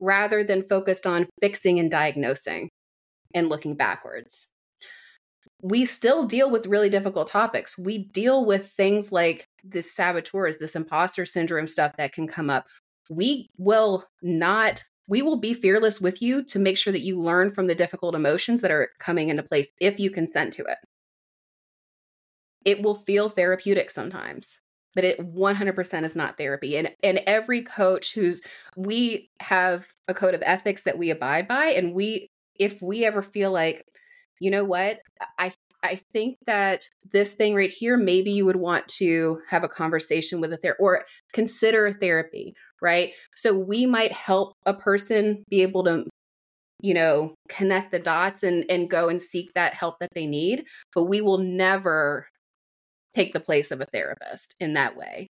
rather 0.00 0.42
than 0.42 0.68
focused 0.68 1.06
on 1.06 1.28
fixing 1.40 1.78
and 1.78 1.90
diagnosing 1.90 2.68
and 3.32 3.48
looking 3.48 3.76
backwards. 3.76 4.48
We 5.62 5.84
still 5.84 6.24
deal 6.24 6.50
with 6.50 6.66
really 6.66 6.90
difficult 6.90 7.28
topics. 7.28 7.78
We 7.78 8.08
deal 8.08 8.44
with 8.44 8.68
things 8.68 9.10
like 9.12 9.46
this 9.64 9.94
saboteurs 9.94 10.58
this 10.58 10.76
imposter 10.76 11.24
syndrome 11.24 11.66
stuff 11.66 11.92
that 11.96 12.12
can 12.12 12.28
come 12.28 12.50
up 12.50 12.66
we 13.08 13.48
will 13.56 14.04
not 14.22 14.84
we 15.08 15.22
will 15.22 15.36
be 15.36 15.54
fearless 15.54 16.00
with 16.00 16.20
you 16.20 16.42
to 16.44 16.58
make 16.58 16.76
sure 16.76 16.92
that 16.92 17.04
you 17.04 17.20
learn 17.20 17.52
from 17.52 17.68
the 17.68 17.76
difficult 17.76 18.16
emotions 18.16 18.60
that 18.60 18.72
are 18.72 18.90
coming 18.98 19.28
into 19.28 19.42
place 19.42 19.68
if 19.80 20.00
you 20.00 20.10
consent 20.10 20.52
to 20.52 20.64
it. 20.64 20.78
It 22.64 22.82
will 22.82 22.96
feel 22.96 23.28
therapeutic 23.28 23.90
sometimes 23.90 24.58
but 24.96 25.04
it 25.04 25.20
100% 25.20 26.04
is 26.04 26.16
not 26.16 26.38
therapy 26.38 26.76
and 26.76 26.90
and 27.02 27.20
every 27.26 27.62
coach 27.62 28.14
who's 28.14 28.40
we 28.76 29.30
have 29.40 29.86
a 30.08 30.14
code 30.14 30.34
of 30.34 30.42
ethics 30.44 30.82
that 30.84 30.98
we 30.98 31.10
abide 31.10 31.46
by 31.46 31.66
and 31.66 31.94
we 31.94 32.30
if 32.58 32.80
we 32.80 33.04
ever 33.04 33.22
feel 33.22 33.52
like 33.52 33.84
you 34.40 34.50
know 34.50 34.64
what? 34.64 35.00
I 35.38 35.52
i 35.82 35.98
think 36.12 36.36
that 36.46 36.82
this 37.12 37.34
thing 37.34 37.54
right 37.54 37.70
here 37.70 37.96
maybe 37.96 38.30
you 38.30 38.44
would 38.44 38.56
want 38.56 38.86
to 38.88 39.38
have 39.48 39.64
a 39.64 39.68
conversation 39.68 40.40
with 40.40 40.52
a 40.52 40.56
therapist 40.56 40.80
or 40.80 41.04
consider 41.32 41.92
therapy 41.92 42.54
right 42.80 43.12
so 43.34 43.52
we 43.56 43.86
might 43.86 44.12
help 44.12 44.54
a 44.64 44.74
person 44.74 45.42
be 45.48 45.62
able 45.62 45.84
to 45.84 46.04
you 46.82 46.94
know 46.94 47.34
connect 47.48 47.90
the 47.90 47.98
dots 47.98 48.42
and 48.42 48.64
and 48.70 48.90
go 48.90 49.08
and 49.08 49.20
seek 49.20 49.52
that 49.54 49.74
help 49.74 49.96
that 50.00 50.10
they 50.14 50.26
need 50.26 50.64
but 50.94 51.04
we 51.04 51.20
will 51.20 51.38
never 51.38 52.26
take 53.14 53.32
the 53.32 53.40
place 53.40 53.70
of 53.70 53.80
a 53.80 53.86
therapist 53.86 54.54
in 54.60 54.74
that 54.74 54.96
way 54.96 55.26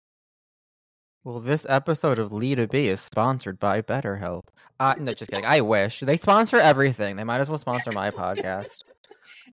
Well, 1.22 1.40
this 1.40 1.64
episode 1.68 2.18
of 2.18 2.32
Lead 2.32 2.56
to 2.56 2.66
Be 2.68 2.88
is 2.88 3.00
sponsored 3.00 3.58
by 3.58 3.80
BetterHelp. 3.80 4.42
Uh, 4.78 4.94
no, 4.98 5.12
just 5.12 5.30
kidding. 5.32 5.46
I 5.46 5.62
wish 5.62 6.00
they 6.00 6.18
sponsor 6.18 6.58
everything. 6.58 7.16
They 7.16 7.24
might 7.24 7.40
as 7.40 7.48
well 7.48 7.56
sponsor 7.56 7.92
my 7.92 8.10
podcast. 8.10 8.84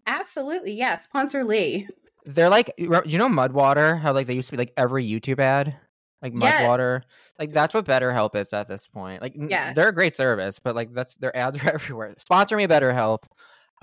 Absolutely 0.08 0.74
yeah 0.74 1.00
sponsor 1.00 1.44
lee 1.44 1.88
They're 2.26 2.50
like, 2.50 2.72
you 2.78 3.18
know, 3.18 3.30
Mudwater. 3.30 4.00
How 4.00 4.14
like 4.14 4.28
they 4.28 4.36
used 4.36 4.50
to 4.50 4.54
be 4.54 4.58
like 4.58 4.74
every 4.78 5.04
YouTube 5.08 5.40
ad, 5.40 5.76
like 6.22 6.34
Yes. 6.40 6.62
Mudwater. 6.62 7.02
Like 7.40 7.50
that's 7.50 7.74
what 7.74 7.86
BetterHelp 7.86 8.36
is 8.36 8.54
at 8.54 8.68
this 8.68 8.88
point. 8.88 9.22
Like, 9.24 9.34
Yeah. 9.36 9.74
they're 9.74 9.90
a 9.90 9.94
great 9.94 10.16
service, 10.16 10.60
but 10.60 10.76
like 10.76 10.94
that's 10.94 11.16
their 11.16 11.36
ads 11.36 11.58
are 11.64 11.70
everywhere. 11.74 12.14
Sponsor 12.20 12.56
me, 12.58 12.68
BetterHelp. 12.68 13.24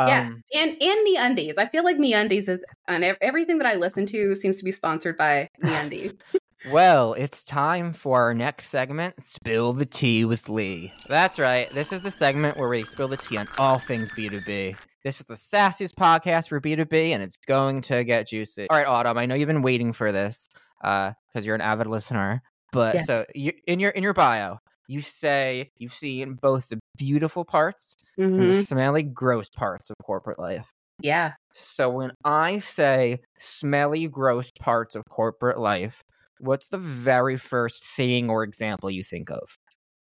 Um, 0.00 0.09
yeah 0.09 0.31
and 0.61 0.81
and 0.81 1.07
MeUndies 1.09 1.54
i 1.59 1.66
feel 1.66 1.83
like 1.83 1.96
MeUndies 1.96 2.48
is 2.48 2.64
and 2.87 3.02
everything 3.20 3.59
that 3.59 3.66
i 3.66 3.74
listen 3.74 4.07
to 4.07 4.33
seems 4.37 4.57
to 4.59 4.64
be 4.64 4.70
sponsored 4.70 5.16
by 5.16 5.48
MeUndies 5.64 6.16
Well, 6.70 7.14
it's 7.14 7.44
time 7.44 7.92
for 7.94 8.20
our 8.20 8.35
next 8.35 8.66
segment, 8.66 9.22
Spill 9.22 9.72
the 9.72 9.87
Tea 9.87 10.24
with 10.26 10.48
Lee. 10.50 10.92
That's 11.09 11.38
right. 11.38 11.72
This 11.74 11.92
is 11.92 12.02
the 12.02 12.11
segment 12.11 12.59
where 12.59 12.68
we 12.68 12.85
spill 12.85 13.09
the 13.09 13.16
tea 13.16 13.38
on 13.38 13.46
all 13.59 13.78
things 13.78 14.11
B2B. 14.11 14.76
This 15.02 15.20
is 15.20 15.26
the 15.26 15.35
sassiest 15.35 15.94
podcast 15.94 16.48
for 16.50 16.61
B2B, 16.61 17.12
and 17.12 17.22
it's 17.22 17.38
going 17.46 17.81
to 17.83 18.04
get 18.04 18.28
juicy. 18.28 18.66
All 18.68 18.76
right, 18.76 18.87
Autumn, 18.87 19.16
I 19.16 19.24
know 19.24 19.35
you've 19.35 19.46
been 19.46 19.62
waiting 19.62 19.94
for 19.94 20.12
this 20.12 20.48
because 20.83 21.44
you're 21.46 21.54
an 21.54 21.62
avid 21.62 21.87
listener. 21.87 22.42
But 22.70 22.96
Yes. 22.96 23.07
so 23.07 23.24
you, 23.35 23.52
in 23.66 23.81
your 23.81 23.90
in 23.92 24.02
your 24.02 24.12
bio, 24.12 24.59
you 24.87 25.00
say 25.00 25.70
you've 25.78 25.94
seen 25.94 26.35
both 26.35 26.68
the 26.68 26.78
beautiful 26.98 27.46
parts 27.46 27.96
and 28.18 28.35
Mhm. 28.40 28.46
the 28.59 28.62
smelly, 28.62 29.02
gross 29.04 29.48
parts 29.48 29.88
of 29.88 29.96
corporate 30.02 30.38
life. 30.38 30.70
yeah 31.00 31.33
So 31.54 31.88
when 31.88 32.12
I 32.24 32.59
say 32.59 33.20
smelly, 33.38 34.07
gross 34.09 34.50
parts 34.61 34.94
of 34.96 35.04
corporate 35.09 35.59
life, 35.59 36.02
what's 36.40 36.68
the 36.68 36.79
very 36.79 37.37
first 37.37 37.85
thing 37.85 38.31
or 38.31 38.42
example 38.42 38.90
you 38.90 39.03
think 39.03 39.31
of? 39.31 39.57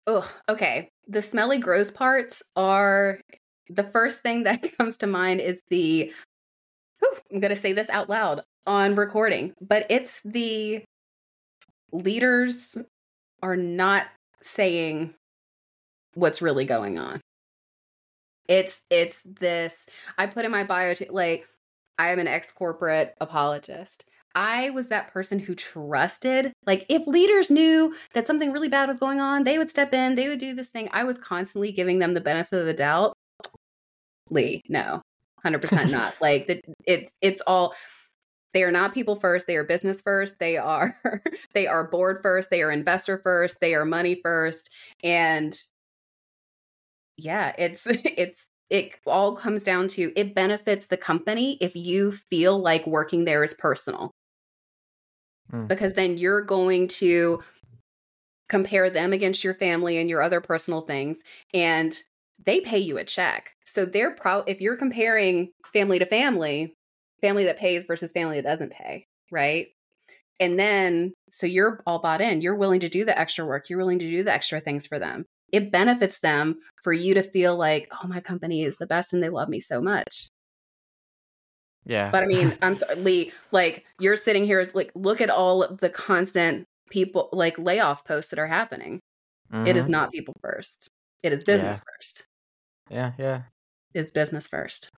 Oh, 0.06 0.30
okay. 0.48 0.88
The 1.08 1.22
smelly 1.22 1.58
gross 1.58 1.90
parts 1.90 2.42
are 2.54 3.20
the 3.68 3.84
first 3.84 4.20
thing 4.20 4.42
that 4.44 4.76
comes 4.76 4.96
to 4.98 5.06
mind 5.06 5.40
is 5.40 5.62
the 5.68 6.12
whew, 7.00 7.16
I'm 7.32 7.40
going 7.40 7.54
to 7.54 7.60
say 7.60 7.72
this 7.72 7.90
out 7.90 8.08
loud 8.08 8.42
on 8.66 8.94
recording, 8.94 9.54
but 9.60 9.86
it's 9.90 10.20
the 10.24 10.84
leaders 11.92 12.76
are 13.42 13.56
not 13.56 14.06
saying 14.42 15.14
what's 16.14 16.42
really 16.42 16.64
going 16.64 16.98
on. 16.98 17.20
It's 18.48 18.82
it's 18.90 19.20
this 19.24 19.86
I 20.18 20.26
put 20.26 20.44
in 20.44 20.52
my 20.52 20.64
bio 20.64 20.94
to, 20.94 21.12
like 21.12 21.48
I 21.98 22.10
am 22.10 22.18
an 22.18 22.28
ex-corporate 22.28 23.14
apologist. 23.20 24.04
I 24.36 24.68
was 24.68 24.88
that 24.88 25.10
person 25.14 25.38
who 25.38 25.54
trusted, 25.54 26.52
like, 26.66 26.84
if 26.90 27.06
leaders 27.06 27.50
knew 27.50 27.94
that 28.12 28.26
something 28.26 28.52
really 28.52 28.68
bad 28.68 28.86
was 28.86 28.98
going 28.98 29.18
on, 29.18 29.44
they 29.44 29.56
would 29.56 29.70
step 29.70 29.94
in, 29.94 30.14
they 30.14 30.28
would 30.28 30.38
do 30.38 30.54
this 30.54 30.68
thing. 30.68 30.90
I 30.92 31.04
was 31.04 31.18
constantly 31.18 31.72
giving 31.72 32.00
them 32.00 32.12
the 32.12 32.20
benefit 32.20 32.60
of 32.60 32.66
the 32.66 32.74
doubt. 32.74 33.14
Lee, 34.28 34.62
no, 34.68 35.00
100% 35.42 35.90
not. 35.90 36.14
like, 36.20 36.48
the, 36.48 36.60
it's, 36.86 37.10
it's 37.22 37.40
all, 37.46 37.74
they 38.52 38.62
are 38.62 38.70
not 38.70 38.92
people 38.92 39.16
first. 39.16 39.46
They 39.46 39.56
are 39.56 39.64
business 39.64 40.02
first. 40.02 40.38
They 40.38 40.58
are, 40.58 41.00
they 41.54 41.66
are 41.66 41.88
board 41.88 42.18
first. 42.22 42.50
They 42.50 42.60
are 42.60 42.70
investor 42.70 43.16
first. 43.16 43.60
They 43.60 43.74
are 43.74 43.86
money 43.86 44.20
first. 44.22 44.68
And 45.02 45.58
yeah, 47.16 47.54
it's, 47.56 47.86
it's, 47.88 48.44
it 48.68 48.92
all 49.06 49.34
comes 49.34 49.62
down 49.62 49.88
to 49.88 50.12
it 50.16 50.34
benefits 50.34 50.88
the 50.88 50.96
company 50.96 51.56
if 51.60 51.74
you 51.74 52.12
feel 52.12 52.58
like 52.58 52.86
working 52.86 53.24
there 53.24 53.44
is 53.44 53.54
personal 53.54 54.10
Hmm. 55.50 55.66
because 55.66 55.92
then 55.92 56.18
you're 56.18 56.42
going 56.42 56.88
to 56.88 57.42
compare 58.48 58.90
them 58.90 59.12
against 59.12 59.44
your 59.44 59.54
family 59.54 59.98
and 59.98 60.08
your 60.08 60.22
other 60.22 60.40
personal 60.40 60.82
things 60.82 61.20
and 61.52 61.96
they 62.44 62.60
pay 62.60 62.78
you 62.78 62.98
a 62.98 63.04
check. 63.04 63.54
So 63.64 63.84
they're 63.84 64.12
pro 64.12 64.40
if 64.40 64.60
you're 64.60 64.76
comparing 64.76 65.50
family 65.72 65.98
to 65.98 66.06
family 66.06 66.74
family 67.20 67.44
that 67.44 67.58
pays 67.58 67.84
versus 67.84 68.12
family 68.12 68.36
that 68.40 68.48
doesn't 68.48 68.72
pay 68.72 69.06
right? 69.30 69.68
And 70.38 70.58
then 70.58 71.14
so 71.30 71.46
you're 71.46 71.82
all 71.86 72.00
bought 72.00 72.20
in. 72.20 72.40
You're 72.40 72.56
willing 72.56 72.80
to 72.80 72.88
do 72.88 73.04
the 73.04 73.18
extra 73.18 73.44
work. 73.44 73.68
You're 73.68 73.78
willing 73.78 73.98
to 73.98 74.10
do 74.10 74.22
the 74.22 74.32
extra 74.32 74.60
things 74.60 74.86
for 74.86 74.98
them. 74.98 75.24
It 75.52 75.72
benefits 75.72 76.20
them 76.20 76.56
for 76.82 76.92
you 76.92 77.14
to 77.14 77.22
feel 77.22 77.56
like 77.56 77.88
oh 77.92 78.06
my 78.06 78.20
company 78.20 78.62
is 78.62 78.76
the 78.76 78.86
best 78.86 79.12
and 79.12 79.22
they 79.22 79.30
love 79.30 79.48
me 79.48 79.60
so 79.60 79.80
much 79.80 80.28
Yeah. 81.86 82.10
but 82.10 82.22
I 82.22 82.26
mean, 82.26 82.58
I'm 82.62 82.74
sorry, 82.74 82.96
Lee, 82.96 83.32
like 83.52 83.86
you're 84.00 84.16
sitting 84.16 84.44
here, 84.44 84.68
like, 84.74 84.90
look 84.94 85.20
at 85.20 85.30
all 85.30 85.66
the 85.68 85.88
constant 85.88 86.64
people, 86.90 87.28
like 87.32 87.56
layoff 87.58 88.04
posts 88.04 88.30
that 88.30 88.38
are 88.38 88.46
happening. 88.46 89.00
It 89.52 89.76
is 89.76 89.86
Mhm. 89.86 89.90
not 89.90 90.10
people 90.12 90.34
first. 90.42 90.88
It 91.22 91.32
is 91.32 91.44
business 91.44 91.80
first. 91.96 92.26
Yeah, 92.90 93.12
yeah. 93.18 93.42
It's 93.94 94.10
business 94.10 94.46
first. 94.48 94.90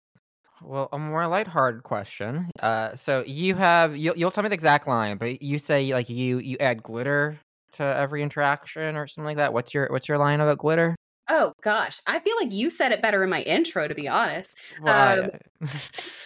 Well, 0.62 0.88
a 0.92 0.98
more 0.98 1.26
lighthearted 1.28 1.82
question. 1.84 2.50
Uh, 2.60 2.94
so 2.94 3.22
you 3.26 3.54
have 3.54 3.96
you'll, 3.96 4.16
you'll 4.16 4.30
tell 4.30 4.42
me 4.42 4.48
the 4.48 4.54
exact 4.54 4.88
line, 4.88 5.18
but 5.18 5.42
you 5.42 5.58
say 5.58 5.92
like 5.92 6.08
you 6.08 6.38
you 6.38 6.56
add 6.58 6.82
glitter 6.82 7.38
to 7.72 7.82
every 7.84 8.22
interaction 8.22 8.96
or 8.96 9.06
something 9.06 9.26
like 9.26 9.36
that. 9.36 9.52
What's 9.52 9.72
your 9.74 9.86
what's 9.90 10.08
your 10.08 10.18
line 10.18 10.40
about 10.40 10.58
glitter? 10.58 10.96
Oh 11.28 11.52
gosh, 11.62 12.00
I 12.06 12.18
feel 12.20 12.34
like 12.40 12.52
you 12.52 12.70
said 12.70 12.92
it 12.92 13.02
better 13.02 13.22
in 13.22 13.30
my 13.30 13.42
intro, 13.42 13.86
to 13.88 13.94
be 13.94 14.08
honest. 14.08 14.56
Um, 14.80 14.86
I- 14.86 15.30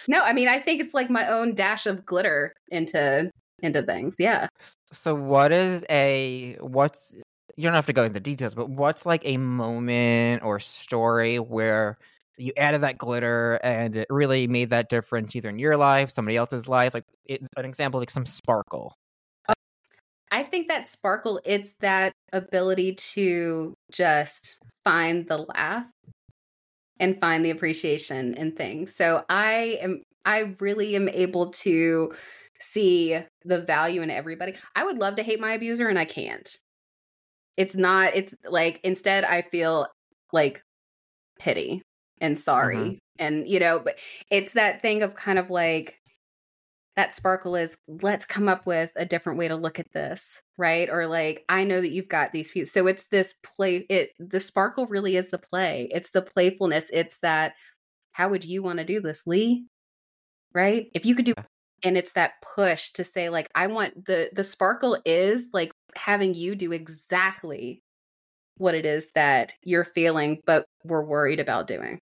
No, 0.07 0.19
I 0.19 0.33
mean, 0.33 0.49
I 0.49 0.59
think 0.59 0.81
it's 0.81 0.93
like 0.93 1.09
my 1.09 1.27
own 1.29 1.55
dash 1.55 1.85
of 1.85 2.05
glitter 2.05 2.53
into 2.69 3.31
into 3.61 3.81
things. 3.83 4.17
Yeah. 4.19 4.47
so 4.91 5.15
what 5.15 5.51
is 5.53 5.85
a 5.89 6.57
what's 6.59 7.13
you 7.55 7.63
don't 7.63 7.75
have 7.75 7.85
to 7.85 7.93
go 7.93 8.03
into 8.03 8.19
details, 8.19 8.53
but 8.55 8.69
what's 8.69 9.05
like 9.05 9.21
a 9.25 9.37
moment 9.37 10.43
or 10.43 10.59
story 10.59 11.37
where 11.37 11.97
you 12.37 12.51
added 12.57 12.81
that 12.81 12.97
glitter 12.97 13.59
and 13.63 13.95
it 13.95 14.07
really 14.09 14.47
made 14.47 14.71
that 14.71 14.89
difference 14.89 15.35
either 15.35 15.49
in 15.49 15.59
your 15.59 15.77
life, 15.77 16.09
somebody 16.09 16.35
else's 16.35 16.67
life? 16.67 16.93
Like 16.93 17.05
it, 17.25 17.41
an 17.55 17.63
example, 17.65 17.99
like 17.99 18.09
some 18.09 18.25
sparkle. 18.25 18.95
I 20.33 20.41
think 20.41 20.67
that 20.67 20.87
sparkle, 20.87 21.39
it's 21.45 21.73
that 21.73 22.11
ability 22.33 22.95
to 22.95 23.75
just 23.91 24.57
find 24.83 25.27
the 25.27 25.37
laugh 25.37 25.85
and 26.99 27.19
find 27.21 27.45
the 27.45 27.51
appreciation 27.51 28.33
in 28.33 28.53
things. 28.53 28.95
So 28.95 29.23
I 29.29 29.77
am 29.79 30.01
I 30.25 30.55
really 30.59 30.95
am 30.95 31.07
able 31.07 31.51
to 31.51 32.13
see 32.59 33.19
the 33.45 33.61
value 33.61 34.01
in 34.01 34.09
everybody. 34.09 34.55
I 34.75 34.85
would 34.85 34.97
love 34.97 35.17
to 35.17 35.23
hate 35.23 35.39
my 35.39 35.53
abuser 35.53 35.87
and 35.87 35.99
I 35.99 36.05
can't. 36.05 36.49
It's 37.55 37.75
not 37.75 38.15
it's 38.15 38.33
like 38.43 38.79
instead 38.83 39.25
I 39.25 39.43
feel 39.43 39.87
like 40.31 40.63
pity 41.37 41.83
and 42.19 42.39
sorry. 42.39 42.77
Mm-hmm. 42.77 42.95
And 43.19 43.47
you 43.47 43.59
know, 43.59 43.77
but 43.77 43.99
it's 44.31 44.53
that 44.53 44.81
thing 44.81 45.03
of 45.03 45.13
kind 45.13 45.37
of 45.37 45.51
like 45.51 45.99
that 46.95 47.13
sparkle 47.13 47.55
is 47.55 47.75
let's 47.87 48.25
come 48.25 48.47
up 48.47 48.65
with 48.65 48.91
a 48.95 49.05
different 49.05 49.39
way 49.39 49.47
to 49.47 49.55
look 49.55 49.79
at 49.79 49.91
this 49.93 50.41
right? 50.57 50.89
Or 50.89 51.07
like 51.07 51.43
i 51.49 51.63
know 51.63 51.81
that 51.81 51.91
you've 51.91 52.09
got 52.09 52.31
these 52.31 52.51
pieces. 52.51 52.73
So 52.73 52.87
it's 52.87 53.05
this 53.05 53.35
play 53.43 53.85
it 53.89 54.11
the 54.19 54.39
sparkle 54.39 54.85
really 54.87 55.15
is 55.15 55.29
the 55.29 55.37
play. 55.37 55.89
It's 55.91 56.11
the 56.11 56.21
playfulness. 56.21 56.89
It's 56.93 57.19
that 57.19 57.53
how 58.11 58.29
would 58.29 58.45
you 58.45 58.61
want 58.61 58.79
to 58.79 58.85
do 58.85 59.01
this 59.01 59.25
lee? 59.25 59.65
Right? 60.53 60.87
If 60.93 61.05
you 61.05 61.15
could 61.15 61.25
do 61.25 61.33
and 61.83 61.97
it's 61.97 62.13
that 62.13 62.33
push 62.55 62.91
to 62.91 63.03
say 63.03 63.29
like 63.29 63.49
i 63.55 63.67
want 63.67 64.05
the 64.05 64.29
the 64.33 64.43
sparkle 64.43 64.97
is 65.05 65.49
like 65.51 65.71
having 65.95 66.33
you 66.33 66.55
do 66.55 66.71
exactly 66.71 67.81
what 68.57 68.73
it 68.73 68.85
is 68.85 69.09
that 69.15 69.53
you're 69.63 69.83
feeling 69.83 70.39
but 70.45 70.65
we're 70.83 71.03
worried 71.03 71.39
about 71.39 71.67
doing. 71.67 71.99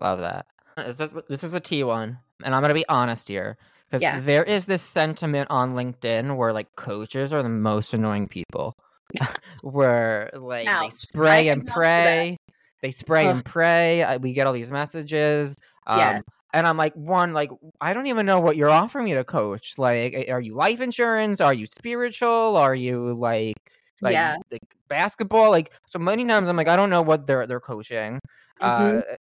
Love 0.00 0.18
that. 0.18 0.46
Uh, 0.76 0.92
this 1.28 1.42
is 1.42 1.54
a 1.54 1.60
t 1.60 1.82
one 1.82 2.18
and 2.44 2.54
i'm 2.54 2.62
gonna 2.62 2.74
be 2.74 2.88
honest 2.88 3.28
here 3.28 3.56
because 4.00 4.24
yeah. 4.24 4.34
there 4.34 4.44
is 4.44 4.66
this 4.66 4.82
sentiment 4.82 5.48
on 5.50 5.74
LinkedIn 5.74 6.36
where 6.36 6.52
like 6.52 6.74
coaches 6.76 7.32
are 7.32 7.42
the 7.42 7.48
most 7.48 7.94
annoying 7.94 8.28
people. 8.28 8.76
where 9.62 10.30
like 10.34 10.66
they 10.66 10.90
spray 10.90 11.48
and 11.48 11.66
pray. 11.66 12.36
They 12.82 12.90
spray 12.90 13.26
and 13.26 13.44
pray. 13.44 14.18
We 14.18 14.32
get 14.32 14.46
all 14.46 14.52
these 14.52 14.72
messages. 14.72 15.56
Um, 15.86 15.98
yes. 15.98 16.24
And 16.52 16.68
I'm 16.68 16.76
like, 16.76 16.94
one, 16.94 17.32
like, 17.32 17.50
I 17.80 17.94
don't 17.94 18.06
even 18.06 18.26
know 18.26 18.38
what 18.38 18.56
you're 18.56 18.70
offering 18.70 19.06
me 19.06 19.14
to 19.14 19.24
coach. 19.24 19.76
Like, 19.76 20.26
are 20.28 20.40
you 20.40 20.54
life 20.54 20.80
insurance? 20.80 21.40
Are 21.40 21.52
you 21.52 21.66
spiritual? 21.66 22.56
Are 22.56 22.74
you 22.74 23.14
like, 23.14 23.56
like, 24.00 24.12
yeah. 24.12 24.36
like 24.52 24.62
basketball? 24.88 25.50
Like, 25.50 25.72
so 25.86 25.98
many 25.98 26.24
times 26.26 26.48
I'm 26.48 26.56
like, 26.56 26.68
I 26.68 26.76
don't 26.76 26.90
know 26.90 27.02
what 27.02 27.26
they're 27.26 27.46
they're 27.48 27.58
coaching. 27.58 28.20
Mm-hmm. 28.60 28.98
Uh, 28.98 29.16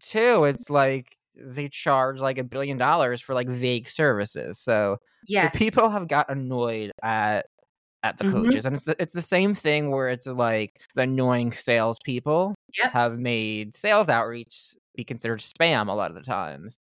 two, 0.00 0.44
it's 0.44 0.70
like 0.70 1.14
they 1.40 1.68
charge 1.68 2.20
like 2.20 2.38
a 2.38 2.44
billion 2.44 2.78
dollars 2.78 3.20
for 3.20 3.34
like 3.34 3.48
vague 3.48 3.88
services. 3.88 4.58
So, 4.60 4.98
yes. 5.26 5.52
so 5.52 5.58
people 5.58 5.90
have 5.90 6.08
got 6.08 6.30
annoyed 6.30 6.92
at 7.02 7.46
at 8.02 8.16
the 8.16 8.24
mm-hmm. 8.24 8.44
coaches, 8.44 8.64
and 8.64 8.74
it's 8.74 8.84
the, 8.84 8.96
it's 9.00 9.12
the 9.12 9.22
same 9.22 9.54
thing 9.54 9.90
where 9.90 10.08
it's 10.08 10.26
like 10.26 10.80
the 10.94 11.02
annoying 11.02 11.52
salespeople 11.52 12.54
yep. 12.78 12.92
have 12.92 13.18
made 13.18 13.74
sales 13.74 14.08
outreach 14.08 14.74
be 14.96 15.04
considered 15.04 15.40
spam 15.40 15.88
a 15.88 15.92
lot 15.92 16.10
of 16.10 16.16
the 16.16 16.22
times. 16.22 16.78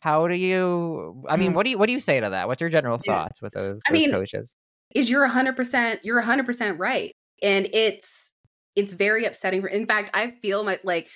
How 0.00 0.28
do 0.28 0.34
you? 0.34 1.24
I 1.28 1.36
mean, 1.36 1.52
mm. 1.52 1.54
what 1.54 1.64
do 1.64 1.70
you 1.70 1.78
what 1.78 1.86
do 1.86 1.92
you 1.92 2.00
say 2.00 2.20
to 2.20 2.30
that? 2.30 2.46
What's 2.46 2.60
your 2.60 2.70
general 2.70 2.98
thoughts 2.98 3.42
with 3.42 3.52
those, 3.54 3.80
I 3.86 3.92
those 3.92 4.00
mean, 4.00 4.10
coaches? 4.10 4.54
Is 4.94 5.10
you're 5.10 5.26
hundred 5.26 5.56
percent 5.56 6.00
you're 6.04 6.20
hundred 6.20 6.46
percent 6.46 6.78
right, 6.78 7.12
and 7.42 7.68
it's 7.72 8.32
it's 8.76 8.92
very 8.92 9.24
upsetting. 9.24 9.66
In 9.68 9.86
fact, 9.86 10.10
I 10.14 10.30
feel 10.30 10.62
my 10.62 10.78
like 10.84 11.08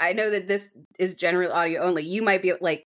I 0.00 0.14
know 0.14 0.30
that 0.30 0.48
this 0.48 0.70
is 0.98 1.14
general 1.14 1.52
audio 1.52 1.82
only. 1.82 2.04
You 2.04 2.22
might 2.22 2.42
be 2.42 2.54
like, 2.60 2.84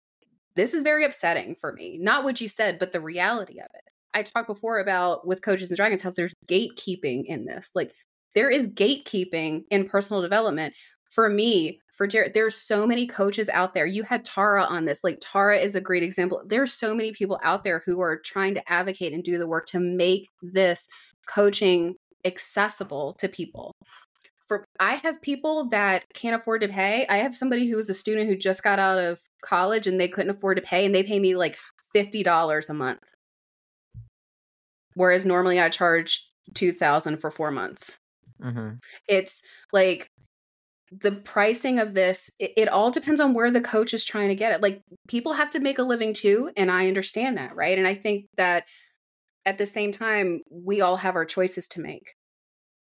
this 0.56 0.74
is 0.74 0.82
very 0.82 1.04
upsetting 1.04 1.54
for 1.54 1.72
me. 1.72 1.98
Not 2.00 2.24
what 2.24 2.40
you 2.40 2.48
said, 2.48 2.78
but 2.78 2.92
the 2.92 3.00
reality 3.00 3.60
of 3.60 3.68
it. 3.74 3.84
I 4.12 4.22
talked 4.22 4.48
before 4.48 4.80
about 4.80 5.26
with 5.26 5.42
coaches 5.42 5.70
and 5.70 5.76
dragons 5.76 6.02
house, 6.02 6.14
there's 6.14 6.32
gatekeeping 6.48 7.24
in 7.26 7.44
this. 7.44 7.70
Like 7.74 7.92
there 8.34 8.50
is 8.50 8.66
gatekeeping 8.66 9.64
in 9.70 9.88
personal 9.88 10.22
development. 10.22 10.74
For 11.10 11.28
me, 11.28 11.80
for 11.92 12.06
Jared, 12.06 12.34
there's 12.34 12.56
so 12.56 12.86
many 12.86 13.06
coaches 13.06 13.48
out 13.50 13.74
there. 13.74 13.86
You 13.86 14.02
had 14.02 14.24
Tara 14.24 14.64
on 14.64 14.86
this. 14.86 15.04
Like 15.04 15.18
Tara 15.20 15.58
is 15.58 15.74
a 15.74 15.80
great 15.80 16.02
example. 16.02 16.42
There's 16.46 16.72
so 16.72 16.94
many 16.94 17.12
people 17.12 17.38
out 17.42 17.62
there 17.62 17.82
who 17.86 18.00
are 18.00 18.18
trying 18.18 18.54
to 18.54 18.72
advocate 18.72 19.12
and 19.12 19.22
do 19.22 19.38
the 19.38 19.46
work 19.46 19.66
to 19.68 19.80
make 19.80 20.28
this 20.42 20.88
coaching 21.28 21.94
accessible 22.24 23.14
to 23.18 23.28
people 23.28 23.72
for 24.46 24.64
I 24.78 24.94
have 24.96 25.20
people 25.22 25.68
that 25.70 26.04
can't 26.14 26.40
afford 26.40 26.62
to 26.62 26.68
pay. 26.68 27.06
I 27.08 27.18
have 27.18 27.34
somebody 27.34 27.68
who 27.68 27.76
was 27.76 27.90
a 27.90 27.94
student 27.94 28.28
who 28.28 28.36
just 28.36 28.62
got 28.62 28.78
out 28.78 28.98
of 28.98 29.20
college 29.42 29.86
and 29.86 30.00
they 30.00 30.08
couldn't 30.08 30.36
afford 30.36 30.56
to 30.56 30.62
pay 30.62 30.84
and 30.84 30.94
they 30.94 31.02
pay 31.02 31.18
me 31.18 31.34
like 31.36 31.56
$50 31.94 32.70
a 32.70 32.74
month. 32.74 33.14
Whereas 34.94 35.26
normally 35.26 35.60
I 35.60 35.68
charge 35.68 36.30
2000 36.54 37.18
for 37.18 37.30
4 37.30 37.50
months. 37.50 37.98
Mm-hmm. 38.42 38.76
It's 39.08 39.42
like 39.72 40.10
the 40.92 41.12
pricing 41.12 41.78
of 41.78 41.94
this 41.94 42.30
it, 42.38 42.52
it, 42.56 42.68
all 42.68 42.90
depends 42.90 43.20
on 43.20 43.34
where 43.34 43.50
the 43.50 43.60
coach 43.60 43.92
is 43.92 44.04
trying 44.04 44.28
to 44.28 44.36
get 44.36 44.52
it 44.52 44.62
like 44.62 44.82
people 45.08 45.32
have 45.32 45.50
to 45.50 45.58
make 45.58 45.80
a 45.80 45.82
living 45.82 46.14
too 46.14 46.50
and 46.56 46.70
i 46.70 46.86
understand 46.86 47.36
that 47.36 47.56
right 47.56 47.76
and 47.76 47.88
i 47.88 47.94
think 47.94 48.26
that 48.36 48.64
at 49.44 49.58
the 49.58 49.66
same 49.66 49.90
time 49.90 50.42
we 50.48 50.80
all 50.80 50.96
have 50.96 51.16
our 51.16 51.24
choices 51.24 51.66
to 51.66 51.80
make 51.80 52.14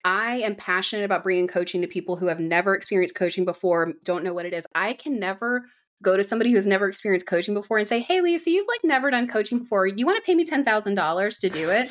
I 0.04 0.36
am 0.36 0.54
passionate 0.54 1.04
about 1.04 1.22
bringing 1.22 1.46
coaching 1.46 1.82
to 1.82 1.86
people 1.86 2.16
who 2.16 2.26
have 2.26 2.40
never 2.40 2.74
experienced 2.74 3.14
coaching 3.14 3.44
before, 3.44 3.92
don't 4.04 4.24
know 4.24 4.32
what 4.32 4.46
it 4.46 4.54
is. 4.54 4.66
I 4.74 4.94
can 4.94 5.18
never 5.18 5.64
go 6.02 6.16
to 6.16 6.24
somebody 6.24 6.52
who's 6.52 6.66
never 6.66 6.88
experienced 6.88 7.26
coaching 7.26 7.54
before 7.54 7.78
and 7.78 7.86
say, 7.86 8.00
"Hey, 8.00 8.20
Lisa, 8.20 8.50
you've 8.50 8.68
like 8.68 8.80
never 8.82 9.10
done 9.10 9.28
coaching 9.28 9.58
before. 9.58 9.86
You 9.86 10.06
want 10.06 10.16
to 10.16 10.22
pay 10.22 10.34
me 10.34 10.44
ten 10.44 10.64
thousand 10.64 10.94
dollars 10.94 11.38
to 11.38 11.48
do 11.48 11.68
it?" 11.70 11.90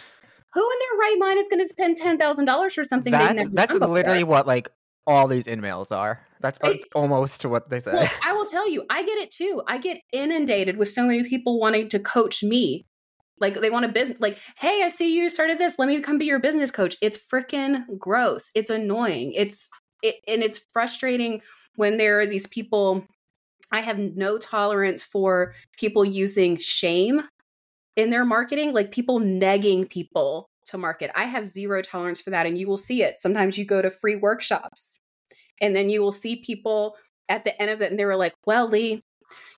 Who 0.54 0.62
in 0.62 0.80
their 0.80 1.00
right 1.00 1.16
mind 1.20 1.40
is 1.40 1.46
going 1.48 1.64
to 1.64 1.70
spend 1.70 1.98
ten 1.98 2.18
thousand 2.18 2.46
dollars 2.46 2.74
for 2.74 2.84
something? 2.84 3.12
That's 3.12 3.50
that's 3.50 3.74
literally 3.74 4.24
what 4.24 4.48
like 4.48 4.70
all 5.06 5.28
these 5.28 5.46
emails 5.46 5.92
are. 5.92 6.26
That's, 6.42 6.60
that's 6.60 6.86
almost 6.96 7.46
what 7.46 7.70
they 7.70 7.80
say. 7.80 7.92
Well, 7.92 8.10
I 8.24 8.34
will 8.34 8.46
tell 8.46 8.70
you, 8.70 8.86
I 8.90 9.04
get 9.04 9.18
it 9.18 9.30
too. 9.32 9.62
I 9.68 9.78
get 9.78 9.98
inundated 10.14 10.78
with 10.78 10.90
so 10.90 11.04
many 11.06 11.24
people 11.24 11.60
wanting 11.60 11.90
to 11.90 12.00
coach 12.00 12.44
me 12.44 12.86
like 13.40 13.60
they 13.62 13.70
want 13.70 13.86
a 13.86 13.90
business 13.90 14.20
like 14.20 14.38
hey 14.58 14.84
i 14.84 14.90
see 14.90 15.16
you 15.16 15.30
started 15.30 15.60
this. 15.60 15.78
Let 15.78 15.88
me 15.88 16.02
come 16.02 16.18
be 16.18 16.26
your 16.26 16.40
business 16.40 16.72
coach. 16.72 16.96
It's 17.02 17.18
freaking 17.18 17.84
gross. 17.98 18.52
It's 18.56 18.70
annoying. 18.70 19.34
It's 19.34 19.70
it, 20.02 20.16
and 20.28 20.44
it's 20.44 20.66
frustrating 20.72 21.42
when 21.76 21.98
there 21.98 22.20
are 22.20 22.26
these 22.26 22.48
people 22.48 23.06
i 23.72 23.82
have 23.82 24.00
no 24.00 24.38
tolerance 24.38 25.04
for 25.04 25.54
people 25.78 26.04
using 26.04 26.58
shame 26.58 27.22
in 27.96 28.10
their 28.10 28.26
marketing 28.26 28.74
like 28.74 28.92
people 28.92 29.20
negging 29.20 29.90
people 29.90 30.50
to 30.70 30.78
market. 30.78 31.12
I 31.16 31.26
have 31.26 31.48
zero 31.48 31.82
tolerance 31.82 32.22
for 32.22 32.30
that 32.30 32.46
and 32.46 32.58
you 32.58 32.68
will 32.68 32.78
see 32.78 33.02
it. 33.02 33.20
Sometimes 33.20 33.58
you 33.58 33.66
go 33.66 33.82
to 33.82 33.90
free 33.90 34.16
workshops 34.16 35.00
and 35.60 35.76
then 35.76 35.90
you 35.90 36.02
will 36.02 36.12
see 36.12 36.38
people 36.38 36.96
at 37.28 37.44
the 37.44 37.60
end 37.62 37.72
of 37.72 37.82
it 37.82 37.92
and 37.92 38.00
they 38.00 38.06
were 38.06 38.16
like 38.16 38.34
well 38.46 38.68
lee 38.68 39.04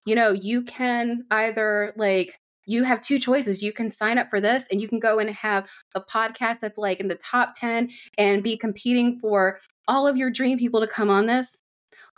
you 0.05 0.15
know 0.15 0.31
you 0.31 0.63
can 0.63 1.23
either 1.31 1.93
like 1.95 2.37
you 2.65 2.83
have 2.83 3.01
two 3.01 3.19
choices. 3.19 3.61
You 3.61 3.73
can 3.73 3.89
sign 3.89 4.17
up 4.17 4.29
for 4.29 4.39
this 4.39 4.65
and 4.71 4.81
you 4.81 4.87
can 4.87 4.99
go 4.99 5.19
and 5.19 5.29
have 5.29 5.69
a 5.95 6.01
podcast 6.01 6.59
that's 6.59 6.77
like 6.77 6.99
in 6.99 7.07
the 7.07 7.15
top 7.15 7.53
10 7.55 7.89
and 8.17 8.43
be 8.43 8.57
competing 8.57 9.19
for 9.19 9.59
all 9.87 10.07
of 10.07 10.17
your 10.17 10.29
dream 10.29 10.57
people 10.57 10.79
to 10.79 10.87
come 10.87 11.09
on 11.09 11.25
this. 11.25 11.61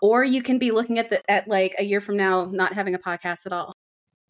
Or 0.02 0.24
you 0.24 0.42
can 0.42 0.58
be 0.60 0.72
looking 0.72 1.00
at 1.00 1.10
the 1.10 1.30
at 1.32 1.48
like 1.48 1.76
a 1.80 1.84
year 1.84 2.02
from 2.02 2.18
now 2.18 2.46
not 2.46 2.74
having 2.74 2.94
a 2.94 3.00
podcast 3.00 3.46
at 3.46 3.54
all. 3.54 3.74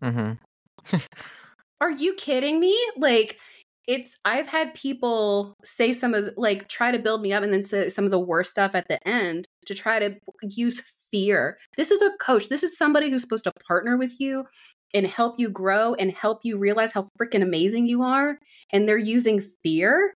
Mm-hmm. 0.04 0.98
Are 1.82 1.92
you 1.92 2.14
kidding 2.14 2.60
me? 2.60 2.78
Like 2.96 3.40
it's 3.88 4.18
I've 4.24 4.48
had 4.48 4.74
people 4.76 5.56
say 5.64 5.92
some 5.92 6.14
of 6.14 6.30
like 6.38 6.70
try 6.70 6.92
to 6.92 7.00
build 7.00 7.22
me 7.22 7.34
up 7.34 7.44
and 7.44 7.52
then 7.52 7.64
say 7.64 7.90
some 7.90 8.06
of 8.06 8.12
the 8.12 8.20
worst 8.20 8.52
stuff 8.52 8.76
at 8.76 8.88
the 8.88 9.06
end 9.08 9.48
to 9.66 9.74
try 9.74 10.00
to 10.00 10.16
use 10.42 10.82
fear. 11.12 11.58
This 11.76 11.92
is 11.92 12.02
a 12.02 12.12
coach. 12.20 12.50
This 12.50 12.64
is 12.64 12.78
somebody 12.78 13.10
who's 13.10 13.22
supposed 13.22 13.44
to 13.46 13.52
partner 13.68 13.98
with 13.98 14.20
you 14.20 14.46
and 14.94 15.08
help 15.08 15.40
you 15.40 15.50
grow 15.50 15.94
and 15.96 16.12
help 16.12 16.42
you 16.44 16.58
realize 16.58 16.92
how 16.92 17.08
freaking 17.20 17.42
amazing 17.42 17.88
you 17.88 18.02
are 18.04 18.38
and 18.72 18.88
they're 18.88 18.98
using 18.98 19.42
fear? 19.64 20.14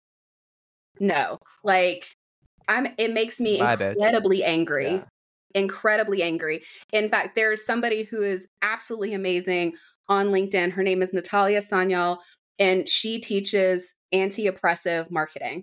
No. 1.01 1.39
Like 1.65 2.07
i'm 2.69 2.89
it 2.99 3.13
makes 3.13 3.41
me 3.41 3.61
incredibly 3.61 4.43
angry. 4.43 4.91
Yeah. 4.91 5.05
incredibly 5.55 6.23
angry. 6.23 6.63
In 6.93 7.09
fact 7.09 7.37
there's 7.37 7.65
somebody 7.65 8.03
who 8.03 8.23
is 8.23 8.49
absolutely 8.63 9.15
amazing 9.15 9.75
on 10.09 10.29
linkedin. 10.29 10.73
Her 10.73 10.83
name 10.83 11.03
is 11.03 11.13
natalia 11.13 11.61
sanyal 11.61 12.19
and 12.59 12.89
she 12.89 13.21
teaches 13.21 13.95
anti-oppressive 14.13 15.11
marketing. 15.11 15.63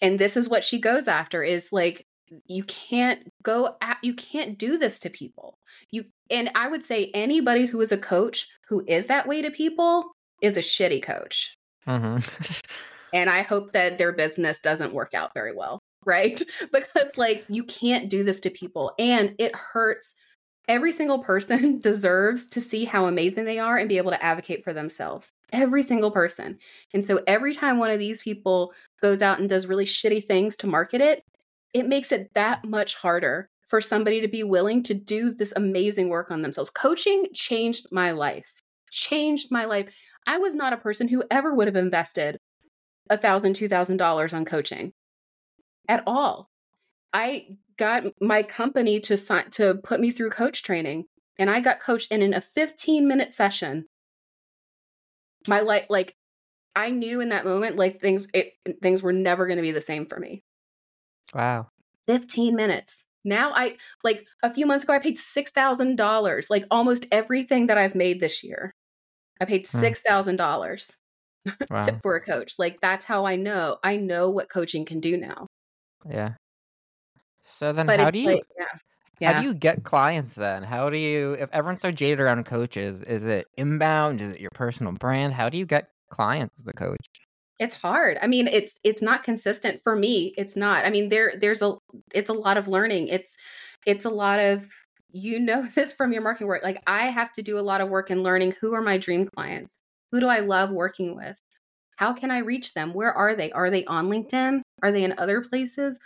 And 0.00 0.18
this 0.18 0.36
is 0.36 0.48
what 0.48 0.62
she 0.64 0.80
goes 0.80 1.08
after 1.08 1.42
is 1.42 1.72
like 1.72 2.06
you 2.46 2.64
can't 2.64 3.32
go 3.42 3.76
at, 3.80 3.98
you 4.02 4.14
can't 4.14 4.58
do 4.58 4.78
this 4.78 4.98
to 4.98 5.10
people 5.10 5.58
you 5.90 6.04
and 6.30 6.50
i 6.54 6.68
would 6.68 6.84
say 6.84 7.10
anybody 7.14 7.66
who 7.66 7.80
is 7.80 7.92
a 7.92 7.98
coach 7.98 8.48
who 8.68 8.84
is 8.86 9.06
that 9.06 9.26
way 9.26 9.42
to 9.42 9.50
people 9.50 10.12
is 10.40 10.56
a 10.56 10.60
shitty 10.60 11.02
coach 11.02 11.56
mm-hmm. 11.86 12.18
And 13.12 13.30
I 13.30 13.42
hope 13.42 13.72
that 13.72 13.98
their 13.98 14.12
business 14.12 14.60
doesn't 14.60 14.94
work 14.94 15.14
out 15.14 15.34
very 15.34 15.54
well, 15.54 15.80
right? 16.06 16.40
because 16.72 17.16
like 17.16 17.44
you 17.48 17.64
can't 17.64 18.08
do 18.08 18.24
this 18.24 18.40
to 18.40 18.50
people 18.50 18.92
and 18.98 19.34
it 19.38 19.54
hurts. 19.54 20.14
Every 20.68 20.92
single 20.92 21.18
person 21.20 21.78
deserves 21.82 22.46
to 22.48 22.60
see 22.60 22.84
how 22.84 23.06
amazing 23.06 23.44
they 23.44 23.58
are 23.58 23.76
and 23.76 23.88
be 23.88 23.96
able 23.96 24.12
to 24.12 24.22
advocate 24.22 24.62
for 24.62 24.72
themselves. 24.72 25.32
Every 25.52 25.82
single 25.82 26.12
person. 26.12 26.58
And 26.94 27.04
so 27.04 27.20
every 27.26 27.54
time 27.54 27.78
one 27.78 27.90
of 27.90 27.98
these 27.98 28.22
people 28.22 28.72
goes 29.02 29.20
out 29.20 29.40
and 29.40 29.48
does 29.48 29.66
really 29.66 29.84
shitty 29.84 30.24
things 30.24 30.56
to 30.58 30.66
market 30.66 31.00
it, 31.00 31.24
it 31.72 31.86
makes 31.86 32.12
it 32.12 32.30
that 32.34 32.64
much 32.64 32.96
harder 32.96 33.48
for 33.66 33.80
somebody 33.80 34.20
to 34.20 34.28
be 34.28 34.42
willing 34.42 34.82
to 34.82 34.94
do 34.94 35.32
this 35.32 35.52
amazing 35.54 36.08
work 36.08 36.30
on 36.30 36.42
themselves. 36.42 36.70
Coaching 36.70 37.28
changed 37.32 37.86
my 37.92 38.10
life, 38.10 38.62
changed 38.90 39.50
my 39.50 39.64
life. 39.64 39.88
I 40.26 40.38
was 40.38 40.54
not 40.54 40.72
a 40.72 40.78
person 40.78 41.08
who 41.08 41.22
ever 41.30 41.54
would 41.54 41.68
have 41.68 41.76
invested 41.76 42.38
a 43.08 43.16
thousand, 43.16 43.54
two 43.54 43.68
thousand 43.68 43.96
dollars 43.98 44.34
on 44.34 44.44
coaching 44.44 44.92
at 45.88 46.02
all. 46.06 46.50
I 47.12 47.56
got 47.76 48.04
my 48.20 48.42
company 48.42 49.00
to 49.00 49.16
sign 49.16 49.50
to 49.50 49.76
put 49.82 50.00
me 50.00 50.10
through 50.10 50.30
coach 50.30 50.62
training, 50.62 51.04
and 51.38 51.48
I 51.48 51.60
got 51.60 51.80
coached 51.80 52.08
and 52.10 52.22
in 52.22 52.34
a 52.34 52.40
15 52.40 53.06
minute 53.06 53.32
session. 53.32 53.86
My 55.48 55.60
life, 55.60 55.86
like, 55.88 56.14
I 56.76 56.90
knew 56.90 57.20
in 57.20 57.30
that 57.30 57.44
moment, 57.44 57.76
like 57.76 58.00
things, 58.00 58.28
it, 58.34 58.52
things 58.82 59.02
were 59.02 59.12
never 59.12 59.46
going 59.46 59.56
to 59.56 59.62
be 59.62 59.72
the 59.72 59.80
same 59.80 60.06
for 60.06 60.20
me. 60.20 60.44
Wow. 61.34 61.68
15 62.06 62.56
minutes. 62.56 63.04
Now 63.24 63.52
I 63.54 63.76
like 64.02 64.26
a 64.42 64.52
few 64.52 64.66
months 64.66 64.84
ago 64.84 64.94
I 64.94 64.98
paid 64.98 65.16
$6,000, 65.18 66.50
like 66.50 66.64
almost 66.70 67.06
everything 67.12 67.66
that 67.66 67.78
I've 67.78 67.94
made 67.94 68.20
this 68.20 68.42
year. 68.42 68.72
I 69.40 69.44
paid 69.44 69.66
Hmm. 69.66 69.78
$6,000 69.78 70.96
Wow. 71.70 71.82
for 72.02 72.16
a 72.16 72.20
coach. 72.24 72.54
Like 72.58 72.80
that's 72.80 73.04
how 73.04 73.26
I 73.26 73.36
know. 73.36 73.78
I 73.82 73.96
know 73.96 74.30
what 74.30 74.48
coaching 74.48 74.84
can 74.84 75.00
do 75.00 75.16
now. 75.16 75.46
Yeah. 76.08 76.34
So 77.42 77.72
then, 77.72 77.86
But 77.86 78.00
how 78.00 78.10
do 78.10 78.20
you 78.20 78.36
like, 78.36 78.44
yeah. 78.58 78.66
Yeah. 79.18 79.32
how 79.32 79.40
do 79.40 79.46
you 79.46 79.54
get 79.54 79.84
clients 79.84 80.34
then? 80.34 80.62
How 80.62 80.88
do 80.88 80.96
you 80.96 81.32
if 81.34 81.50
everyone's 81.52 81.82
so 81.82 81.90
jaded 81.90 82.20
around 82.20 82.44
coaches? 82.46 83.02
Is 83.02 83.24
it 83.26 83.46
inbound? 83.56 84.20
Is 84.22 84.32
it 84.32 84.40
your 84.40 84.50
personal 84.54 84.92
brand? 84.92 85.34
How 85.34 85.48
do 85.50 85.58
you 85.58 85.66
get 85.66 85.90
clients 86.10 86.58
as 86.58 86.66
a 86.66 86.72
coach? 86.72 86.96
It's 87.60 87.74
hard. 87.74 88.18
I 88.22 88.26
mean, 88.26 88.48
it's 88.48 88.80
it's 88.82 89.02
not 89.02 89.22
consistent 89.22 89.82
for 89.84 89.94
me. 89.94 90.32
It's 90.38 90.56
not. 90.56 90.86
I 90.86 90.90
mean, 90.90 91.10
there 91.10 91.34
there's 91.38 91.60
a 91.60 91.76
it's 92.12 92.30
a 92.30 92.34
lot 92.34 92.56
of 92.56 92.66
learning. 92.66 93.08
It's 93.08 93.36
it's 93.86 94.06
a 94.06 94.10
lot 94.10 94.40
of 94.40 94.66
you 95.12 95.38
know 95.38 95.62
this 95.74 95.92
from 95.92 96.12
your 96.12 96.22
marketing 96.22 96.48
work. 96.48 96.64
Like 96.64 96.82
I 96.86 97.06
have 97.08 97.32
to 97.34 97.42
do 97.42 97.58
a 97.58 97.60
lot 97.60 97.82
of 97.82 97.90
work 97.90 98.10
in 98.10 98.22
learning 98.22 98.54
who 98.60 98.74
are 98.74 98.80
my 98.80 98.96
dream 98.96 99.26
clients? 99.26 99.82
Who 100.10 100.20
do 100.20 100.26
I 100.26 100.40
love 100.40 100.70
working 100.70 101.14
with? 101.14 101.36
How 101.96 102.14
can 102.14 102.30
I 102.30 102.38
reach 102.38 102.72
them? 102.72 102.94
Where 102.94 103.12
are 103.12 103.36
they? 103.36 103.52
Are 103.52 103.70
they 103.70 103.84
on 103.84 104.08
LinkedIn? 104.08 104.62
Are 104.82 104.90
they 104.90 105.04
in 105.04 105.14
other 105.18 105.42
places? 105.42 106.00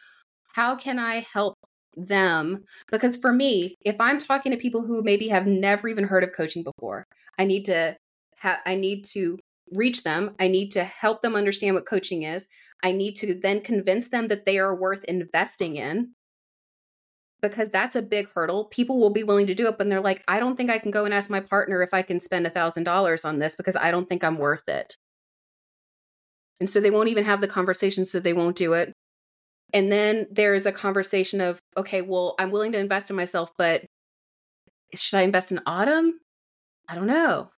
How 0.54 0.74
can 0.74 0.98
I 0.98 1.24
help 1.32 1.54
them? 1.96 2.64
Because 2.90 3.16
for 3.16 3.32
me, 3.32 3.76
if 3.84 3.94
I'm 4.00 4.18
talking 4.18 4.50
to 4.50 4.58
people 4.58 4.84
who 4.84 5.02
maybe 5.04 5.28
have 5.28 5.46
never 5.46 5.86
even 5.86 6.04
heard 6.04 6.24
of 6.24 6.32
coaching 6.36 6.64
before, 6.64 7.06
I 7.38 7.44
need 7.44 7.64
to 7.66 7.96
have 8.38 8.58
I 8.66 8.74
need 8.74 9.04
to 9.12 9.38
reach 9.70 10.02
them. 10.02 10.34
I 10.38 10.48
need 10.48 10.70
to 10.72 10.84
help 10.84 11.22
them 11.22 11.34
understand 11.34 11.74
what 11.74 11.86
coaching 11.86 12.22
is. 12.22 12.46
I 12.82 12.92
need 12.92 13.14
to 13.16 13.34
then 13.34 13.60
convince 13.60 14.08
them 14.08 14.28
that 14.28 14.44
they 14.44 14.58
are 14.58 14.74
worth 14.74 15.04
investing 15.04 15.76
in 15.76 16.12
because 17.40 17.70
that's 17.70 17.96
a 17.96 18.02
big 18.02 18.30
hurdle. 18.30 18.66
People 18.66 18.98
will 18.98 19.10
be 19.10 19.22
willing 19.22 19.46
to 19.46 19.54
do 19.54 19.68
it, 19.68 19.76
but 19.76 19.88
they're 19.88 20.00
like, 20.00 20.22
I 20.28 20.38
don't 20.38 20.56
think 20.56 20.70
I 20.70 20.78
can 20.78 20.90
go 20.90 21.04
and 21.04 21.12
ask 21.12 21.30
my 21.30 21.40
partner 21.40 21.82
if 21.82 21.92
I 21.92 22.02
can 22.02 22.20
spend 22.20 22.46
a 22.46 22.50
thousand 22.50 22.84
dollars 22.84 23.24
on 23.24 23.38
this 23.38 23.54
because 23.54 23.76
I 23.76 23.90
don't 23.90 24.08
think 24.08 24.24
I'm 24.24 24.38
worth 24.38 24.68
it. 24.68 24.96
And 26.60 26.68
so 26.68 26.80
they 26.80 26.90
won't 26.90 27.08
even 27.08 27.24
have 27.24 27.40
the 27.40 27.48
conversation, 27.48 28.06
so 28.06 28.20
they 28.20 28.32
won't 28.32 28.56
do 28.56 28.72
it. 28.74 28.92
And 29.72 29.90
then 29.90 30.26
there's 30.30 30.66
a 30.66 30.72
conversation 30.72 31.40
of, 31.40 31.58
okay, 31.76 32.00
well, 32.00 32.34
I'm 32.38 32.50
willing 32.50 32.72
to 32.72 32.78
invest 32.78 33.10
in 33.10 33.16
myself, 33.16 33.50
but 33.58 33.84
should 34.94 35.18
I 35.18 35.22
invest 35.22 35.50
in 35.50 35.60
Autumn? 35.66 36.20
I 36.88 36.94
don't 36.94 37.06
know 37.06 37.50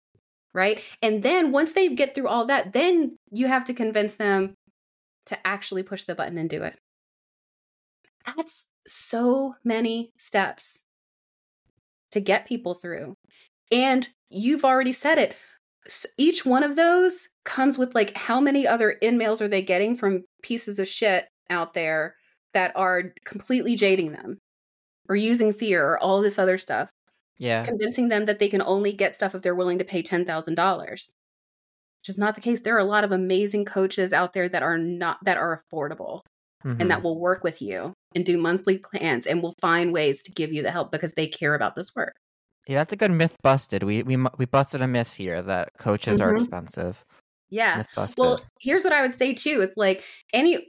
right? 0.57 0.81
And 1.03 1.21
then 1.21 1.51
once 1.51 1.73
they 1.73 1.87
get 1.93 2.15
through 2.15 2.27
all 2.27 2.45
that, 2.47 2.73
then 2.73 3.19
you 3.31 3.45
have 3.45 3.63
to 3.65 3.75
convince 3.75 4.15
them 4.15 4.55
to 5.27 5.37
actually 5.47 5.83
push 5.83 6.03
the 6.03 6.15
button 6.15 6.37
and 6.39 6.49
do 6.49 6.63
it. 6.63 6.79
That's 8.25 8.67
so 8.87 9.53
many 9.63 10.11
steps 10.17 10.81
to 12.11 12.19
get 12.19 12.47
people 12.47 12.73
through. 12.73 13.13
And 13.71 14.09
you've 14.29 14.65
already 14.65 14.93
said 14.93 15.19
it. 15.19 15.35
S- 15.85 16.07
Each 16.17 16.43
one 16.43 16.63
of 16.63 16.75
those 16.75 17.29
comes 17.45 17.77
with 17.77 17.93
like 17.93 18.17
how 18.17 18.41
many 18.41 18.65
other 18.65 18.97
emails 19.03 19.41
are 19.41 19.47
they 19.47 19.61
getting 19.61 19.95
from 19.95 20.23
pieces 20.41 20.79
of 20.79 20.87
shit 20.87 21.27
out 21.51 21.75
there 21.75 22.15
that 22.55 22.71
are 22.75 23.13
completely 23.25 23.75
jading 23.75 24.11
them 24.11 24.39
or 25.07 25.15
using 25.15 25.53
fear 25.53 25.85
or 25.87 25.99
all 25.99 26.21
this 26.21 26.39
other 26.39 26.57
stuff 26.57 26.89
Yeah. 27.39 27.63
convincing 27.63 28.07
them 28.09 28.25
that 28.25 28.39
they 28.39 28.49
can 28.49 28.61
only 28.61 28.93
get 28.93 29.13
stuff 29.15 29.35
if 29.35 29.41
they're 29.41 29.55
willing 29.55 29.77
to 29.79 29.85
pay 29.85 30.01
$10,000. 30.03 31.13
Which 32.01 32.09
is 32.09 32.17
not 32.17 32.35
the 32.35 32.41
case. 32.41 32.61
There 32.61 32.75
are 32.75 32.79
a 32.79 32.83
lot 32.85 33.03
of 33.03 33.11
amazing 33.11 33.65
coaches 33.65 34.13
out 34.13 34.33
there 34.33 34.47
that 34.49 34.63
are 34.63 34.77
not 34.77 35.17
that 35.23 35.37
are 35.37 35.59
affordable 35.59 36.21
Mhm. 36.65 36.81
and 36.81 36.91
that 36.91 37.03
will 37.03 37.19
work 37.19 37.43
with 37.43 37.61
you 37.61 37.93
and 38.15 38.25
do 38.25 38.37
monthly 38.37 38.77
plans 38.77 39.27
and 39.27 39.41
will 39.43 39.53
find 39.61 39.91
ways 39.93 40.21
to 40.23 40.31
give 40.31 40.53
you 40.53 40.63
the 40.63 40.71
help 40.71 40.91
because 40.91 41.13
they 41.13 41.27
care 41.27 41.53
about 41.55 41.75
this 41.75 41.95
work. 41.95 42.15
Yeah, 42.67 42.77
that's 42.79 42.93
a 42.93 42.97
good 42.97 43.11
myth 43.11 43.35
busted. 43.43 43.83
We 43.83 44.03
we 44.03 44.17
we 44.37 44.45
busted 44.45 44.81
a 44.81 44.87
myth 44.87 45.13
here 45.13 45.41
that 45.43 45.69
coaches 45.79 46.19
are 46.21 46.33
Mhm. 46.33 46.37
expensive. 46.37 47.03
Yeah. 47.49 47.83
Well, 48.17 48.41
here's 48.59 48.83
what 48.83 48.91
I 48.93 49.01
would 49.01 49.15
say 49.15 49.33
too. 49.33 49.61
It's 49.61 49.77
like 49.77 50.03
any 50.33 50.67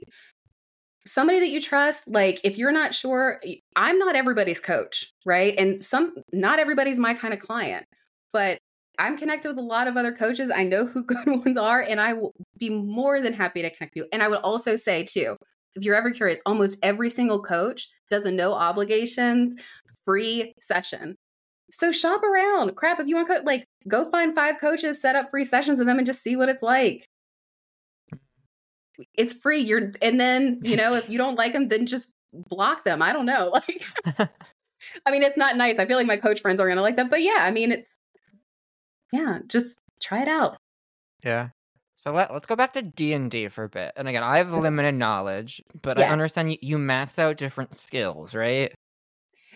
somebody 1.09 1.39
that 1.39 1.49
you 1.49 1.59
trust, 1.59 2.07
like 2.07 2.39
if 2.43 2.57
you're 2.57 2.71
not 2.71 2.93
sure, 2.93 3.41
I'm 3.75 3.97
not 3.97 4.15
everybody's 4.15 4.59
coach, 4.59 5.11
right? 5.25 5.55
And 5.57 5.83
some 5.83 6.15
not 6.31 6.59
everybody's 6.59 6.99
my 6.99 7.13
kind 7.13 7.33
of 7.33 7.39
client, 7.39 7.85
but 8.31 8.59
I'm 8.99 9.17
connected 9.17 9.47
with 9.47 9.57
a 9.57 9.61
lot 9.61 9.87
of 9.87 9.97
other 9.97 10.13
coaches. 10.13 10.51
I 10.53 10.63
know 10.63 10.85
who 10.85 11.03
good 11.05 11.25
ones 11.25 11.57
are, 11.57 11.81
and 11.81 11.99
I 11.99 12.13
will 12.13 12.33
be 12.57 12.69
more 12.69 13.21
than 13.21 13.33
happy 13.33 13.61
to 13.61 13.69
connect 13.69 13.95
you. 13.95 14.05
And 14.13 14.21
I 14.21 14.27
would 14.27 14.39
also 14.39 14.75
say 14.75 15.03
too, 15.03 15.35
if 15.75 15.83
you're 15.83 15.95
ever 15.95 16.11
curious, 16.11 16.39
almost 16.45 16.77
every 16.83 17.09
single 17.09 17.41
coach 17.41 17.87
does 18.09 18.23
a 18.25 18.31
no 18.31 18.53
obligations 18.53 19.55
free 20.05 20.53
session. 20.61 21.15
So 21.71 21.91
shop 21.91 22.23
around. 22.23 22.75
Crap, 22.75 22.99
if 22.99 23.07
you 23.07 23.15
want 23.15 23.27
to 23.27 23.41
like 23.41 23.65
go 23.87 24.09
find 24.09 24.35
five 24.35 24.59
coaches, 24.59 25.01
set 25.01 25.15
up 25.15 25.29
free 25.29 25.45
sessions 25.45 25.79
with 25.79 25.87
them 25.87 25.97
and 25.97 26.05
just 26.05 26.23
see 26.23 26.35
what 26.35 26.49
it's 26.49 26.63
like. 26.63 27.07
It's 29.13 29.33
free. 29.33 29.61
You're 29.61 29.93
and 30.01 30.19
then, 30.19 30.59
you 30.63 30.75
know, 30.75 30.95
if 30.95 31.09
you 31.09 31.17
don't 31.17 31.35
like 31.35 31.53
them, 31.53 31.67
then 31.67 31.85
just 31.85 32.13
block 32.33 32.83
them. 32.83 33.01
I 33.01 33.13
don't 33.13 33.25
know. 33.25 33.53
Like 34.17 34.29
I 35.05 35.11
mean, 35.11 35.23
it's 35.23 35.37
not 35.37 35.57
nice. 35.57 35.77
I 35.77 35.85
feel 35.85 35.97
like 35.97 36.07
my 36.07 36.17
coach 36.17 36.39
friends 36.41 36.61
are 36.61 36.65
going 36.65 36.77
to 36.77 36.81
like 36.81 36.95
that, 36.95 37.09
but 37.09 37.21
yeah, 37.21 37.39
I 37.39 37.51
mean, 37.51 37.71
it's 37.71 37.97
yeah, 39.11 39.39
just 39.47 39.81
try 40.01 40.21
it 40.21 40.27
out. 40.29 40.57
yeah. 41.23 41.49
So 41.95 42.13
let, 42.13 42.31
let's 42.31 42.47
go 42.47 42.55
back 42.55 42.71
to 42.73 42.81
D&D 42.81 43.49
for 43.49 43.65
a 43.65 43.69
bit. 43.69 43.91
And 43.97 44.07
again, 44.07 44.23
I 44.23 44.37
have 44.37 44.53
limited 44.53 44.95
knowledge, 44.95 45.61
but 45.81 45.99
I 45.99 46.07
understand 46.07 46.49
you, 46.49 46.57
you 46.61 46.77
max 46.77 47.19
out 47.19 47.35
different 47.35 47.73
skills, 47.75 48.33
right? 48.33 48.73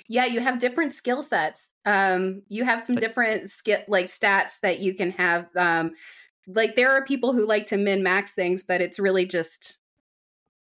Yeah, 0.09 0.25
you 0.25 0.41
have 0.41 0.59
different 0.59 0.93
skill 0.93 1.23
sets. 1.23 1.71
Um, 1.85 2.41
you 2.49 2.65
have 2.65 2.81
some 2.81 2.95
different 2.95 3.49
skill 3.49 3.79
like 3.87 4.07
stats 4.07 4.59
that 4.61 4.79
you 4.79 4.93
can 4.93 5.11
have. 5.11 5.45
Um, 5.55 5.91
like 6.47 6.75
there 6.75 6.91
are 6.91 7.05
people 7.05 7.33
who 7.33 7.45
like 7.45 7.67
to 7.67 7.77
min 7.77 8.03
max 8.03 8.33
things, 8.33 8.63
but 8.63 8.81
it's 8.81 8.99
really 8.99 9.25
just 9.25 9.79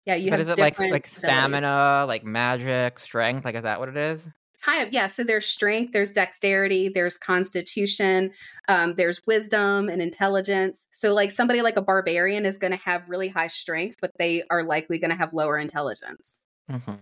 yeah. 0.05 0.15
You 0.15 0.29
but 0.31 0.39
have 0.39 0.41
is 0.41 0.49
it 0.49 0.59
like 0.59 0.79
like 0.89 1.07
abilities. 1.07 1.11
stamina, 1.17 2.05
like 2.07 2.23
magic, 2.23 2.99
strength? 2.99 3.45
Like 3.45 3.55
is 3.55 3.63
that 3.63 3.79
what 3.79 3.89
it 3.89 3.97
is? 3.97 4.25
Kind 4.63 4.87
of 4.87 4.93
yeah. 4.93 5.07
So 5.07 5.23
there's 5.25 5.45
strength, 5.45 5.91
there's 5.91 6.11
dexterity, 6.11 6.87
there's 6.87 7.17
constitution, 7.17 8.31
um, 8.69 8.95
there's 8.95 9.21
wisdom 9.27 9.89
and 9.89 10.01
intelligence. 10.01 10.87
So 10.91 11.13
like 11.13 11.31
somebody 11.31 11.61
like 11.61 11.75
a 11.75 11.81
barbarian 11.81 12.45
is 12.45 12.57
going 12.57 12.71
to 12.71 12.79
have 12.79 13.09
really 13.09 13.27
high 13.27 13.47
strength, 13.47 13.97
but 14.01 14.11
they 14.17 14.43
are 14.49 14.63
likely 14.63 14.99
going 14.99 15.11
to 15.11 15.17
have 15.17 15.33
lower 15.33 15.57
intelligence. 15.57 16.41
hmm 16.69 16.93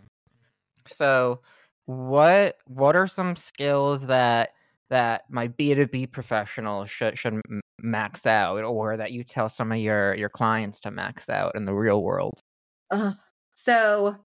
So, 0.87 1.41
what 1.85 2.57
what 2.65 2.95
are 2.95 3.07
some 3.07 3.35
skills 3.35 4.07
that 4.07 4.53
that 4.91 5.23
my 5.29 5.47
B 5.47 5.73
two 5.73 5.87
B 5.87 6.05
professional 6.05 6.85
should 6.85 7.17
should 7.17 7.41
max 7.81 8.27
out, 8.27 8.63
or 8.63 8.97
that 8.97 9.11
you 9.11 9.23
tell 9.23 9.49
some 9.49 9.71
of 9.71 9.79
your 9.79 10.13
your 10.15 10.29
clients 10.29 10.79
to 10.81 10.91
max 10.91 11.29
out 11.29 11.55
in 11.55 11.65
the 11.65 11.73
real 11.73 12.03
world? 12.03 12.39
Ugh. 12.91 13.15
So 13.53 14.17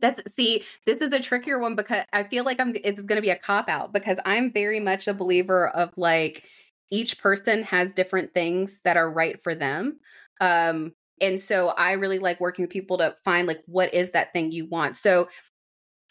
that's 0.00 0.20
see, 0.36 0.62
this 0.86 0.98
is 0.98 1.12
a 1.12 1.18
trickier 1.18 1.58
one 1.58 1.74
because 1.74 2.04
I 2.12 2.24
feel 2.24 2.44
like 2.44 2.60
I'm 2.60 2.76
it's 2.84 3.02
going 3.02 3.16
to 3.16 3.22
be 3.22 3.30
a 3.30 3.38
cop 3.38 3.68
out 3.68 3.92
because 3.92 4.20
I'm 4.24 4.52
very 4.52 4.80
much 4.80 5.08
a 5.08 5.14
believer 5.14 5.68
of 5.68 5.90
like 5.96 6.44
each 6.92 7.18
person 7.18 7.62
has 7.64 7.90
different 7.90 8.34
things 8.34 8.80
that 8.84 8.96
are 8.96 9.10
right 9.10 9.42
for 9.42 9.54
them. 9.54 9.98
Um 10.40 10.92
and 11.20 11.40
so 11.40 11.68
I 11.68 11.92
really 11.92 12.18
like 12.18 12.40
working 12.40 12.64
with 12.64 12.70
people 12.70 12.98
to 12.98 13.16
find 13.24 13.48
like 13.48 13.62
what 13.66 13.94
is 13.94 14.10
that 14.10 14.32
thing 14.32 14.52
you 14.52 14.66
want. 14.66 14.96
So 14.96 15.28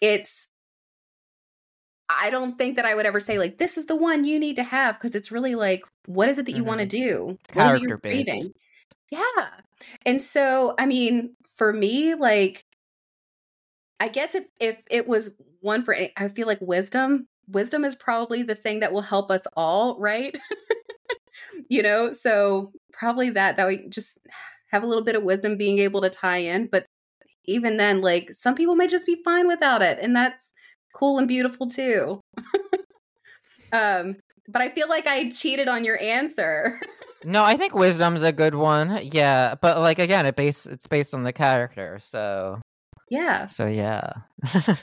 it's 0.01 0.47
I 2.21 2.29
don't 2.29 2.57
think 2.57 2.75
that 2.75 2.85
I 2.85 2.95
would 2.95 3.05
ever 3.05 3.19
say 3.19 3.37
like 3.37 3.57
this 3.57 3.77
is 3.77 3.85
the 3.85 3.95
one 3.95 4.23
you 4.23 4.39
need 4.39 4.55
to 4.57 4.63
have 4.63 4.95
because 4.99 5.15
it's 5.15 5.31
really 5.31 5.55
like 5.55 5.83
what 6.05 6.29
is 6.29 6.37
it 6.37 6.45
that 6.45 6.51
you 6.51 6.59
mm-hmm. 6.59 6.67
want 6.67 6.79
to 6.81 6.85
do? 6.85 7.37
Character 7.49 7.97
based. 7.97 8.29
Yeah. 9.11 9.47
And 10.05 10.21
so, 10.21 10.75
I 10.79 10.85
mean, 10.85 11.35
for 11.55 11.71
me, 11.71 12.15
like, 12.15 12.65
I 13.99 14.07
guess 14.07 14.35
if 14.35 14.45
if 14.59 14.81
it 14.89 15.07
was 15.07 15.35
one 15.61 15.83
for, 15.83 15.95
I 16.17 16.27
feel 16.29 16.47
like 16.47 16.59
wisdom. 16.61 17.27
Wisdom 17.47 17.85
is 17.85 17.95
probably 17.95 18.41
the 18.41 18.55
thing 18.55 18.79
that 18.79 18.93
will 18.93 19.01
help 19.01 19.29
us 19.29 19.41
all, 19.55 19.99
right? 19.99 20.37
you 21.69 21.83
know, 21.83 22.11
so 22.11 22.71
probably 22.91 23.29
that 23.31 23.57
that 23.57 23.67
we 23.67 23.87
just 23.89 24.17
have 24.71 24.83
a 24.83 24.87
little 24.87 25.03
bit 25.03 25.15
of 25.15 25.23
wisdom 25.23 25.57
being 25.57 25.79
able 25.79 26.01
to 26.01 26.09
tie 26.09 26.37
in, 26.37 26.67
but 26.67 26.85
even 27.45 27.77
then, 27.77 28.01
like 28.01 28.33
some 28.33 28.55
people 28.55 28.75
may 28.75 28.87
just 28.87 29.05
be 29.05 29.21
fine 29.23 29.47
without 29.47 29.81
it, 29.81 29.99
and 30.01 30.15
that's 30.15 30.53
cool 30.93 31.19
and 31.19 31.27
beautiful 31.27 31.67
too. 31.67 32.21
um, 33.73 34.15
but 34.47 34.61
I 34.61 34.69
feel 34.69 34.87
like 34.89 35.07
I 35.07 35.29
cheated 35.29 35.67
on 35.67 35.83
your 35.83 36.01
answer. 36.01 36.79
no, 37.23 37.43
I 37.43 37.57
think 37.57 37.73
wisdom's 37.73 38.23
a 38.23 38.31
good 38.31 38.55
one. 38.55 38.99
Yeah, 39.11 39.55
but 39.61 39.79
like 39.79 39.99
again, 39.99 40.25
it 40.25 40.35
base 40.35 40.65
it's 40.65 40.87
based 40.87 41.13
on 41.13 41.23
the 41.23 41.33
character, 41.33 41.99
so 42.01 42.59
yeah. 43.09 43.45
So 43.45 43.67
yeah. 43.67 44.13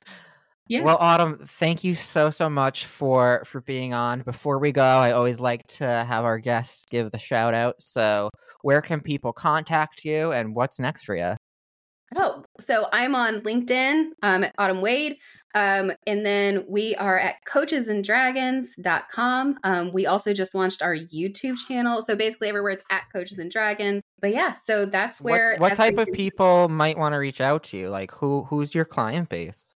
yeah. 0.69 0.83
Well, 0.83 0.99
Autumn, 1.01 1.41
thank 1.47 1.85
you 1.85 1.95
so 1.95 2.31
so 2.31 2.49
much 2.49 2.87
for 2.87 3.43
for 3.45 3.61
being 3.61 3.93
on. 3.93 4.23
Before 4.23 4.59
we 4.59 4.73
go, 4.73 4.83
I 4.83 5.13
always 5.13 5.41
like 5.41 5.67
to 5.79 5.85
have 5.85 6.25
our 6.25 6.39
guests 6.39 6.85
give 6.91 7.11
the 7.11 7.19
shout 7.19 7.55
out. 7.55 7.77
So, 7.81 8.31
where 8.63 8.81
can 8.81 9.01
people 9.01 9.33
contact 9.33 10.05
you, 10.05 10.33
and 10.33 10.55
what's 10.55 10.81
next 10.81 11.05
for 11.05 11.15
you? 11.15 11.37
Oh, 12.17 12.45
so 12.59 12.89
I'm 12.93 13.15
on 13.15 13.41
LinkedIn 13.43 14.11
um, 14.23 14.45
at 14.45 14.55
Autumn 14.59 14.81
Wade. 14.81 15.17
Um, 15.55 15.93
and 16.07 16.25
then 16.25 16.65
we 16.69 16.95
are 16.97 17.19
at 17.19 17.45
coachesanddragons.com. 17.47 19.59
Um, 19.65 19.93
we 19.93 20.07
also 20.07 20.33
just 20.33 20.55
launched 20.55 20.81
our 20.83 20.95
YouTube 20.95 21.57
channel. 21.67 22.03
So 22.03 22.15
basically 22.15 22.49
everywhere 22.49 22.71
it's 22.73 22.85
at 22.91 23.05
Coaches 23.13 23.39
and 23.39 23.51
Dragons. 23.51 24.03
But 24.21 24.33
yeah, 24.33 24.55
so 24.55 24.87
that's 24.87 25.21
where 25.21 25.57
What, 25.57 25.73
what 25.73 25.77
type 25.77 25.99
of 25.99 26.07
people 26.13 26.69
might 26.69 26.97
want 26.99 27.15
to 27.15 27.19
reach 27.19 27.41
out 27.41 27.65
to 27.65 27.77
you? 27.77 27.89
Like 27.89 28.13
who 28.13 28.45
who's 28.45 28.73
your 28.75 28.85
client 28.85 29.29
base? 29.29 29.75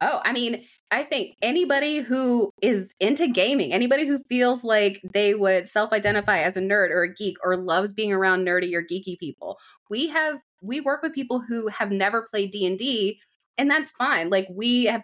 Oh, 0.00 0.20
I 0.24 0.32
mean, 0.32 0.62
I 0.90 1.02
think 1.02 1.36
anybody 1.42 1.98
who 1.98 2.52
is 2.62 2.90
into 3.00 3.28
gaming, 3.28 3.72
anybody 3.72 4.06
who 4.06 4.20
feels 4.28 4.62
like 4.62 5.00
they 5.12 5.34
would 5.34 5.66
self-identify 5.66 6.38
as 6.38 6.56
a 6.56 6.60
nerd 6.60 6.90
or 6.90 7.02
a 7.02 7.12
geek 7.12 7.36
or 7.42 7.56
loves 7.56 7.92
being 7.92 8.12
around 8.12 8.46
nerdy 8.46 8.72
or 8.74 8.82
geeky 8.82 9.18
people. 9.18 9.58
We 9.90 10.08
have 10.08 10.38
we 10.62 10.80
work 10.80 11.02
with 11.02 11.14
people 11.14 11.40
who 11.40 11.68
have 11.68 11.90
never 11.90 12.22
played 12.22 12.50
D&D 12.50 13.20
and 13.58 13.70
that's 13.70 13.90
fine. 13.92 14.30
Like 14.30 14.48
we 14.50 14.84
have 14.84 15.02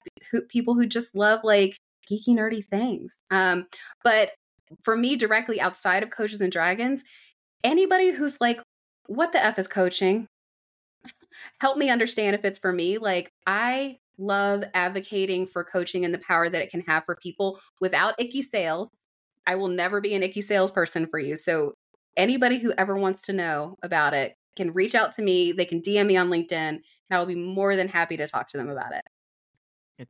people 0.48 0.74
who 0.74 0.86
just 0.86 1.14
love 1.14 1.40
like 1.42 1.76
geeky 2.11 2.28
nerdy 2.28 2.64
things. 2.64 3.16
Um, 3.30 3.66
but 4.05 4.30
for 4.82 4.96
me, 4.96 5.16
directly 5.16 5.61
outside 5.61 6.03
of 6.03 6.11
Coaches 6.11 6.40
and 6.40 6.53
Dragons, 6.53 7.05
anybody 7.64 8.11
who's 8.11 8.40
like, 8.40 8.61
"What 9.07 9.32
the 9.32 9.44
f 9.44 9.59
is 9.59 9.68
coaching?" 9.68 10.26
Help 11.61 11.78
me 11.78 11.90
understand 11.90 12.34
if 12.34 12.44
it's 12.44 12.59
for 12.59 12.72
me. 12.72 12.98
Like 12.98 13.30
I 13.46 13.98
love 14.18 14.64
advocating 14.74 15.46
for 15.46 15.64
coaching 15.64 16.05
and 16.05 16.14
the 16.14 16.18
power 16.18 16.48
that 16.48 16.62
it 16.62 16.70
can 16.70 16.82
have 16.82 17.05
for 17.05 17.16
people 17.16 17.59
without 17.80 18.14
icky 18.18 18.42
sales. 18.42 18.88
I 19.46 19.57
will 19.57 19.68
never 19.68 20.00
be 20.00 20.14
an 20.14 20.22
icky 20.22 20.42
salesperson 20.42 21.07
for 21.11 21.18
you. 21.18 21.36
So 21.36 21.74
anybody 22.16 22.59
who 22.59 22.72
ever 22.78 22.96
wants 22.96 23.22
to 23.22 23.32
know 23.32 23.76
about 23.82 24.14
it 24.14 24.34
can 24.57 24.72
reach 24.72 24.94
out 24.94 25.12
to 25.12 25.22
me. 25.22 25.53
They 25.53 25.64
can 25.64 25.80
DM 25.80 26.07
me 26.07 26.16
on 26.16 26.28
LinkedIn 26.28 26.80
I 27.13 27.19
will 27.19 27.27
be 27.27 27.35
more 27.35 27.77
than 27.77 27.89
happy 27.89 28.17
to 28.17 28.27
talk 28.27 28.49
to 28.49 28.57
them 28.57 28.69
about 28.69 28.93
it. 28.93 29.05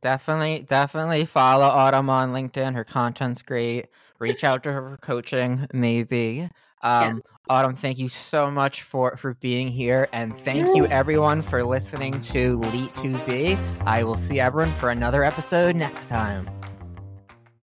Definitely, 0.00 0.64
definitely 0.68 1.24
follow 1.24 1.64
Autumn 1.64 2.08
on 2.08 2.32
LinkedIn. 2.32 2.74
Her 2.74 2.84
content's 2.84 3.42
great. 3.42 3.88
Reach 4.18 4.44
out 4.44 4.62
to 4.62 4.72
her 4.72 4.90
for 4.90 4.96
coaching, 4.98 5.66
maybe. 5.72 6.48
Um, 6.82 7.16
yeah. 7.16 7.18
Autumn, 7.48 7.74
thank 7.74 7.98
you 7.98 8.08
so 8.08 8.50
much 8.50 8.82
for 8.82 9.16
for 9.16 9.34
being 9.34 9.68
here, 9.68 10.08
and 10.12 10.34
thank 10.34 10.74
you 10.76 10.86
everyone 10.86 11.42
for 11.42 11.64
listening 11.64 12.20
to 12.20 12.58
Leet 12.58 12.92
2B. 12.92 13.58
I 13.84 14.04
will 14.04 14.16
see 14.16 14.40
everyone 14.40 14.72
for 14.72 14.90
another 14.90 15.24
episode 15.24 15.76
next 15.76 16.08
time. 16.08 16.48